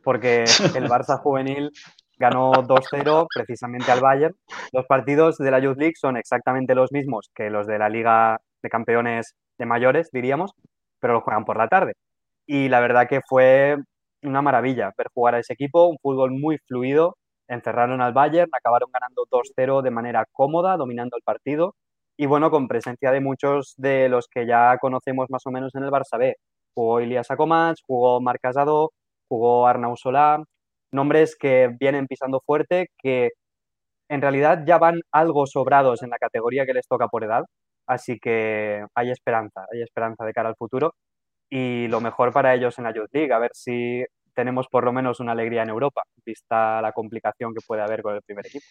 porque 0.05 0.43
el 0.43 0.45
Barça 0.89 1.19
juvenil 1.19 1.71
ganó 2.17 2.53
2-0 2.53 3.27
precisamente 3.35 3.91
al 3.91 3.99
Bayern. 3.99 4.33
Los 4.71 4.85
partidos 4.85 5.37
de 5.37 5.51
la 5.51 5.59
Youth 5.59 5.77
League 5.77 5.95
son 5.99 6.15
exactamente 6.15 6.75
los 6.75 6.93
mismos 6.93 7.29
que 7.35 7.49
los 7.49 7.67
de 7.67 7.77
la 7.77 7.89
Liga 7.89 8.39
de 8.63 8.69
Campeones 8.69 9.35
de 9.57 9.65
mayores, 9.65 10.09
diríamos, 10.13 10.53
pero 11.01 11.15
los 11.15 11.23
juegan 11.23 11.43
por 11.43 11.57
la 11.57 11.67
tarde. 11.67 11.93
Y 12.47 12.69
la 12.69 12.79
verdad 12.79 13.07
que 13.09 13.19
fue 13.27 13.75
una 14.23 14.41
maravilla 14.41 14.91
ver 14.97 15.07
jugar 15.13 15.35
a 15.35 15.39
ese 15.39 15.53
equipo, 15.53 15.87
un 15.87 15.97
fútbol 16.01 16.31
muy 16.31 16.57
fluido, 16.67 17.17
encerraron 17.49 18.01
al 18.01 18.13
Bayern, 18.13 18.49
acabaron 18.53 18.89
ganando 18.93 19.25
2-0 19.29 19.81
de 19.81 19.91
manera 19.91 20.25
cómoda, 20.31 20.77
dominando 20.77 21.17
el 21.17 21.23
partido 21.23 21.75
y 22.17 22.27
bueno, 22.27 22.49
con 22.49 22.67
presencia 22.67 23.11
de 23.11 23.19
muchos 23.19 23.73
de 23.77 24.09
los 24.09 24.27
que 24.27 24.47
ya 24.47 24.77
conocemos 24.79 25.29
más 25.29 25.45
o 25.45 25.51
menos 25.51 25.75
en 25.75 25.83
el 25.83 25.91
Barça 25.91 26.17
B. 26.17 26.35
Jugó 26.73 27.01
Ilias 27.01 27.29
Akomach, 27.31 27.77
jugó 27.85 28.21
Marc 28.21 28.39
Casado, 28.41 28.91
jugó 29.27 29.67
Arnau 29.67 29.95
Solá, 29.97 30.43
nombres 30.91 31.35
que 31.35 31.69
vienen 31.79 32.07
pisando 32.07 32.41
fuerte, 32.45 32.87
que 32.97 33.31
en 34.09 34.21
realidad 34.21 34.63
ya 34.65 34.77
van 34.77 35.01
algo 35.11 35.47
sobrados 35.47 36.03
en 36.03 36.09
la 36.09 36.17
categoría 36.17 36.65
que 36.65 36.73
les 36.73 36.87
toca 36.87 37.07
por 37.07 37.23
edad, 37.23 37.43
así 37.87 38.19
que 38.19 38.85
hay 38.95 39.11
esperanza, 39.11 39.65
hay 39.71 39.81
esperanza 39.81 40.25
de 40.25 40.33
cara 40.33 40.49
al 40.49 40.55
futuro 40.55 40.93
y 41.49 41.87
lo 41.87 42.01
mejor 42.01 42.33
para 42.33 42.53
ellos 42.53 42.77
en 42.77 42.85
la 42.85 42.93
Youth 42.93 43.09
League, 43.13 43.33
a 43.33 43.39
ver 43.39 43.51
si 43.53 44.03
tenemos 44.33 44.67
por 44.67 44.83
lo 44.83 44.91
menos 44.91 45.19
una 45.19 45.31
alegría 45.31 45.63
en 45.63 45.69
Europa, 45.69 46.03
vista 46.25 46.81
la 46.81 46.91
complicación 46.91 47.53
que 47.53 47.61
puede 47.65 47.81
haber 47.81 48.01
con 48.01 48.15
el 48.15 48.21
primer 48.21 48.45
equipo. 48.47 48.65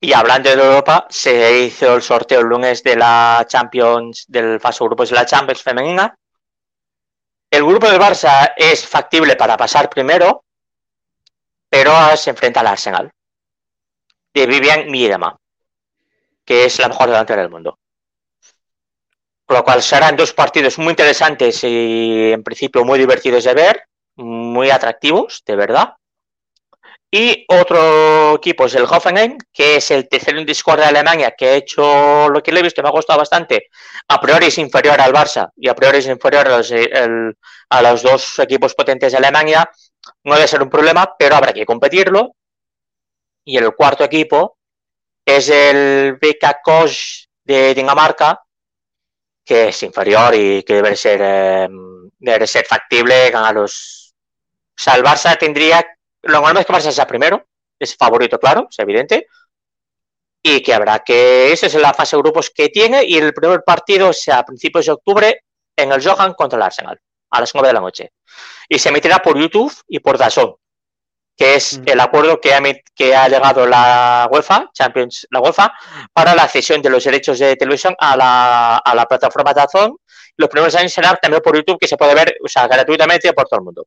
Y 0.00 0.12
hablando 0.12 0.50
de 0.50 0.62
Europa, 0.62 1.06
se 1.08 1.64
hizo 1.64 1.94
el 1.94 2.02
sorteo 2.02 2.40
el 2.40 2.46
lunes 2.46 2.82
de 2.82 2.96
la 2.96 3.44
Champions, 3.46 4.26
del 4.28 4.60
fase 4.60 4.84
grupos 4.84 5.10
de 5.10 5.16
la 5.16 5.24
Champions 5.24 5.62
femenina. 5.62 6.14
El 7.54 7.64
grupo 7.64 7.88
de 7.88 8.00
Barça 8.00 8.52
es 8.56 8.84
factible 8.84 9.36
para 9.36 9.56
pasar 9.56 9.88
primero, 9.88 10.42
pero 11.68 11.92
se 12.16 12.30
enfrenta 12.30 12.58
al 12.58 12.66
Arsenal 12.66 13.12
de 14.34 14.46
Vivian 14.48 14.90
Miedema, 14.90 15.38
que 16.44 16.64
es 16.64 16.80
la 16.80 16.88
mejor 16.88 17.10
delantera 17.10 17.42
del 17.42 17.52
mundo. 17.52 17.78
Con 19.46 19.58
lo 19.58 19.62
cual 19.62 19.84
serán 19.84 20.16
dos 20.16 20.32
partidos 20.32 20.78
muy 20.78 20.90
interesantes 20.90 21.62
y 21.62 22.32
en 22.32 22.42
principio 22.42 22.84
muy 22.84 22.98
divertidos 22.98 23.44
de 23.44 23.54
ver, 23.54 23.84
muy 24.16 24.70
atractivos, 24.70 25.44
de 25.46 25.54
verdad. 25.54 25.94
Y 27.16 27.44
otro 27.46 28.34
equipo 28.34 28.66
es 28.66 28.74
el 28.74 28.86
Hoffenheim, 28.86 29.38
que 29.52 29.76
es 29.76 29.92
el 29.92 30.08
tercero 30.08 30.40
en 30.40 30.44
Discord 30.44 30.80
de 30.80 30.86
Alemania, 30.86 31.32
que 31.38 31.46
ha 31.46 31.54
hecho 31.54 32.28
lo 32.28 32.42
que 32.42 32.50
le 32.50 32.58
he 32.58 32.62
visto, 32.64 32.82
me 32.82 32.88
ha 32.88 32.90
gustado 32.90 33.20
bastante. 33.20 33.68
A 34.08 34.20
priori 34.20 34.46
es 34.46 34.58
inferior 34.58 35.00
al 35.00 35.12
Barça 35.12 35.52
y 35.56 35.68
a 35.68 35.76
priori 35.76 35.98
es 35.98 36.08
inferior 36.08 36.48
a 36.48 36.56
los, 36.56 36.72
a 36.72 37.82
los 37.82 38.02
dos 38.02 38.40
equipos 38.40 38.74
potentes 38.74 39.12
de 39.12 39.18
Alemania. 39.18 39.70
No 40.24 40.34
debe 40.34 40.48
ser 40.48 40.60
un 40.60 40.68
problema, 40.68 41.14
pero 41.16 41.36
habrá 41.36 41.52
que 41.52 41.64
competirlo. 41.64 42.34
Y 43.44 43.58
el 43.58 43.72
cuarto 43.76 44.02
equipo 44.02 44.58
es 45.24 45.48
el 45.50 46.14
BK 46.14 46.62
Koch 46.64 47.28
de 47.44 47.74
Dinamarca, 47.74 48.42
que 49.44 49.68
es 49.68 49.82
inferior 49.84 50.34
y 50.34 50.64
que 50.64 50.74
debe 50.74 50.96
ser, 50.96 51.20
eh, 51.22 51.68
debe 52.18 52.48
ser 52.48 52.66
factible 52.66 53.30
ganar 53.30 53.54
los... 53.54 54.16
O 54.76 54.82
sea, 54.82 54.96
el 54.96 55.04
Barça 55.04 55.38
tendría... 55.38 55.93
Lo 56.26 56.40
normal 56.40 56.58
es 56.58 56.66
que 56.66 56.72
Barça 56.72 56.90
sea 56.90 57.06
primero, 57.06 57.46
es 57.78 57.96
favorito, 57.96 58.38
claro, 58.38 58.68
es 58.70 58.78
evidente, 58.78 59.26
y 60.42 60.62
que 60.62 60.74
habrá 60.74 60.98
que... 61.00 61.52
Esa 61.52 61.66
es 61.66 61.74
la 61.74 61.94
fase 61.94 62.16
de 62.16 62.22
grupos 62.22 62.50
que 62.50 62.68
tiene 62.68 63.04
y 63.04 63.16
el 63.16 63.32
primer 63.32 63.62
partido 63.64 64.12
sea 64.12 64.38
a 64.38 64.44
principios 64.44 64.86
de 64.86 64.92
octubre 64.92 65.44
en 65.76 65.92
el 65.92 66.06
Johan 66.06 66.34
contra 66.34 66.56
el 66.56 66.62
Arsenal, 66.62 67.00
a 67.30 67.40
las 67.40 67.54
9 67.54 67.68
de 67.68 67.74
la 67.74 67.80
noche. 67.80 68.12
Y 68.68 68.78
se 68.78 68.90
emitirá 68.90 69.20
por 69.20 69.38
YouTube 69.38 69.74
y 69.88 70.00
por 70.00 70.18
Dazón 70.18 70.56
que 71.36 71.56
es 71.56 71.80
el 71.84 72.00
acuerdo 72.00 72.40
que 72.40 72.54
ha, 72.54 72.62
que 72.94 73.14
ha 73.14 73.28
llegado 73.28 73.66
la 73.66 74.28
UEFA, 74.30 74.70
Champions, 74.72 75.26
la 75.30 75.40
UEFA, 75.40 75.72
para 76.12 76.34
la 76.34 76.48
cesión 76.48 76.80
de 76.80 76.90
los 76.90 77.02
derechos 77.04 77.38
de 77.38 77.56
televisión 77.56 77.94
a 77.98 78.16
la, 78.16 78.76
a 78.76 78.94
la 78.94 79.06
plataforma 79.06 79.52
Dazón. 79.52 79.96
Los 80.36 80.48
primeros 80.48 80.74
años 80.74 80.92
será 80.92 81.14
también 81.16 81.42
por 81.42 81.56
YouTube, 81.56 81.78
que 81.78 81.88
se 81.88 81.96
puede 81.96 82.14
ver 82.14 82.36
o 82.42 82.48
sea, 82.48 82.66
gratuitamente 82.68 83.32
por 83.32 83.48
todo 83.48 83.60
el 83.60 83.64
mundo. 83.64 83.86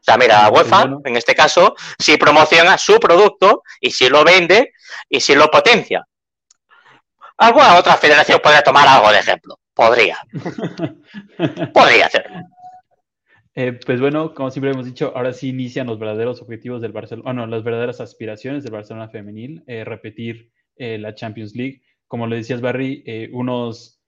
O 0.00 0.04
sea, 0.08 0.16
mira, 0.16 0.48
UEFA, 0.48 0.88
en 1.04 1.16
este 1.16 1.34
caso, 1.34 1.74
si 1.98 2.16
promociona 2.16 2.78
su 2.78 2.98
producto 2.98 3.62
y 3.80 3.90
si 3.90 4.08
lo 4.08 4.24
vende 4.24 4.72
y 5.08 5.20
si 5.20 5.34
lo 5.34 5.50
potencia. 5.50 6.06
Alguna 7.36 7.76
otra 7.76 7.96
federación 7.96 8.40
podría 8.42 8.62
tomar 8.62 8.86
algo 8.88 9.10
de 9.12 9.18
ejemplo. 9.18 9.58
Podría. 9.74 10.18
Podría 11.72 12.06
hacerlo. 12.06 12.38
Eh, 13.54 13.78
pues 13.84 14.00
bueno, 14.00 14.34
como 14.34 14.50
siempre 14.50 14.72
hemos 14.72 14.86
dicho, 14.86 15.12
ahora 15.14 15.32
sí 15.32 15.48
inician 15.48 15.86
los 15.86 15.98
verdaderos 15.98 16.42
objetivos 16.42 16.80
del 16.80 16.92
Barcelona, 16.92 17.24
bueno, 17.24 17.46
las 17.46 17.62
verdaderas 17.64 18.00
aspiraciones 18.00 18.64
del 18.64 18.72
Barcelona 18.72 19.08
femenil, 19.08 19.62
eh, 19.66 19.84
repetir 19.84 20.50
eh, 20.76 20.98
la 20.98 21.14
Champions 21.14 21.54
League. 21.54 21.82
Como 22.08 22.26
le 22.26 22.36
decías, 22.36 22.60
Barry, 22.60 23.04
unos, 23.32 24.00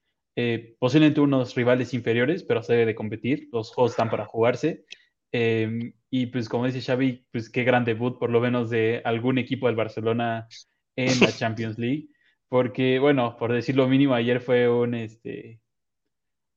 posiblemente 0.78 1.20
unos 1.20 1.54
rivales 1.54 1.92
inferiores, 1.94 2.42
pero 2.42 2.62
se 2.62 2.72
debe 2.72 2.86
de 2.86 2.94
competir, 2.94 3.48
los 3.52 3.72
juegos 3.72 3.92
están 3.92 4.08
para 4.08 4.24
jugarse. 4.24 4.84
Em, 5.32 5.92
y 6.10 6.26
pues 6.26 6.48
como 6.48 6.66
dice 6.66 6.80
Xavi, 6.80 7.26
pues 7.30 7.50
qué 7.50 7.64
gran 7.64 7.84
debut, 7.84 8.18
por 8.18 8.30
lo 8.30 8.40
menos 8.40 8.70
de 8.70 9.00
algún 9.04 9.38
equipo 9.38 9.66
del 9.66 9.76
Barcelona 9.76 10.48
en 10.96 11.20
la 11.20 11.32
Champions 11.32 11.78
League. 11.78 12.08
Porque, 12.48 12.98
bueno, 12.98 13.36
por 13.38 13.52
decir 13.52 13.76
lo 13.76 13.86
mínimo, 13.86 14.14
ayer 14.14 14.40
fue 14.40 14.68
un, 14.68 14.94
este, 14.94 15.60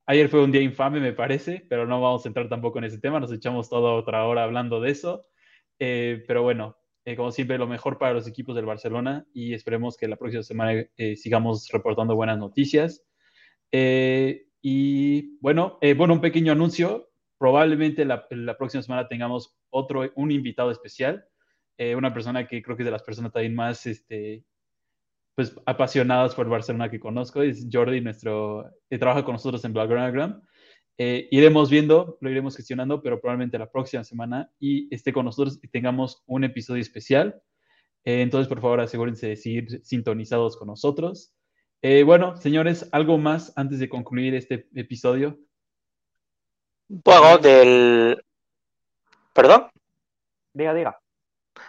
ayer 0.06 0.30
fue 0.30 0.44
un 0.44 0.52
día 0.52 0.62
infame, 0.62 1.00
me 1.00 1.14
parece, 1.14 1.66
pero 1.70 1.86
no 1.86 2.02
vamos 2.02 2.26
a 2.26 2.30
entrar 2.30 2.50
tampoco 2.50 2.80
en 2.80 2.86
ese 2.86 3.00
tema, 3.00 3.20
nos 3.20 3.32
echamos 3.32 3.70
toda 3.70 3.94
otra 3.94 4.26
hora 4.26 4.44
hablando 4.44 4.82
de 4.82 4.92
eso. 4.92 5.28
Eh, 5.80 6.24
pero 6.28 6.44
bueno, 6.44 6.78
eh, 7.06 7.16
como 7.16 7.32
siempre, 7.32 7.58
lo 7.58 7.68
mejor 7.68 7.98
para 7.98 8.14
los 8.14 8.28
equipos 8.28 8.56
del 8.56 8.66
Barcelona 8.66 9.26
y 9.34 9.54
esperemos 9.54 9.98
que 9.98 10.08
la 10.08 10.16
próxima 10.16 10.44
semana 10.44 10.86
eh, 10.98 11.16
sigamos 11.16 11.70
reportando 11.72 12.16
buenas 12.16 12.38
noticias. 12.38 13.04
y 13.72 15.38
bueno, 15.42 15.78
bueno, 15.98 16.14
un 16.14 16.22
pequeño 16.22 16.54
anuncio. 16.54 17.13
Probablemente 17.44 18.06
la, 18.06 18.26
la, 18.30 18.58
próxima 18.58 18.82
semana 18.82 19.08
tengamos 19.08 19.58
otro, 19.70 20.10
un 20.16 20.32
invitado 20.32 20.72
especial, 20.72 21.26
una 21.98 22.14
persona 22.14 22.48
que 22.48 22.62
creo 22.62 22.78
que 22.78 22.84
es 22.84 22.86
de 22.86 22.92
las 22.92 23.04
personas 23.04 23.34
también 23.34 23.54
más 23.56 23.86
este, 23.86 24.46
pues, 25.36 25.56
apasionadas 25.66 26.36
por 26.36 26.48
Barcelona 26.48 26.90
que 26.90 27.00
conozco, 27.00 27.42
es 27.42 27.68
Jordi, 27.72 28.02
nuestro, 28.02 28.72
que 28.90 28.98
trabaja 28.98 29.26
con 29.26 29.34
nosotros 29.34 29.66
en 29.66 29.74
Blackground. 29.74 30.42
Eh, 30.98 31.28
iremos 31.32 31.72
viendo, 31.72 32.18
lo 32.22 32.30
iremos 32.30 32.56
gestionando, 32.56 33.02
pero 33.02 33.20
probablemente 33.20 33.58
la 33.58 33.72
próxima 33.72 34.04
semana 34.04 34.52
y 34.60 34.94
esté 34.94 35.12
con 35.12 35.26
nosotros 35.26 35.60
y 35.64 35.68
tengamos 35.68 36.22
un 36.28 36.44
episodio 36.44 36.82
especial. 36.82 37.42
Eh, 38.06 38.22
entonces, 38.22 38.48
por 38.48 38.62
favor, 38.62 38.80
asegúrense 38.80 39.28
de 39.28 39.36
seguir 39.36 39.84
sintonizados 39.84 40.56
con 40.56 40.68
nosotros. 40.68 41.34
Eh, 41.82 42.04
bueno, 42.04 42.38
señores, 42.38 42.88
¿algo 42.92 43.18
más 43.18 43.54
antes 43.56 43.80
de 43.80 43.90
concluir 43.90 44.36
este 44.36 44.68
episodio? 44.76 45.40
Bueno, 46.88 47.38
del... 47.38 48.24
¿Perdón? 49.34 49.72
Diga, 50.54 50.74
diga. 50.74 51.00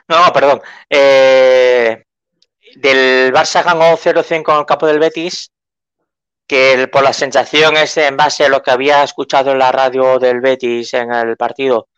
No, 0.08 0.32
perdón. 0.32 0.60
Eh, 0.88 2.04
del 2.76 3.32
Barça 3.32 3.62
ganó 3.62 3.96
0-5 3.96 4.42
con 4.42 4.58
el 4.58 4.66
campo 4.66 4.86
del 4.86 4.98
Betis, 4.98 5.50
que 6.46 6.88
por 6.88 7.02
la 7.02 7.12
sensación 7.12 7.76
es 7.76 7.96
en 7.96 8.16
base 8.16 8.44
a 8.44 8.48
lo 8.48 8.62
que 8.62 8.70
había 8.70 9.02
escuchado 9.02 9.52
en 9.52 9.58
la 9.58 9.72
radio 9.72 10.18
del 10.18 10.40
Betis 10.40 10.94
en 10.94 11.12
el 11.12 11.36
partido, 11.36 11.88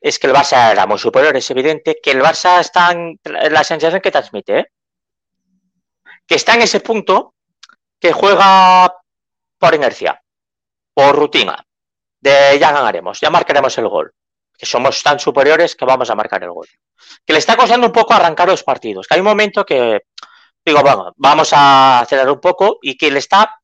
es 0.00 0.18
que 0.18 0.26
el 0.26 0.34
Barça 0.34 0.72
era 0.72 0.86
muy 0.86 0.98
superior, 0.98 1.36
es 1.36 1.50
evidente 1.50 1.98
que 2.02 2.10
el 2.12 2.20
Barça 2.20 2.60
está 2.60 2.92
en 2.92 3.18
la 3.24 3.64
sensación 3.64 4.00
que 4.00 4.10
transmite, 4.10 4.58
¿eh? 4.58 4.66
que 6.26 6.34
está 6.34 6.54
en 6.54 6.62
ese 6.62 6.80
punto 6.80 7.34
que 8.00 8.12
juega 8.12 8.92
por 9.58 9.74
inercia, 9.74 10.22
por 10.94 11.16
rutina, 11.16 11.64
de 12.20 12.58
ya 12.58 12.72
ganaremos, 12.72 13.20
ya 13.20 13.30
marcaremos 13.30 13.76
el 13.78 13.88
gol, 13.88 14.12
que 14.56 14.66
somos 14.66 15.02
tan 15.02 15.18
superiores 15.18 15.74
que 15.76 15.84
vamos 15.84 16.10
a 16.10 16.14
marcar 16.14 16.42
el 16.42 16.50
gol 16.50 16.66
que 17.24 17.32
le 17.32 17.38
está 17.38 17.56
costando 17.56 17.86
un 17.86 17.92
poco 17.92 18.14
arrancar 18.14 18.48
los 18.48 18.62
partidos. 18.62 19.06
Que 19.06 19.14
hay 19.14 19.20
un 19.20 19.26
momento 19.26 19.64
que 19.64 20.02
digo, 20.64 20.80
bueno, 20.82 21.12
vamos 21.16 21.52
a 21.52 22.00
acelerar 22.00 22.30
un 22.30 22.40
poco 22.40 22.78
y 22.82 22.96
que 22.96 23.10
le 23.10 23.18
está. 23.18 23.58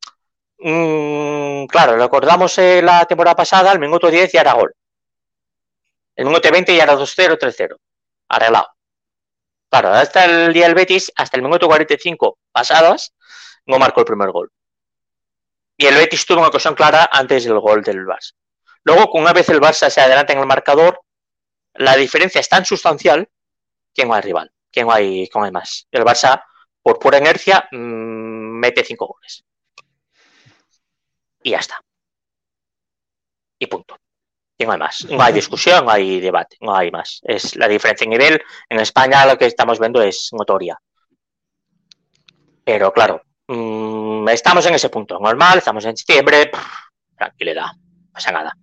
Mmm, 0.59 1.65
claro, 1.67 1.97
recordamos 1.97 2.57
eh, 2.57 2.81
la 2.81 3.05
temporada 3.05 3.35
pasada, 3.35 3.71
el 3.71 3.79
minuto 3.79 4.09
10 4.09 4.31
ya 4.31 4.41
era 4.41 4.53
gol. 4.53 4.73
El 6.15 6.25
minuto 6.25 6.49
20 6.49 6.75
ya 6.75 6.83
era 6.83 6.95
2-0, 6.95 7.37
3-0. 7.37 7.75
Arreglado. 8.29 8.67
Claro, 9.69 9.89
hasta 9.89 10.25
el 10.25 10.53
día 10.53 10.65
del 10.65 10.75
Betis, 10.75 11.11
hasta 11.15 11.35
el 11.37 11.43
minuto 11.43 11.67
45 11.67 12.37
pasadas, 12.51 13.13
no 13.65 13.77
marcó 13.77 13.99
el 14.01 14.05
primer 14.05 14.31
gol. 14.31 14.49
Y 15.77 15.87
el 15.87 15.95
Betis 15.95 16.25
tuvo 16.25 16.39
una 16.39 16.47
ocasión 16.47 16.73
clara 16.73 17.09
antes 17.11 17.43
del 17.43 17.59
gol 17.59 17.81
del 17.83 18.05
Barça. 18.05 18.31
Luego, 18.85 19.11
una 19.13 19.33
vez 19.33 19.49
el 19.49 19.59
Barça 19.59 19.89
se 19.89 19.99
adelanta 19.99 20.33
en 20.33 20.39
el 20.39 20.45
marcador, 20.45 21.01
la 21.73 21.95
diferencia 21.95 22.39
es 22.39 22.47
tan 22.47 22.65
sustancial 22.65 23.27
que 23.93 24.05
no 24.05 24.13
hay 24.13 24.21
rival, 24.21 24.51
que 24.71 24.83
no 24.83 24.91
hay, 24.91 25.27
hay 25.33 25.51
más. 25.51 25.87
El 25.91 26.03
Barça, 26.03 26.43
por 26.83 26.99
pura 26.99 27.17
inercia, 27.17 27.67
mmm, 27.71 28.59
mete 28.59 28.83
cinco 28.83 29.07
goles. 29.07 29.43
Y 31.41 31.51
ya 31.51 31.57
está. 31.57 31.81
Y 33.57 33.65
punto. 33.65 33.97
Y 34.57 34.65
no 34.65 34.73
hay 34.73 34.79
más. 34.79 35.05
No 35.05 35.23
hay 35.23 35.33
discusión, 35.41 35.85
no 35.85 35.91
hay 35.91 36.19
debate, 36.19 36.57
no 36.61 36.75
hay 36.75 36.91
más. 36.91 37.21
Es 37.23 37.55
la 37.55 37.67
diferencia 37.67 38.05
en 38.05 38.11
nivel. 38.11 38.41
En 38.69 38.79
España 38.79 39.25
lo 39.25 39.37
que 39.37 39.47
estamos 39.47 39.79
viendo 39.79 40.01
es 40.01 40.29
notoria. 40.31 40.79
Pero 42.63 42.93
claro, 42.93 43.23
mmm, 43.47 44.29
estamos 44.29 44.63
en 44.67 44.75
ese 44.75 44.89
punto 44.89 45.19
normal, 45.19 45.57
estamos 45.57 45.85
en 45.85 45.97
septiembre, 45.97 46.51
tranquilidad, 47.17 47.67
no 47.75 48.11
pasa 48.11 48.31
nada. 48.31 48.55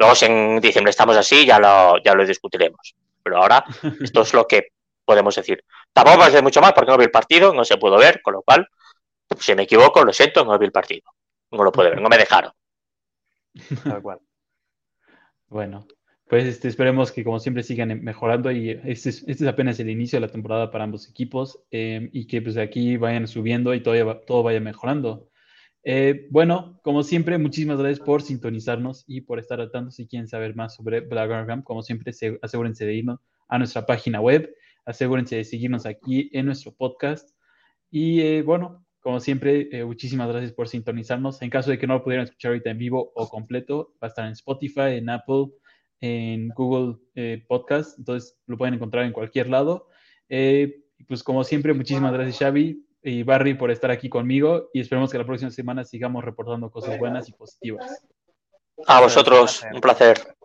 Luego, 0.00 0.14
si 0.14 0.24
en 0.24 0.60
diciembre 0.62 0.88
estamos 0.88 1.14
así, 1.14 1.44
ya 1.44 1.58
lo, 1.58 2.02
ya 2.02 2.14
lo 2.14 2.24
discutiremos. 2.24 2.96
Pero 3.22 3.36
ahora, 3.36 3.62
esto 4.00 4.22
es 4.22 4.32
lo 4.32 4.46
que 4.46 4.68
podemos 5.04 5.36
decir. 5.36 5.62
Tampoco 5.92 6.16
puedo 6.16 6.30
decir 6.30 6.42
mucho 6.42 6.62
más 6.62 6.72
porque 6.72 6.90
no 6.90 6.96
vi 6.96 7.04
el 7.04 7.10
partido, 7.10 7.52
no 7.52 7.66
se 7.66 7.76
pudo 7.76 7.98
ver, 7.98 8.22
con 8.22 8.32
lo 8.32 8.40
cual, 8.40 8.66
si 9.38 9.54
me 9.54 9.64
equivoco, 9.64 10.02
lo 10.02 10.14
siento, 10.14 10.42
no 10.42 10.58
vi 10.58 10.64
el 10.64 10.72
partido. 10.72 11.02
No 11.50 11.62
lo 11.62 11.70
puedo 11.70 11.90
ver, 11.90 12.00
no 12.00 12.08
me 12.08 12.16
dejaron. 12.16 12.50
Tal 13.84 14.02
cual. 14.02 14.18
Bueno, 15.48 15.84
pues 16.28 16.44
este, 16.44 16.68
esperemos 16.68 17.10
que 17.10 17.24
como 17.24 17.40
siempre 17.40 17.64
sigan 17.64 18.04
mejorando 18.04 18.52
y 18.52 18.70
este 18.84 19.08
es, 19.08 19.24
este 19.26 19.32
es 19.32 19.46
apenas 19.46 19.80
el 19.80 19.90
inicio 19.90 20.16
de 20.16 20.26
la 20.26 20.32
temporada 20.32 20.70
para 20.70 20.84
ambos 20.84 21.08
equipos 21.08 21.64
eh, 21.72 22.08
y 22.12 22.28
que 22.28 22.40
pues 22.40 22.54
de 22.54 22.62
aquí 22.62 22.96
vayan 22.96 23.26
subiendo 23.26 23.74
y 23.74 23.82
todavía 23.82 24.20
todo 24.24 24.44
vaya 24.44 24.60
mejorando. 24.60 25.28
Eh, 25.82 26.28
bueno, 26.30 26.78
como 26.82 27.02
siempre, 27.02 27.38
muchísimas 27.38 27.78
gracias 27.78 28.04
por 28.04 28.22
sintonizarnos 28.22 29.04
y 29.06 29.22
por 29.22 29.38
estar 29.38 29.60
al 29.60 29.70
tanto. 29.70 29.90
Si 29.90 30.06
quieren 30.06 30.28
saber 30.28 30.54
más 30.54 30.74
sobre 30.74 31.00
Blaggergram, 31.00 31.62
como 31.62 31.82
siempre, 31.82 32.12
asegúrense 32.42 32.84
de 32.84 32.94
irnos 32.94 33.20
a 33.48 33.58
nuestra 33.58 33.86
página 33.86 34.20
web, 34.20 34.54
asegúrense 34.84 35.36
de 35.36 35.44
seguirnos 35.44 35.86
aquí 35.86 36.30
en 36.32 36.46
nuestro 36.46 36.72
podcast. 36.72 37.30
Y 37.90 38.20
eh, 38.20 38.42
bueno, 38.42 38.84
como 39.00 39.20
siempre, 39.20 39.68
eh, 39.72 39.84
muchísimas 39.84 40.28
gracias 40.28 40.52
por 40.52 40.68
sintonizarnos. 40.68 41.40
En 41.40 41.50
caso 41.50 41.70
de 41.70 41.78
que 41.78 41.86
no 41.86 41.94
lo 41.94 42.04
pudieran 42.04 42.24
escuchar 42.24 42.50
ahorita 42.50 42.70
en 42.70 42.78
vivo 42.78 43.12
o 43.14 43.28
completo, 43.28 43.94
va 44.02 44.06
a 44.06 44.08
estar 44.08 44.26
en 44.26 44.32
Spotify, 44.32 44.98
en 44.98 45.08
Apple, 45.08 45.46
en 46.00 46.48
Google 46.50 46.96
Podcast. 47.48 47.98
Entonces 47.98 48.38
lo 48.46 48.58
pueden 48.58 48.74
encontrar 48.74 49.04
en 49.06 49.12
cualquier 49.12 49.48
lado. 49.48 49.88
pues 50.28 51.22
como 51.24 51.42
siempre, 51.44 51.72
muchísimas 51.72 52.12
gracias, 52.12 52.38
Xavi 52.38 52.89
y 53.02 53.22
Barry 53.22 53.54
por 53.54 53.70
estar 53.70 53.90
aquí 53.90 54.08
conmigo 54.08 54.70
y 54.72 54.80
esperemos 54.80 55.10
que 55.10 55.18
la 55.18 55.24
próxima 55.24 55.50
semana 55.50 55.84
sigamos 55.84 56.24
reportando 56.24 56.70
cosas 56.70 56.98
buenas 56.98 57.28
y 57.28 57.32
positivas. 57.32 58.04
A 58.86 59.00
vosotros, 59.00 59.62
un 59.72 59.80
placer. 59.80 60.36